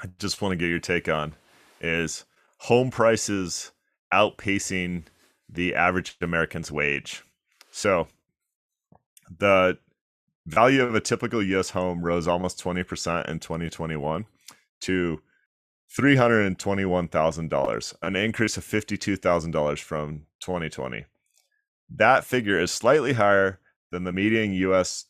I 0.01 0.07
just 0.19 0.41
want 0.41 0.51
to 0.53 0.55
get 0.55 0.69
your 0.69 0.79
take 0.79 1.09
on 1.09 1.33
is 1.81 2.25
home 2.59 2.91
prices 2.91 3.71
outpacing 4.13 5.03
the 5.49 5.75
average 5.75 6.17
American's 6.21 6.71
wage. 6.71 7.23
So 7.71 8.07
the 9.37 9.77
value 10.45 10.83
of 10.83 10.93
a 10.95 11.01
typical 11.01 11.41
US 11.41 11.71
home 11.71 12.01
rose 12.03 12.27
almost 12.27 12.63
20% 12.63 13.27
in 13.27 13.39
2021 13.39 14.25
to 14.81 15.21
$321,000, 15.97 17.95
an 18.01 18.15
increase 18.15 18.57
of 18.57 18.63
$52,000 18.63 19.79
from 19.79 20.25
2020. 20.41 21.05
That 21.89 22.23
figure 22.25 22.59
is 22.59 22.71
slightly 22.71 23.13
higher 23.13 23.59
than 23.91 24.03
the 24.03 24.11
median 24.11 24.53
US 24.53 25.05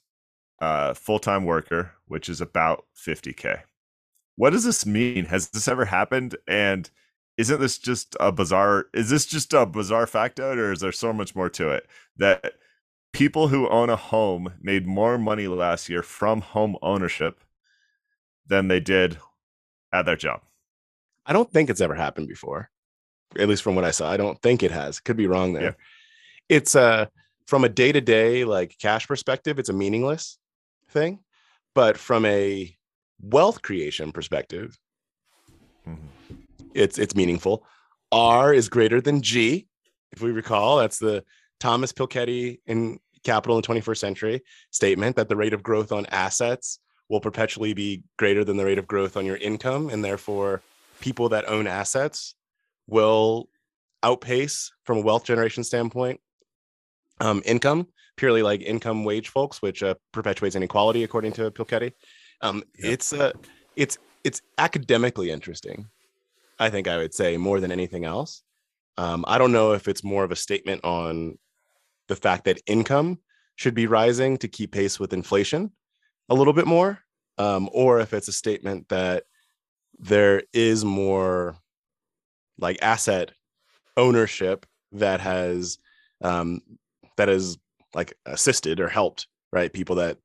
uh, 0.59 0.93
full 0.93 1.19
time 1.19 1.43
worker, 1.45 1.91
which 2.07 2.29
is 2.29 2.39
about 2.41 2.85
50K. 2.95 3.61
What 4.38 4.51
does 4.51 4.63
this 4.63 4.85
mean? 4.85 5.25
Has 5.25 5.49
this 5.49 5.67
ever 5.67 5.85
happened? 5.85 6.38
And 6.47 6.89
isn't 7.38 7.59
this 7.59 7.77
just 7.77 8.15
a 8.19 8.31
bizarre? 8.31 8.85
Is 8.93 9.09
this 9.09 9.25
just 9.25 9.53
a 9.53 9.65
bizarre 9.65 10.05
factoid, 10.05 10.57
or 10.57 10.71
is 10.71 10.79
there 10.79 10.91
so 10.91 11.11
much 11.11 11.35
more 11.35 11.49
to 11.49 11.69
it 11.69 11.88
that 12.17 12.53
people 13.13 13.47
who 13.47 13.67
own 13.67 13.89
a 13.89 13.95
home 13.95 14.53
made 14.61 14.88
more 14.88 15.17
money 15.17 15.47
last 15.47 15.89
year 15.89 16.03
from 16.03 16.41
home 16.41 16.77
ownership 16.81 17.43
than 18.47 18.67
they 18.67 18.79
did 18.79 19.17
at 19.91 20.05
their 20.05 20.15
job? 20.15 20.41
I 21.25 21.33
don't 21.33 21.51
think 21.51 21.69
it's 21.69 21.81
ever 21.81 21.95
happened 21.95 22.27
before, 22.27 22.69
at 23.38 23.49
least 23.49 23.63
from 23.63 23.75
what 23.75 23.85
I 23.85 23.91
saw. 23.91 24.09
I 24.09 24.17
don't 24.17 24.41
think 24.41 24.63
it 24.63 24.71
has. 24.71 24.99
Could 24.99 25.17
be 25.17 25.27
wrong 25.27 25.53
there. 25.53 25.63
Yeah. 25.63 25.71
It's 26.49 26.75
uh 26.75 27.07
from 27.47 27.63
a 27.63 27.69
day 27.69 27.91
to 27.91 28.01
day 28.01 28.45
like 28.45 28.77
cash 28.79 29.07
perspective, 29.07 29.57
it's 29.57 29.69
a 29.69 29.73
meaningless 29.73 30.38
thing, 30.89 31.19
but 31.73 31.97
from 31.97 32.25
a 32.25 32.76
wealth 33.22 33.61
creation 33.61 34.11
perspective, 34.11 34.78
Mhm. 35.88 35.97
it's 36.74 36.97
it's 36.97 37.15
meaningful. 37.15 37.65
R 38.11 38.53
is 38.53 38.70
greater 38.70 39.01
than 39.01 39.22
G, 39.22 39.68
if 40.11 40.22
we 40.22 40.32
recall. 40.32 40.78
That's 40.78 40.99
the 40.99 41.24
Thomas 41.59 41.91
Piketty 41.91 42.59
in 42.65 42.99
Capital 43.24 43.57
in 43.57 43.61
the 43.61 43.65
21st 43.65 43.99
Century 43.99 44.41
statement 44.72 45.15
that 45.15 45.28
the 45.30 45.36
rate 45.36 45.53
of 45.53 45.63
growth 45.63 45.91
on 45.91 46.05
assets 46.07 46.80
will 47.09 47.20
perpetually 47.22 47.74
be 47.74 48.03
greater 48.18 48.43
than 48.43 48.57
the 48.57 48.65
rate 48.65 48.78
of 48.78 48.88
growth 48.88 49.18
on 49.18 49.26
your 49.26 49.38
income, 49.38 49.89
and 49.89 50.03
therefore 50.03 50.61
people 50.99 51.30
that 51.30 51.47
own 51.47 51.68
assets 51.68 52.36
will 52.88 53.49
outpace 54.03 54.72
from 54.84 54.97
a 54.99 55.01
wealth 55.01 55.24
generation 55.24 55.63
standpoint 55.63 56.20
um, 57.20 57.41
income 57.45 57.88
purely 58.15 58.41
like 58.41 58.61
income 58.61 59.03
wage 59.03 59.30
folks 59.30 59.61
which 59.61 59.82
uh, 59.84 59.93
perpetuates 60.11 60.55
inequality 60.55 61.03
according 61.03 61.32
to 61.32 61.49
Piketty. 61.51 61.91
Um, 62.41 62.63
Yeah. 62.77 62.91
it's 62.91 63.13
uh, 63.13 63.31
it's 63.75 63.97
it's 64.23 64.41
academically 64.57 65.31
interesting 65.31 65.88
i 66.59 66.69
think 66.69 66.88
i 66.88 66.97
would 66.97 67.13
say 67.13 67.38
more 67.38 67.59
than 67.59 67.71
anything 67.71 68.05
else 68.05 68.43
um, 68.97 69.23
i 69.27 69.38
don't 69.38 69.51
know 69.51 69.73
if 69.73 69.88
it's 69.88 70.03
more 70.03 70.23
of 70.23 70.31
a 70.31 70.35
statement 70.35 70.83
on 70.83 71.38
the 72.07 72.15
fact 72.15 72.45
that 72.45 72.61
income 72.65 73.19
should 73.55 73.73
be 73.73 73.88
rising 73.88 74.38
to 74.38 74.47
keep 74.47 74.71
pace 74.71 74.99
with 74.99 75.13
inflation 75.13 75.71
a 76.29 76.35
little 76.35 76.53
bit 76.53 76.67
more 76.67 76.99
um, 77.38 77.69
or 77.71 77.99
if 77.99 78.13
it's 78.13 78.27
a 78.27 78.33
statement 78.33 78.88
that 78.89 79.23
there 79.99 80.43
is 80.53 80.83
more 80.83 81.57
like 82.59 82.77
asset 82.81 83.31
ownership 83.95 84.65
that 84.91 85.19
has 85.19 85.77
um, 86.23 86.61
that 87.17 87.27
has 87.27 87.57
like 87.93 88.13
assisted 88.25 88.79
or 88.79 88.88
helped 88.89 89.27
right 89.51 89.71
people 89.73 89.95
that 89.95 90.17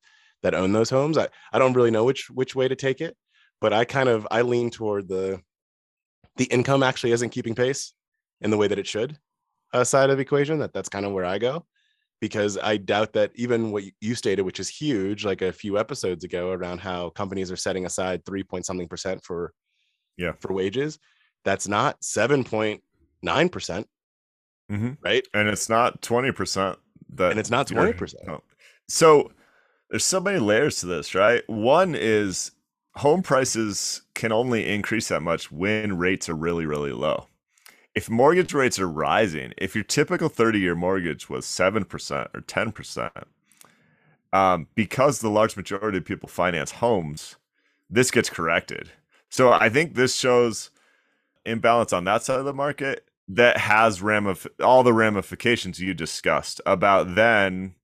that 0.42 0.54
own 0.54 0.72
those 0.72 0.90
homes 0.90 1.16
i 1.18 1.28
i 1.52 1.58
don't 1.58 1.72
really 1.74 1.90
know 1.90 2.04
which 2.04 2.28
which 2.30 2.54
way 2.54 2.68
to 2.68 2.76
take 2.76 3.00
it 3.00 3.16
but 3.60 3.72
i 3.72 3.84
kind 3.84 4.08
of 4.08 4.26
i 4.30 4.42
lean 4.42 4.70
toward 4.70 5.08
the 5.08 5.40
the 6.36 6.44
income 6.46 6.82
actually 6.82 7.12
isn't 7.12 7.30
keeping 7.30 7.54
pace 7.54 7.92
in 8.40 8.50
the 8.50 8.56
way 8.56 8.66
that 8.68 8.78
it 8.78 8.86
should 8.86 9.16
uh, 9.72 9.84
side 9.84 10.10
of 10.10 10.16
the 10.16 10.22
equation 10.22 10.58
that 10.58 10.72
that's 10.72 10.88
kind 10.88 11.06
of 11.06 11.12
where 11.12 11.24
i 11.24 11.38
go 11.38 11.64
because 12.20 12.58
i 12.58 12.76
doubt 12.76 13.12
that 13.12 13.30
even 13.34 13.70
what 13.72 13.84
you- 14.00 14.14
stated 14.14 14.42
which 14.42 14.60
is 14.60 14.68
huge 14.68 15.24
like 15.24 15.42
a 15.42 15.52
few 15.52 15.78
episodes 15.78 16.24
ago 16.24 16.50
around 16.52 16.78
how 16.78 17.10
companies 17.10 17.50
are 17.50 17.56
setting 17.56 17.86
aside 17.86 18.24
3 18.24 18.42
point 18.44 18.66
something 18.66 18.88
percent 18.88 19.22
for 19.24 19.52
Yeah. 20.16 20.32
for 20.40 20.52
wages 20.52 20.98
that's 21.44 21.66
not 21.68 22.00
7.9 22.02 23.48
percent 23.50 23.86
Mhm. 24.70 24.96
right 25.02 25.26
And 25.34 25.48
it's 25.48 25.68
not 25.68 26.00
20% 26.02 26.78
that 27.14 27.30
and 27.30 27.40
it's 27.40 27.50
not 27.50 27.66
20% 27.66 28.14
So 28.88 29.32
there's 29.92 30.04
so 30.06 30.20
many 30.20 30.38
layers 30.38 30.80
to 30.80 30.86
this, 30.86 31.14
right? 31.14 31.46
One 31.50 31.94
is 31.94 32.52
home 32.94 33.22
prices 33.22 34.00
can 34.14 34.32
only 34.32 34.66
increase 34.66 35.08
that 35.08 35.20
much 35.20 35.52
when 35.52 35.98
rates 35.98 36.30
are 36.30 36.34
really, 36.34 36.64
really 36.64 36.92
low. 36.92 37.26
If 37.94 38.08
mortgage 38.08 38.54
rates 38.54 38.78
are 38.78 38.88
rising, 38.88 39.52
if 39.58 39.74
your 39.74 39.84
typical 39.84 40.30
30 40.30 40.58
year 40.58 40.74
mortgage 40.74 41.28
was 41.28 41.44
7% 41.44 41.84
or 42.34 42.40
10%, 42.40 43.24
um, 44.32 44.66
because 44.74 45.18
the 45.18 45.28
large 45.28 45.58
majority 45.58 45.98
of 45.98 46.06
people 46.06 46.26
finance 46.26 46.70
homes, 46.70 47.36
this 47.90 48.10
gets 48.10 48.30
corrected. 48.30 48.90
So 49.28 49.52
I 49.52 49.68
think 49.68 49.94
this 49.94 50.16
shows 50.16 50.70
imbalance 51.44 51.92
on 51.92 52.04
that 52.04 52.22
side 52.22 52.38
of 52.38 52.46
the 52.46 52.54
market 52.54 53.06
that 53.28 53.58
has 53.58 54.00
ramif- 54.00 54.48
all 54.58 54.82
the 54.82 54.94
ramifications 54.94 55.80
you 55.80 55.92
discussed 55.92 56.62
about 56.64 57.14
then 57.14 57.74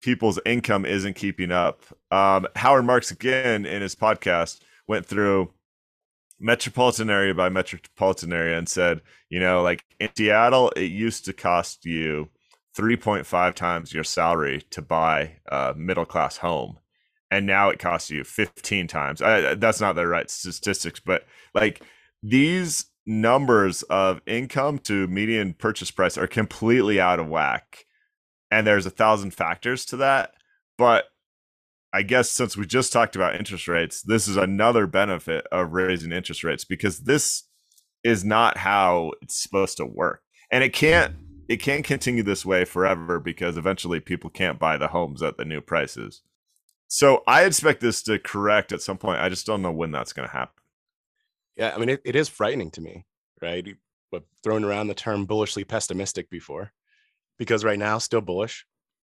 people's 0.00 0.38
income 0.46 0.84
isn't 0.84 1.14
keeping 1.14 1.50
up. 1.50 1.82
Um, 2.10 2.46
Howard 2.56 2.84
Marks 2.84 3.10
again 3.10 3.66
in 3.66 3.82
his 3.82 3.94
podcast 3.94 4.60
went 4.86 5.06
through 5.06 5.52
metropolitan 6.40 7.10
area 7.10 7.34
by 7.34 7.48
metropolitan 7.48 8.32
area 8.32 8.56
and 8.56 8.68
said, 8.68 9.02
you 9.28 9.40
know, 9.40 9.62
like 9.62 9.84
in 9.98 10.08
Seattle, 10.16 10.70
it 10.76 10.90
used 10.90 11.24
to 11.24 11.32
cost 11.32 11.84
you 11.84 12.28
3.5 12.76 13.54
times 13.54 13.92
your 13.92 14.04
salary 14.04 14.62
to 14.70 14.80
buy 14.80 15.36
a 15.46 15.74
middle 15.76 16.04
class 16.06 16.36
home. 16.36 16.78
and 17.30 17.46
now 17.46 17.68
it 17.68 17.78
costs 17.78 18.10
you 18.10 18.24
15 18.24 18.86
times. 18.86 19.20
I, 19.20 19.54
that's 19.54 19.80
not 19.80 19.96
the 19.96 20.06
right 20.06 20.30
statistics, 20.30 21.00
but 21.00 21.26
like 21.54 21.82
these 22.22 22.86
numbers 23.06 23.82
of 23.84 24.20
income 24.26 24.78
to 24.78 25.06
median 25.08 25.54
purchase 25.54 25.90
price 25.90 26.16
are 26.16 26.26
completely 26.26 27.00
out 27.00 27.18
of 27.18 27.28
whack. 27.28 27.84
And 28.50 28.66
there's 28.66 28.86
a 28.86 28.90
thousand 28.90 29.32
factors 29.32 29.84
to 29.86 29.96
that. 29.98 30.34
But 30.76 31.06
I 31.92 32.02
guess 32.02 32.30
since 32.30 32.56
we 32.56 32.66
just 32.66 32.92
talked 32.92 33.16
about 33.16 33.36
interest 33.36 33.68
rates, 33.68 34.02
this 34.02 34.28
is 34.28 34.36
another 34.36 34.86
benefit 34.86 35.46
of 35.50 35.72
raising 35.72 36.12
interest 36.12 36.44
rates 36.44 36.64
because 36.64 37.00
this 37.00 37.44
is 38.04 38.24
not 38.24 38.58
how 38.58 39.12
it's 39.22 39.40
supposed 39.40 39.76
to 39.78 39.86
work. 39.86 40.22
And 40.50 40.62
it 40.62 40.72
can't 40.72 41.14
it 41.48 41.62
can't 41.62 41.84
continue 41.84 42.22
this 42.22 42.44
way 42.44 42.64
forever 42.64 43.18
because 43.18 43.56
eventually 43.56 44.00
people 44.00 44.28
can't 44.28 44.58
buy 44.58 44.76
the 44.76 44.88
homes 44.88 45.22
at 45.22 45.38
the 45.38 45.46
new 45.46 45.62
prices. 45.62 46.22
So 46.88 47.22
I 47.26 47.44
expect 47.44 47.80
this 47.80 48.02
to 48.02 48.18
correct 48.18 48.70
at 48.70 48.82
some 48.82 48.98
point. 48.98 49.20
I 49.20 49.28
just 49.30 49.46
don't 49.46 49.62
know 49.62 49.72
when 49.72 49.90
that's 49.90 50.12
going 50.12 50.28
to 50.28 50.32
happen. 50.32 50.62
Yeah, 51.56 51.72
I 51.74 51.78
mean 51.78 51.88
it, 51.88 52.02
it 52.04 52.16
is 52.16 52.28
frightening 52.28 52.70
to 52.72 52.80
me, 52.80 53.06
right? 53.42 53.66
But 54.10 54.24
thrown 54.42 54.64
around 54.64 54.88
the 54.88 54.94
term 54.94 55.24
bullishly 55.24 55.64
pessimistic 55.64 56.30
before, 56.30 56.72
because 57.38 57.64
right 57.64 57.78
now 57.78 57.98
still 57.98 58.20
bullish 58.20 58.66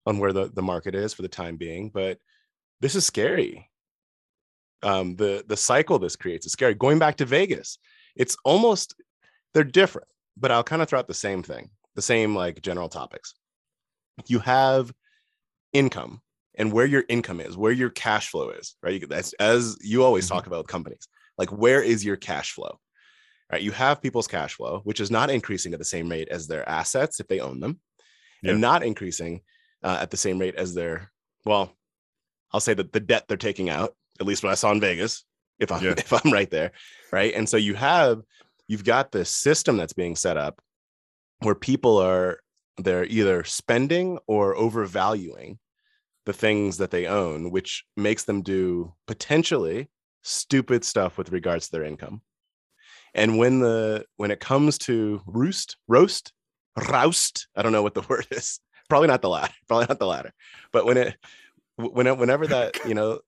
on 0.06 0.20
where 0.20 0.34
the, 0.34 0.50
the 0.54 0.62
market 0.62 0.96
is 0.96 1.14
for 1.14 1.22
the 1.22 1.28
time 1.28 1.58
being, 1.58 1.90
but 1.90 2.18
this 2.82 2.96
is 2.96 3.06
scary. 3.06 3.70
Um, 4.82 5.16
the 5.16 5.46
the 5.48 5.56
cycle 5.56 5.98
this 5.98 6.18
creates 6.18 6.46
is 6.46 6.52
scary. 6.52 6.74
Going 6.74 7.00
back 7.00 7.18
to 7.18 7.26
Vegas, 7.26 7.78
it's 8.16 8.36
almost 8.44 8.96
they're 9.54 9.64
different, 9.64 10.10
but 10.36 10.52
I'll 10.52 10.64
kind 10.64 10.82
of 10.82 10.90
throw 10.90 11.00
out 11.00 11.08
the 11.08 11.14
same 11.14 11.42
thing, 11.42 11.70
the 11.96 12.02
same 12.02 12.36
like 12.36 12.62
general 12.62 12.90
topics. 12.90 13.34
You 14.28 14.40
have 14.40 14.92
income 15.72 16.22
and 16.56 16.74
where 16.74 16.86
your 16.86 17.06
income 17.08 17.40
is, 17.40 17.56
where 17.56 17.72
your 17.72 17.90
cash 17.90 18.30
flow 18.30 18.50
is, 18.50 18.76
right? 18.84 19.08
That's 19.08 19.32
as 19.34 19.78
you 19.82 20.04
always 20.04 20.26
mm-hmm. 20.26 20.36
talk 20.36 20.48
about 20.48 20.68
companies 20.68 21.08
like, 21.38 21.52
where 21.52 21.82
is 21.82 22.06
your 22.06 22.16
cash 22.16 22.52
flow? 22.52 22.80
Right. 23.52 23.62
You 23.62 23.72
have 23.72 24.02
people's 24.02 24.28
cash 24.28 24.56
flow, 24.56 24.82
which 24.84 25.00
is 25.00 25.12
not 25.12 25.30
increasing 25.30 25.74
at 25.74 25.80
the 25.80 25.86
same 25.86 26.10
rate 26.10 26.30
as 26.30 26.48
their 26.48 26.68
assets 26.68 27.20
if 27.20 27.28
they 27.28 27.40
own 27.40 27.60
them, 27.60 27.80
yeah. 28.44 28.52
and 28.52 28.62
not 28.62 28.84
increasing 28.84 29.42
uh, 29.84 29.98
at 30.02 30.12
the 30.12 30.18
same 30.18 30.38
rate 30.38 30.56
as 30.56 30.74
their, 30.74 31.12
well, 31.46 31.74
I'll 32.52 32.60
say 32.60 32.74
that 32.76 32.94
the 32.94 33.00
debt 33.00 33.26
they're 33.28 33.38
taking 33.38 33.70
out, 33.70 33.96
at 34.20 34.28
least 34.28 34.44
what 34.44 34.52
I 34.52 34.56
saw 34.56 34.72
in 34.72 34.80
Vegas, 34.80 35.26
if 35.60 35.72
I'm 35.72 35.84
yeah. 35.84 35.92
if 35.98 36.14
I'm 36.14 36.32
right 36.32 36.50
there. 36.50 36.72
Right. 37.12 37.34
And 37.34 37.48
so 37.50 37.58
you 37.58 37.74
have 37.74 38.22
you've 38.68 38.84
got 38.84 39.12
this 39.12 39.30
system 39.30 39.78
that's 39.78 39.94
being 39.94 40.16
set 40.16 40.38
up 40.38 40.62
where 41.40 41.56
people 41.56 41.98
are 41.98 42.40
they're 42.78 43.06
either 43.06 43.44
spending 43.44 44.18
or 44.28 44.56
overvaluing 44.56 45.60
the 46.26 46.34
things 46.34 46.78
that 46.78 46.90
they 46.90 47.06
own, 47.06 47.52
which 47.52 47.84
makes 47.98 48.24
them 48.24 48.42
do 48.42 48.94
potentially 49.08 49.90
stupid 50.24 50.84
stuff 50.84 51.18
with 51.18 51.32
regards 51.32 51.66
to 51.66 51.72
their 51.74 51.84
income. 51.84 52.22
And 53.14 53.38
when 53.38 53.60
the 53.60 54.06
when 54.18 54.32
it 54.32 54.40
comes 54.40 54.78
to 54.80 55.22
roost, 55.28 55.78
roast, 55.88 56.34
roust, 56.90 57.48
I 57.56 57.62
don't 57.62 57.72
know 57.72 57.84
what 57.84 57.94
the 57.94 58.02
word 58.10 58.28
is. 58.32 58.60
Probably 58.90 59.08
not 59.08 59.22
the 59.22 59.30
latter. 59.30 59.54
Probably 59.68 59.88
not 59.88 60.00
the 60.00 60.08
latter. 60.08 60.34
But 60.72 60.86
when 60.86 60.98
it 60.98 61.16
when 61.76 62.18
whenever 62.18 62.48
that 62.48 62.78
you 62.88 62.94
know 62.94 63.20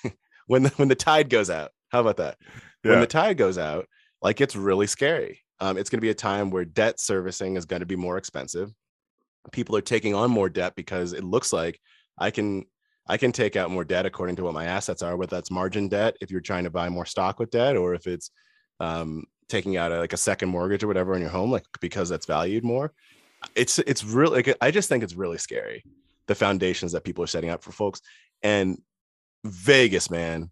when 0.46 0.64
the, 0.64 0.68
when 0.70 0.88
the 0.88 0.94
tide 0.94 1.30
goes 1.30 1.50
out, 1.50 1.70
how 1.88 2.00
about 2.00 2.18
that? 2.18 2.36
Yeah. 2.84 2.92
When 2.92 3.00
the 3.00 3.06
tide 3.06 3.36
goes 3.36 3.58
out, 3.58 3.86
like 4.20 4.40
it's 4.40 4.56
really 4.56 4.86
scary. 4.86 5.40
Um, 5.60 5.78
it's 5.78 5.88
going 5.88 5.98
to 5.98 6.04
be 6.04 6.10
a 6.10 6.14
time 6.14 6.50
where 6.50 6.64
debt 6.64 7.00
servicing 7.00 7.56
is 7.56 7.64
going 7.64 7.80
to 7.80 7.86
be 7.86 7.96
more 7.96 8.18
expensive. 8.18 8.72
People 9.52 9.76
are 9.76 9.82
taking 9.82 10.14
on 10.14 10.30
more 10.30 10.48
debt 10.48 10.74
because 10.74 11.12
it 11.12 11.22
looks 11.22 11.52
like 11.52 11.80
I 12.18 12.30
can 12.30 12.64
I 13.06 13.16
can 13.18 13.32
take 13.32 13.56
out 13.56 13.70
more 13.70 13.84
debt 13.84 14.06
according 14.06 14.36
to 14.36 14.44
what 14.44 14.54
my 14.54 14.64
assets 14.64 15.02
are, 15.02 15.16
whether 15.16 15.36
that's 15.36 15.50
margin 15.50 15.88
debt 15.88 16.16
if 16.20 16.30
you're 16.30 16.40
trying 16.40 16.64
to 16.64 16.70
buy 16.70 16.88
more 16.88 17.06
stock 17.06 17.38
with 17.38 17.50
debt, 17.50 17.76
or 17.76 17.94
if 17.94 18.06
it's 18.06 18.30
um, 18.80 19.24
taking 19.48 19.76
out 19.76 19.92
a, 19.92 19.98
like 19.98 20.12
a 20.12 20.18
second 20.18 20.48
mortgage 20.48 20.82
or 20.82 20.86
whatever 20.86 21.14
in 21.14 21.20
your 21.20 21.30
home, 21.30 21.50
like 21.50 21.64
because 21.80 22.08
that's 22.08 22.26
valued 22.26 22.64
more. 22.64 22.92
It's 23.54 23.78
it's 23.80 24.04
really 24.04 24.42
like 24.42 24.56
I 24.60 24.70
just 24.70 24.88
think 24.88 25.04
it's 25.04 25.14
really 25.14 25.38
scary 25.38 25.84
the 26.26 26.34
foundations 26.34 26.92
that 26.92 27.04
people 27.04 27.22
are 27.22 27.28
setting 27.28 27.50
up 27.50 27.62
for 27.62 27.72
folks. 27.72 28.00
And 28.42 28.80
Vegas, 29.44 30.10
man, 30.10 30.50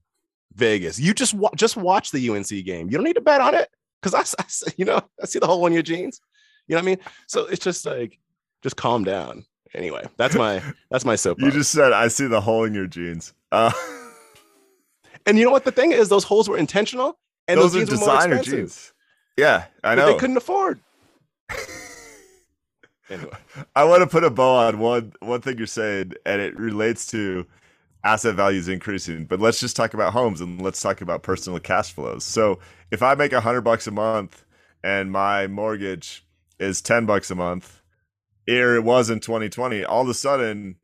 Vegas, 0.55 0.99
you 0.99 1.15
just 1.15 1.33
wa- 1.33 1.51
just 1.57 1.77
watch 1.77 2.11
the 2.11 2.31
UNC 2.31 2.49
game. 2.65 2.91
You 2.91 2.99
don't 2.99 3.05
need 3.05 3.15
to 3.15 3.23
bet 3.23 3.41
on 3.41 3.55
it 3.55 3.71
because 4.01 4.15
I, 4.15 4.43
I, 4.43 4.73
you 4.77 4.85
know, 4.85 5.01
I 5.23 5.27
see 5.27 5.39
the 5.39 5.47
hole 5.47 5.67
in 5.67 5.73
your 5.73 5.83
jeans. 5.83 6.21
You 6.69 6.75
know 6.75 6.81
what 6.81 6.85
I 6.85 6.87
mean? 6.87 6.99
So 7.27 7.47
it's 7.47 7.65
just 7.65 7.87
like, 7.87 8.19
just 8.63 8.77
calm 8.77 9.05
down 9.05 9.45
anyway, 9.75 10.05
that's 10.17 10.35
my 10.35 10.63
that's 10.91 11.05
my 11.05 11.17
soap. 11.17 11.41
You 11.41 11.51
just 11.51 11.73
said 11.73 11.93
I 11.93 12.09
see 12.09 12.27
the 12.27 12.41
hole 12.41 12.65
in 12.65 12.75
your 12.75 12.87
jeans. 12.87 13.33
Uh, 13.51 13.73
and 15.27 15.39
you 15.39 15.45
know 15.45 15.51
what 15.51 15.65
the 15.65 15.73
thing 15.73 15.93
is? 15.93 16.09
Those 16.09 16.25
holes 16.25 16.49
were 16.49 16.59
intentional, 16.59 17.19
and 17.49 17.59
those, 17.59 17.73
those 17.73 17.83
are 17.83 17.87
designer 17.87 18.43
jeans. 18.43 18.93
Yeah, 19.37 19.65
I 19.83 19.95
know. 19.95 20.13
They 20.13 20.19
couldn't 20.19 20.37
afford. 20.37 20.81
anyway, 23.11 23.31
I 23.75 23.85
want 23.85 24.03
to 24.03 24.07
put 24.07 24.25
a 24.25 24.31
bow 24.31 24.57
on 24.57 24.79
one 24.79 25.13
one 25.21 25.41
thing 25.41 25.59
you're 25.59 25.67
saying, 25.67 26.13
and 26.27 26.41
it 26.41 26.59
relates 26.59 27.07
to 27.09 27.47
asset 28.05 28.35
values 28.35 28.69
increasing. 28.69 29.25
But 29.25 29.41
let's 29.41 29.61
just 29.61 29.77
talk 29.77 29.95
about 29.95 30.13
homes 30.13 30.41
and 30.41 30.61
let's 30.61 30.81
talk 30.81 31.01
about 31.01 31.23
personal 31.23 31.59
cash 31.61 31.93
flows. 31.93 32.25
So 32.25 32.59
if 32.91 33.03
I 33.03 33.15
make 33.15 33.33
a 33.33 33.41
hundred 33.41 33.63
bucks 33.63 33.87
a 33.87 33.93
month 33.93 34.45
and 34.85 35.11
my 35.11 35.47
mortgage 35.47 36.27
is 36.59 36.83
ten 36.83 37.07
bucks 37.07 37.31
a 37.31 37.35
month 37.35 37.83
here 38.47 38.75
it 38.77 38.85
was 38.85 39.11
in 39.11 39.21
2020, 39.21 39.85
all 39.85 40.03
of 40.03 40.09
a 40.09 40.15
sudden 40.15 40.77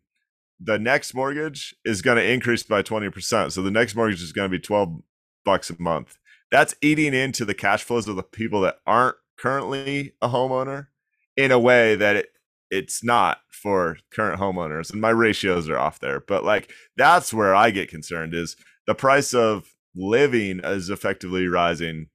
the 0.60 0.78
next 0.78 1.14
mortgage 1.14 1.74
is 1.84 2.02
going 2.02 2.16
to 2.16 2.24
increase 2.24 2.62
by 2.62 2.82
20%. 2.82 3.52
So 3.52 3.62
the 3.62 3.70
next 3.70 3.94
mortgage 3.94 4.22
is 4.22 4.32
going 4.32 4.50
to 4.50 4.56
be 4.56 4.60
12 4.60 5.00
bucks 5.44 5.70
a 5.70 5.80
month. 5.80 6.16
That's 6.50 6.74
eating 6.80 7.14
into 7.14 7.44
the 7.44 7.54
cash 7.54 7.84
flows 7.84 8.08
of 8.08 8.16
the 8.16 8.22
people 8.22 8.62
that 8.62 8.78
aren't 8.86 9.16
currently 9.38 10.14
a 10.20 10.28
homeowner 10.28 10.88
in 11.36 11.52
a 11.52 11.58
way 11.58 11.94
that 11.94 12.16
it, 12.16 12.28
it's 12.70 13.04
not 13.04 13.38
for 13.50 13.98
current 14.12 14.40
homeowners. 14.40 14.90
And 14.90 15.00
my 15.00 15.10
ratios 15.10 15.68
are 15.68 15.78
off 15.78 16.00
there. 16.00 16.20
But 16.20 16.44
like 16.44 16.70
that's 16.96 17.32
where 17.32 17.54
I 17.54 17.70
get 17.70 17.88
concerned 17.88 18.34
is 18.34 18.56
the 18.86 18.94
price 18.94 19.34
of 19.34 19.74
living 19.94 20.60
is 20.62 20.90
effectively 20.90 21.46
rising 21.48 22.08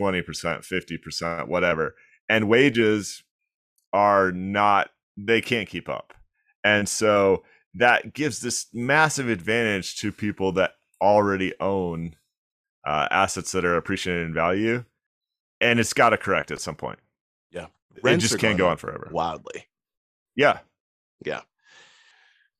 20%, 0.00 0.24
50%, 0.24 1.48
whatever. 1.48 1.94
And 2.28 2.48
wages 2.48 3.22
are 3.92 4.30
not 4.32 4.90
they 5.16 5.40
can't 5.40 5.68
keep 5.68 5.88
up. 5.88 6.14
And 6.64 6.88
so 6.88 7.42
that 7.74 8.14
gives 8.14 8.40
this 8.40 8.66
massive 8.72 9.28
advantage 9.28 9.96
to 9.96 10.12
people 10.12 10.52
that 10.52 10.74
already 11.00 11.52
own 11.60 12.16
uh, 12.84 13.08
assets 13.10 13.52
that 13.52 13.64
are 13.64 13.76
appreciated 13.76 14.26
in 14.26 14.34
value. 14.34 14.84
And 15.60 15.78
it's 15.78 15.92
got 15.92 16.10
to 16.10 16.16
correct 16.16 16.50
at 16.50 16.60
some 16.60 16.76
point. 16.76 16.98
Yeah. 17.50 17.66
Rents 18.02 18.24
it 18.24 18.28
just 18.28 18.40
can't 18.40 18.56
go 18.56 18.68
on 18.68 18.76
forever. 18.76 19.08
Wildly. 19.12 19.66
Yeah. 20.34 20.60
Yeah. 21.24 21.42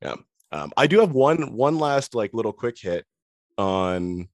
Yeah. 0.02 0.16
Um, 0.52 0.72
I 0.76 0.86
do 0.86 1.00
have 1.00 1.12
one 1.12 1.52
one 1.52 1.78
last 1.78 2.14
like 2.14 2.34
little 2.34 2.52
quick 2.52 2.76
hit 2.78 3.06
on 3.56 4.28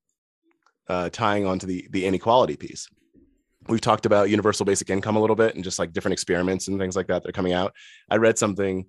uh, 0.89 1.11
tying 1.11 1.47
onto 1.47 1.67
the 1.67 1.87
the 1.91 2.07
inequality 2.07 2.57
piece 2.57 2.89
we've 3.69 3.81
talked 3.81 4.07
about 4.07 4.31
universal 4.31 4.65
basic 4.65 4.91
income 4.91 5.17
a 5.17 5.21
little 5.21 5.37
bit 5.37 5.55
and 5.55 5.65
just 5.65 5.79
like 5.79 5.93
different 5.93 6.13
experiments 6.13 6.69
and 6.69 6.79
things 6.79 6.97
like 6.97 7.07
that 7.09 7.23
that 7.23 7.29
are 7.29 7.33
coming 7.33 7.53
out. 7.53 7.75
I 8.11 8.17
read 8.17 8.39
something 8.39 8.87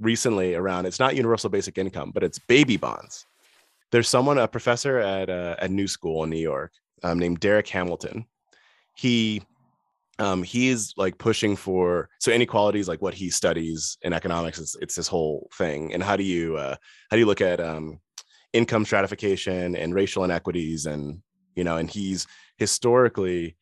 recently 0.00 0.54
around 0.54 0.86
it's 0.86 1.00
not 1.00 1.16
universal 1.16 1.50
basic 1.50 1.78
income, 1.78 2.12
but 2.12 2.22
it's 2.22 2.38
baby 2.38 2.76
bonds. 2.76 3.26
There's 3.90 4.08
someone, 4.08 4.38
a 4.38 4.48
professor 4.48 4.98
at 4.98 5.30
uh, 5.30 5.56
at 5.58 5.70
New 5.70 5.88
School 5.88 6.24
in 6.24 6.30
New 6.30 6.36
York, 6.38 6.72
um, 7.02 7.18
named 7.18 7.40
Darrick 7.40 7.68
Hamilton. 7.68 8.26
He 8.94 9.42
um, 10.18 10.42
he's 10.42 10.94
like 10.96 11.16
pushing 11.18 11.54
for 11.56 12.08
so 12.18 12.32
inequality 12.32 12.80
is 12.80 12.88
like 12.88 13.00
what 13.00 13.14
he 13.14 13.30
studies 13.30 13.98
in 14.02 14.12
economics. 14.12 14.58
It's, 14.58 14.76
it's 14.76 14.94
this 14.94 15.08
whole 15.08 15.48
thing. 15.54 15.94
And 15.94 16.02
how 16.02 16.16
do 16.16 16.24
you 16.24 16.56
uh, 16.56 16.76
how 17.10 17.16
do 17.16 17.18
you 17.18 17.26
look 17.26 17.40
at 17.40 17.60
um, 17.60 18.00
income 18.52 18.84
stratification 18.84 19.76
and 19.76 19.94
racial 19.94 20.24
inequities 20.24 20.86
and 20.86 21.22
you 21.54 21.64
know 21.64 21.76
and 21.76 21.88
he's 21.88 22.26
historically 22.56 23.56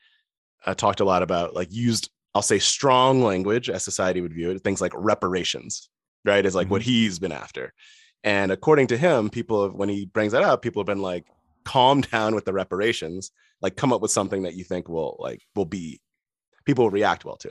uh, 0.64 0.74
talked 0.74 1.00
a 1.00 1.04
lot 1.04 1.22
about 1.22 1.54
like 1.54 1.68
used 1.70 2.10
I'll 2.34 2.42
say 2.42 2.58
strong 2.58 3.22
language 3.22 3.70
as 3.70 3.82
society 3.82 4.20
would 4.20 4.34
view 4.34 4.50
it, 4.50 4.62
things 4.62 4.80
like 4.80 4.92
reparations, 4.94 5.88
right? 6.24 6.44
Is 6.44 6.54
like 6.54 6.66
mm-hmm. 6.66 6.72
what 6.72 6.82
he's 6.82 7.18
been 7.18 7.32
after. 7.32 7.72
And 8.24 8.50
according 8.50 8.88
to 8.88 8.96
him, 8.96 9.30
people 9.30 9.64
have, 9.64 9.74
when 9.74 9.88
he 9.88 10.06
brings 10.06 10.32
that 10.32 10.42
up, 10.42 10.62
people 10.62 10.80
have 10.80 10.86
been 10.86 11.02
like, 11.02 11.26
calm 11.64 12.00
down 12.12 12.34
with 12.34 12.44
the 12.44 12.52
reparations, 12.52 13.30
like 13.60 13.76
come 13.76 13.92
up 13.92 14.00
with 14.00 14.10
something 14.10 14.42
that 14.42 14.54
you 14.54 14.64
think 14.64 14.88
will 14.88 15.16
like 15.18 15.42
will 15.54 15.64
be 15.64 16.00
people 16.64 16.84
will 16.84 16.90
react 16.90 17.24
well 17.24 17.36
to. 17.36 17.50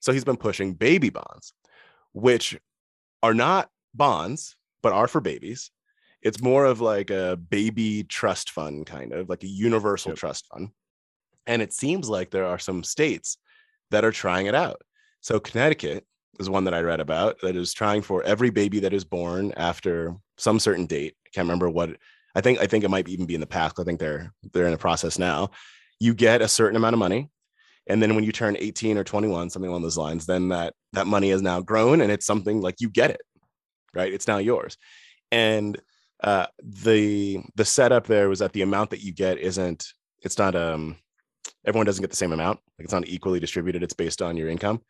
So 0.00 0.12
he's 0.12 0.24
been 0.24 0.36
pushing 0.36 0.74
baby 0.74 1.10
bonds, 1.10 1.52
which 2.12 2.58
are 3.22 3.34
not 3.34 3.70
bonds, 3.94 4.56
but 4.82 4.92
are 4.92 5.08
for 5.08 5.20
babies. 5.20 5.70
It's 6.22 6.42
more 6.42 6.64
of 6.64 6.80
like 6.80 7.10
a 7.10 7.36
baby 7.36 8.04
trust 8.04 8.50
fund, 8.50 8.86
kind 8.86 9.12
of 9.12 9.28
like 9.28 9.42
a 9.44 9.48
universal 9.48 10.12
yep. 10.12 10.18
trust 10.18 10.46
fund 10.52 10.70
and 11.46 11.62
it 11.62 11.72
seems 11.72 12.08
like 12.08 12.30
there 12.30 12.46
are 12.46 12.58
some 12.58 12.82
states 12.82 13.38
that 13.90 14.04
are 14.04 14.12
trying 14.12 14.46
it 14.46 14.54
out. 14.54 14.82
So 15.20 15.40
Connecticut 15.40 16.04
is 16.38 16.50
one 16.50 16.64
that 16.64 16.74
I 16.74 16.80
read 16.80 17.00
about 17.00 17.40
that 17.40 17.56
is 17.56 17.72
trying 17.72 18.02
for 18.02 18.22
every 18.22 18.50
baby 18.50 18.80
that 18.80 18.92
is 18.92 19.04
born 19.04 19.52
after 19.56 20.14
some 20.36 20.58
certain 20.58 20.86
date. 20.86 21.14
I 21.26 21.30
can't 21.30 21.46
remember 21.46 21.68
what 21.68 21.96
I 22.34 22.40
think 22.40 22.60
I 22.60 22.66
think 22.66 22.84
it 22.84 22.90
might 22.90 23.08
even 23.08 23.26
be 23.26 23.34
in 23.34 23.40
the 23.40 23.46
past. 23.46 23.78
I 23.78 23.84
think 23.84 23.98
they're 24.00 24.32
they're 24.52 24.66
in 24.66 24.74
a 24.74 24.78
process 24.78 25.18
now. 25.18 25.50
You 26.00 26.14
get 26.14 26.42
a 26.42 26.48
certain 26.48 26.76
amount 26.76 26.94
of 26.94 26.98
money, 26.98 27.30
and 27.86 28.02
then 28.02 28.14
when 28.14 28.24
you 28.24 28.32
turn 28.32 28.56
18 28.58 28.98
or 28.98 29.04
21, 29.04 29.50
something 29.50 29.70
along 29.70 29.82
those 29.82 29.96
lines, 29.96 30.26
then 30.26 30.48
that 30.50 30.74
that 30.92 31.06
money 31.06 31.30
is 31.30 31.42
now 31.42 31.60
grown 31.60 32.00
and 32.00 32.12
it's 32.12 32.26
something 32.26 32.60
like 32.60 32.76
you 32.80 32.90
get 32.90 33.10
it, 33.10 33.22
right? 33.94 34.12
It's 34.12 34.28
now 34.28 34.38
yours. 34.38 34.76
And 35.32 35.80
uh, 36.22 36.46
the 36.62 37.42
the 37.54 37.64
setup 37.64 38.06
there 38.06 38.28
was 38.28 38.38
that 38.38 38.52
the 38.52 38.62
amount 38.62 38.90
that 38.90 39.02
you 39.02 39.12
get 39.12 39.38
isn't 39.38 39.92
it's 40.22 40.38
not 40.38 40.54
um 40.54 40.96
everyone 41.66 41.84
doesn't 41.84 42.02
get 42.02 42.10
the 42.10 42.16
same 42.16 42.32
amount 42.32 42.58
like 42.78 42.84
it's 42.84 42.92
not 42.92 43.06
equally 43.06 43.38
distributed 43.38 43.82
it's 43.82 43.92
based 43.94 44.22
on 44.22 44.36
your 44.36 44.48
income 44.48 44.80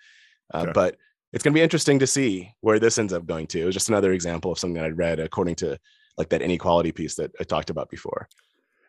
uh, 0.54 0.62
okay. 0.62 0.72
but 0.72 0.96
it's 1.32 1.42
going 1.42 1.52
to 1.52 1.58
be 1.58 1.62
interesting 1.62 1.98
to 1.98 2.06
see 2.06 2.52
where 2.60 2.78
this 2.78 2.98
ends 2.98 3.12
up 3.12 3.26
going 3.26 3.46
to. 3.48 3.60
It 3.60 3.64
was 3.64 3.74
just 3.74 3.88
another 3.88 4.12
example 4.12 4.52
of 4.52 4.58
something 4.58 4.80
that 4.80 4.84
i 4.84 4.90
read 4.90 5.20
according 5.20 5.56
to 5.56 5.78
like 6.16 6.28
that 6.30 6.42
inequality 6.42 6.92
piece 6.92 7.14
that 7.16 7.32
i 7.40 7.44
talked 7.44 7.70
about 7.70 7.90
before. 7.90 8.28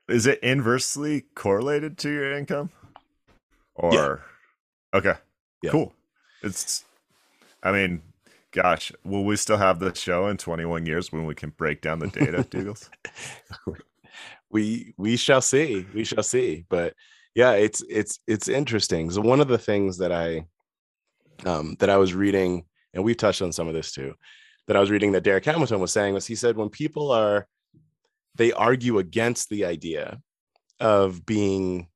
Is 0.07 0.25
it 0.25 0.39
inversely 0.39 1.25
correlated 1.35 1.97
to 1.99 2.09
your 2.09 2.31
income? 2.37 2.69
Or 3.75 3.93
yeah. 4.93 4.97
okay 4.97 5.13
yeah. 5.61 5.71
cool. 5.71 5.93
It's 6.43 6.85
i 7.63 7.71
mean 7.71 8.01
gosh 8.51 8.91
will 9.03 9.25
we 9.25 9.35
still 9.35 9.57
have 9.57 9.79
the 9.79 9.93
show 9.93 10.27
in 10.27 10.37
21 10.37 10.85
years 10.85 11.11
when 11.11 11.25
we 11.25 11.35
can 11.35 11.49
break 11.51 11.81
down 11.81 11.99
the 11.99 12.07
data 12.07 12.43
dougals 12.49 12.89
we 14.49 14.93
we 14.97 15.17
shall 15.17 15.41
see. 15.41 15.85
We 15.93 16.03
shall 16.03 16.23
see. 16.23 16.65
But 16.69 16.93
yeah 17.35 17.51
it's 17.51 17.83
it's 17.89 18.19
it's 18.27 18.47
interesting. 18.47 19.11
So 19.11 19.21
one 19.21 19.39
of 19.39 19.47
the 19.47 19.57
things 19.57 19.97
that 19.97 20.11
i 20.11 20.45
um 21.45 21.75
that 21.79 21.89
i 21.89 21.97
was 21.97 22.13
reading 22.13 22.65
and 22.93 23.03
we've 23.03 23.17
touched 23.17 23.41
on 23.41 23.51
some 23.51 23.67
of 23.67 23.73
this 23.73 23.91
too 23.91 24.13
that 24.67 24.75
i 24.75 24.79
was 24.79 24.91
reading 24.91 25.11
that 25.11 25.23
darrick 25.23 25.45
hamilton 25.45 25.79
was 25.79 25.91
saying 25.91 26.13
was 26.13 26.25
he 26.25 26.35
said 26.35 26.57
when 26.57 26.69
people 26.69 27.11
are 27.11 27.47
they 28.35 28.51
argue 28.51 28.99
against 28.99 29.49
the 29.49 29.65
idea 29.65 30.19
of 30.79 31.25
being 31.25 31.87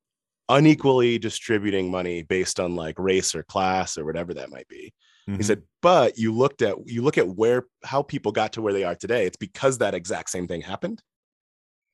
unequally 0.50 1.18
distributing 1.18 1.90
money 1.90 2.24
based 2.24 2.60
on 2.60 2.76
like 2.76 2.98
race 2.98 3.36
or 3.36 3.44
class 3.44 3.98
or 3.98 4.06
whatever 4.06 4.34
that 4.34 4.50
might 4.50 4.68
be 4.68 4.94
mm-hmm. 5.30 5.38
he 5.38 5.44
said 5.44 5.62
but 5.82 6.18
you 6.18 6.34
looked 6.34 6.62
at 6.62 6.76
you 6.86 7.02
look 7.02 7.18
at 7.18 7.28
where 7.28 7.66
how 7.84 8.02
people 8.02 8.32
got 8.32 8.54
to 8.54 8.62
where 8.62 8.74
they 8.74 8.84
are 8.84 8.96
today 8.96 9.26
it's 9.26 9.38
because 9.38 9.78
that 9.78 9.94
exact 9.94 10.30
same 10.30 10.48
thing 10.48 10.62
happened 10.62 11.02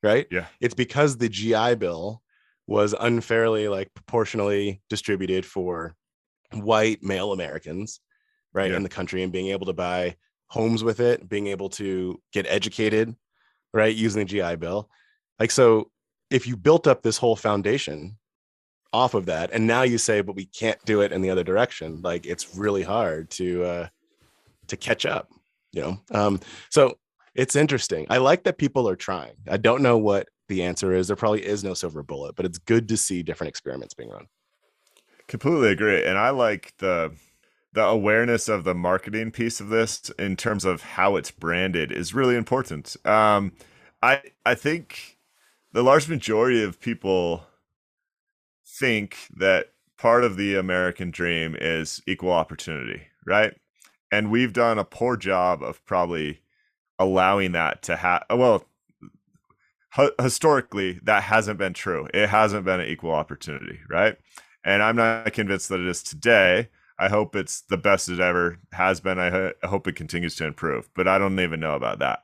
right? 0.04 0.28
Yeah. 0.32 0.46
It's 0.60 0.74
because 0.74 1.18
the 1.18 1.30
GI 1.30 1.76
Bill 1.76 2.22
was 2.66 2.94
unfairly 3.00 3.68
like 3.68 3.94
proportionally 3.94 4.82
distributed 4.90 5.46
for 5.46 5.96
white 6.54 7.04
male 7.04 7.34
Americans, 7.34 8.00
right, 8.54 8.72
yeah. 8.72 8.78
in 8.78 8.84
the 8.84 8.90
country 8.90 9.24
and 9.24 9.32
being 9.32 9.48
able 9.48 9.66
to 9.66 9.74
buy 9.74 10.16
homes 10.48 10.84
with 10.84 11.00
it, 11.00 11.28
being 11.28 11.48
able 11.48 11.70
to 11.70 12.20
get 12.32 12.46
educated, 12.48 13.16
right, 13.74 13.96
using 13.96 14.20
the 14.20 14.26
GI 14.26 14.56
Bill. 14.58 14.90
Like 15.40 15.52
so 15.52 15.92
if 16.30 16.48
you 16.48 16.58
built 16.58 16.88
up 16.88 17.02
this 17.02 17.18
whole 17.18 17.36
foundation 17.36 18.18
off 18.94 19.14
of 19.14 19.26
that 19.26 19.52
and 19.52 19.68
now 19.68 19.82
you 19.84 19.98
say 19.98 20.22
but 20.22 20.36
we 20.36 20.46
can't 20.46 20.84
do 20.86 21.02
it 21.02 21.12
in 21.12 21.22
the 21.22 21.30
other 21.30 21.44
direction, 21.44 22.02
like 22.02 22.26
it's 22.26 22.56
really 22.56 22.84
hard 22.84 23.30
to 23.32 23.64
uh 23.64 23.88
to 24.68 24.78
catch 24.78 25.06
up, 25.06 25.30
you 25.72 25.82
know. 25.82 25.98
Um 26.12 26.40
so 26.70 26.98
it's 27.36 27.56
interesting. 27.56 28.08
I 28.10 28.18
like 28.18 28.44
that 28.44 28.58
people 28.58 28.90
are 28.90 28.96
trying. 28.96 29.36
I 29.48 29.58
don't 29.58 29.84
know 29.84 29.98
what 29.98 30.28
the 30.50 30.64
answer 30.64 30.94
is. 30.94 31.08
There 31.08 31.16
probably 31.16 31.46
is 31.46 31.64
no 31.64 31.74
silver 31.74 32.02
bullet, 32.02 32.36
but 32.36 32.46
it's 32.46 32.58
good 32.58 32.88
to 32.90 32.98
see 32.98 33.22
different 33.22 33.50
experiments 33.50 33.94
being 33.94 34.10
run. 34.10 34.26
Completely 35.28 35.70
agree. 35.72 36.04
And 36.04 36.18
I 36.18 36.30
like 36.30 36.74
the 36.78 37.14
the 37.74 37.84
awareness 37.84 38.50
of 38.50 38.64
the 38.64 38.74
marketing 38.74 39.30
piece 39.30 39.60
of 39.60 39.70
this 39.70 40.10
in 40.18 40.36
terms 40.36 40.66
of 40.66 40.82
how 40.82 41.16
it's 41.16 41.32
branded 41.32 41.92
is 41.92 42.14
really 42.14 42.36
important. 42.36 42.96
Um, 43.06 43.52
I 44.02 44.22
I 44.46 44.56
think 44.56 45.18
the 45.74 45.84
large 45.84 46.08
majority 46.08 46.64
of 46.64 46.80
people 46.80 47.46
think 48.66 49.18
that 49.36 49.74
part 49.98 50.24
of 50.24 50.38
the 50.38 50.56
American 50.56 51.12
dream 51.12 51.56
is 51.60 52.02
equal 52.08 52.32
opportunity, 52.32 53.04
right? 53.26 53.54
And 54.12 54.32
we've 54.32 54.54
done 54.54 54.80
a 54.80 54.86
poor 54.86 55.18
job 55.18 55.62
of 55.62 55.84
probably 55.86 56.42
allowing 57.00 57.52
that 57.52 57.84
to 57.84 57.96
have 57.98 58.24
well 58.32 58.66
historically 60.22 61.00
that 61.04 61.24
hasn't 61.24 61.58
been 61.58 61.74
true 61.74 62.08
it 62.14 62.30
hasn't 62.30 62.66
been 62.66 62.80
an 62.80 62.88
equal 62.88 63.12
opportunity 63.12 63.80
right 63.90 64.18
and 64.68 64.84
i'm 64.84 64.96
not 64.96 65.34
convinced 65.34 65.70
that 65.70 65.80
it 65.80 65.88
is 65.88 66.04
today 66.04 66.70
i 67.00 67.08
hope 67.08 67.36
it's 67.36 67.62
the 67.62 67.78
best 67.78 68.10
it 68.10 68.20
ever 68.20 68.60
has 68.74 69.00
been 69.00 69.18
i, 69.18 69.30
ho- 69.30 69.54
I 69.64 69.68
hope 69.68 69.88
it 69.88 69.96
continues 69.96 70.36
to 70.36 70.46
improve 70.46 70.90
but 70.96 71.08
i 71.08 71.18
don't 71.18 71.40
even 71.40 71.60
know 71.60 71.76
about 71.76 72.00
that 72.00 72.24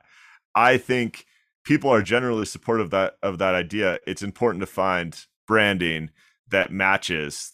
i 0.54 0.76
think 0.76 1.26
people 1.64 1.90
are 1.90 2.02
generally 2.02 2.46
supportive 2.46 2.86
of 2.86 2.90
that 2.90 3.16
of 3.22 3.38
that 3.38 3.54
idea 3.54 3.98
it's 4.06 4.22
important 4.22 4.60
to 4.60 4.66
find 4.66 5.26
branding 5.48 6.10
that 6.48 6.70
matches 6.70 7.50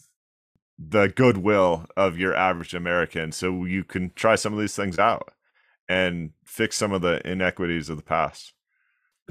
the 0.79 1.09
goodwill 1.09 1.87
of 1.97 2.19
your 2.19 2.35
average 2.35 2.75
american 2.75 3.33
so 3.33 3.65
you 3.65 3.85
can 3.85 4.13
try 4.15 4.35
some 4.35 4.53
of 4.53 4.59
these 4.59 4.77
things 4.77 4.99
out 4.99 5.33
and 5.91 6.31
fix 6.45 6.77
some 6.77 6.93
of 6.93 7.03
the 7.03 7.21
inequities 7.29 7.91
of 7.91 7.97
the 7.97 8.03
past. 8.03 8.53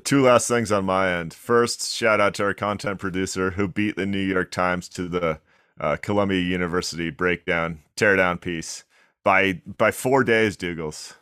Two 0.04 0.24
last 0.24 0.50
things 0.50 0.74
on 0.74 0.84
my 0.84 1.10
end. 1.10 1.34
First, 1.34 1.96
shout 1.96 2.20
out 2.20 2.34
to 2.36 2.44
our 2.44 2.54
content 2.54 3.00
producer 3.00 3.52
who 3.52 3.70
beat 3.70 3.96
the 3.96 4.06
New 4.06 4.20
York 4.20 4.52
Times 4.52 4.90
to 4.90 5.08
the 5.08 5.40
uh, 5.80 5.98
Columbia 6.02 6.42
University 6.42 7.10
breakdown, 7.10 7.80
teardown 7.96 8.40
piece 8.40 8.84
by 9.24 9.62
by 9.78 9.92
four 9.92 10.24
days. 10.24 10.58
Dougals, 10.58 11.14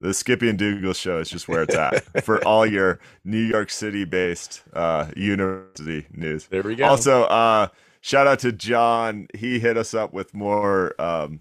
the 0.00 0.12
Skippy 0.12 0.48
and 0.48 0.58
Dougal 0.58 0.92
show 0.92 1.18
is 1.18 1.30
just 1.30 1.48
where 1.48 1.62
it's 1.62 1.74
at 1.74 2.02
for 2.24 2.44
all 2.44 2.66
your 2.66 3.00
New 3.24 3.42
York 3.42 3.70
City 3.70 4.04
based 4.04 4.62
uh, 4.72 5.06
university 5.16 6.06
news. 6.12 6.46
There 6.48 6.62
we 6.62 6.74
go. 6.74 6.86
Also, 6.86 7.22
uh, 7.24 7.68
shout 8.00 8.26
out 8.26 8.40
to 8.40 8.52
John. 8.52 9.28
He 9.34 9.58
hit 9.58 9.76
us 9.76 9.94
up 9.94 10.12
with 10.12 10.34
more 10.34 11.00
um, 11.00 11.40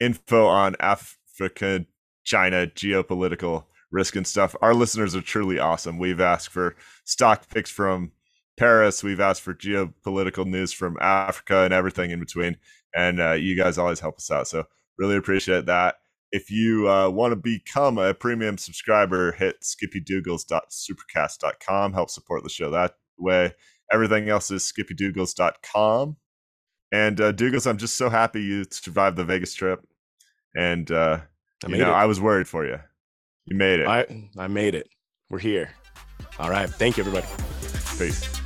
info 0.00 0.46
on 0.46 0.76
Africa 0.80 1.86
China 2.24 2.66
geopolitical 2.66 3.64
risk 3.90 4.16
and 4.16 4.26
stuff. 4.26 4.54
Our 4.60 4.74
listeners 4.74 5.14
are 5.14 5.20
truly 5.20 5.58
awesome. 5.58 5.98
We've 5.98 6.20
asked 6.20 6.50
for 6.50 6.76
stock 7.04 7.48
picks 7.48 7.70
from 7.70 8.12
Paris. 8.56 9.02
We've 9.02 9.20
asked 9.20 9.42
for 9.42 9.52
geopolitical 9.54 10.46
news 10.46 10.72
from 10.72 10.96
Africa 11.00 11.62
and 11.62 11.74
everything 11.74 12.10
in 12.10 12.20
between. 12.20 12.56
And 12.94 13.20
uh, 13.20 13.32
you 13.32 13.56
guys 13.56 13.78
always 13.78 14.00
help 14.00 14.16
us 14.16 14.30
out. 14.30 14.48
So 14.48 14.64
really 14.98 15.16
appreciate 15.16 15.66
that. 15.66 15.96
If 16.32 16.50
you 16.50 16.88
uh, 16.88 17.08
want 17.10 17.30
to 17.32 17.36
become 17.36 17.98
a 17.98 18.12
premium 18.12 18.58
subscriber, 18.58 19.30
hit 19.32 19.62
skippydougals.supercast.com. 19.62 21.92
Help 21.92 22.10
support 22.10 22.42
the 22.42 22.48
show 22.48 22.70
that 22.70 22.94
way. 23.18 23.54
Everything 23.92 24.28
else 24.28 24.50
is 24.50 24.68
skippydougals.com. 24.70 26.16
And 26.92 27.20
uh, 27.20 27.32
Dougals, 27.32 27.66
I'm 27.66 27.78
just 27.78 27.96
so 27.96 28.08
happy 28.08 28.42
you 28.42 28.64
survived 28.70 29.16
the 29.16 29.24
Vegas 29.24 29.54
trip. 29.54 29.84
And 30.56 30.88
uh, 30.90 31.20
I 31.64 31.68
you 31.68 31.78
know, 31.78 31.90
it. 31.90 31.94
I 31.94 32.06
was 32.06 32.20
worried 32.20 32.48
for 32.48 32.66
you. 32.66 32.78
You 33.44 33.56
made 33.56 33.80
it. 33.80 33.86
I 33.86 34.06
I 34.36 34.48
made 34.48 34.74
it. 34.74 34.88
We're 35.30 35.38
here. 35.38 35.70
All 36.38 36.50
right. 36.50 36.68
Thank 36.68 36.96
you, 36.96 37.04
everybody. 37.04 37.26
Peace. 37.98 38.45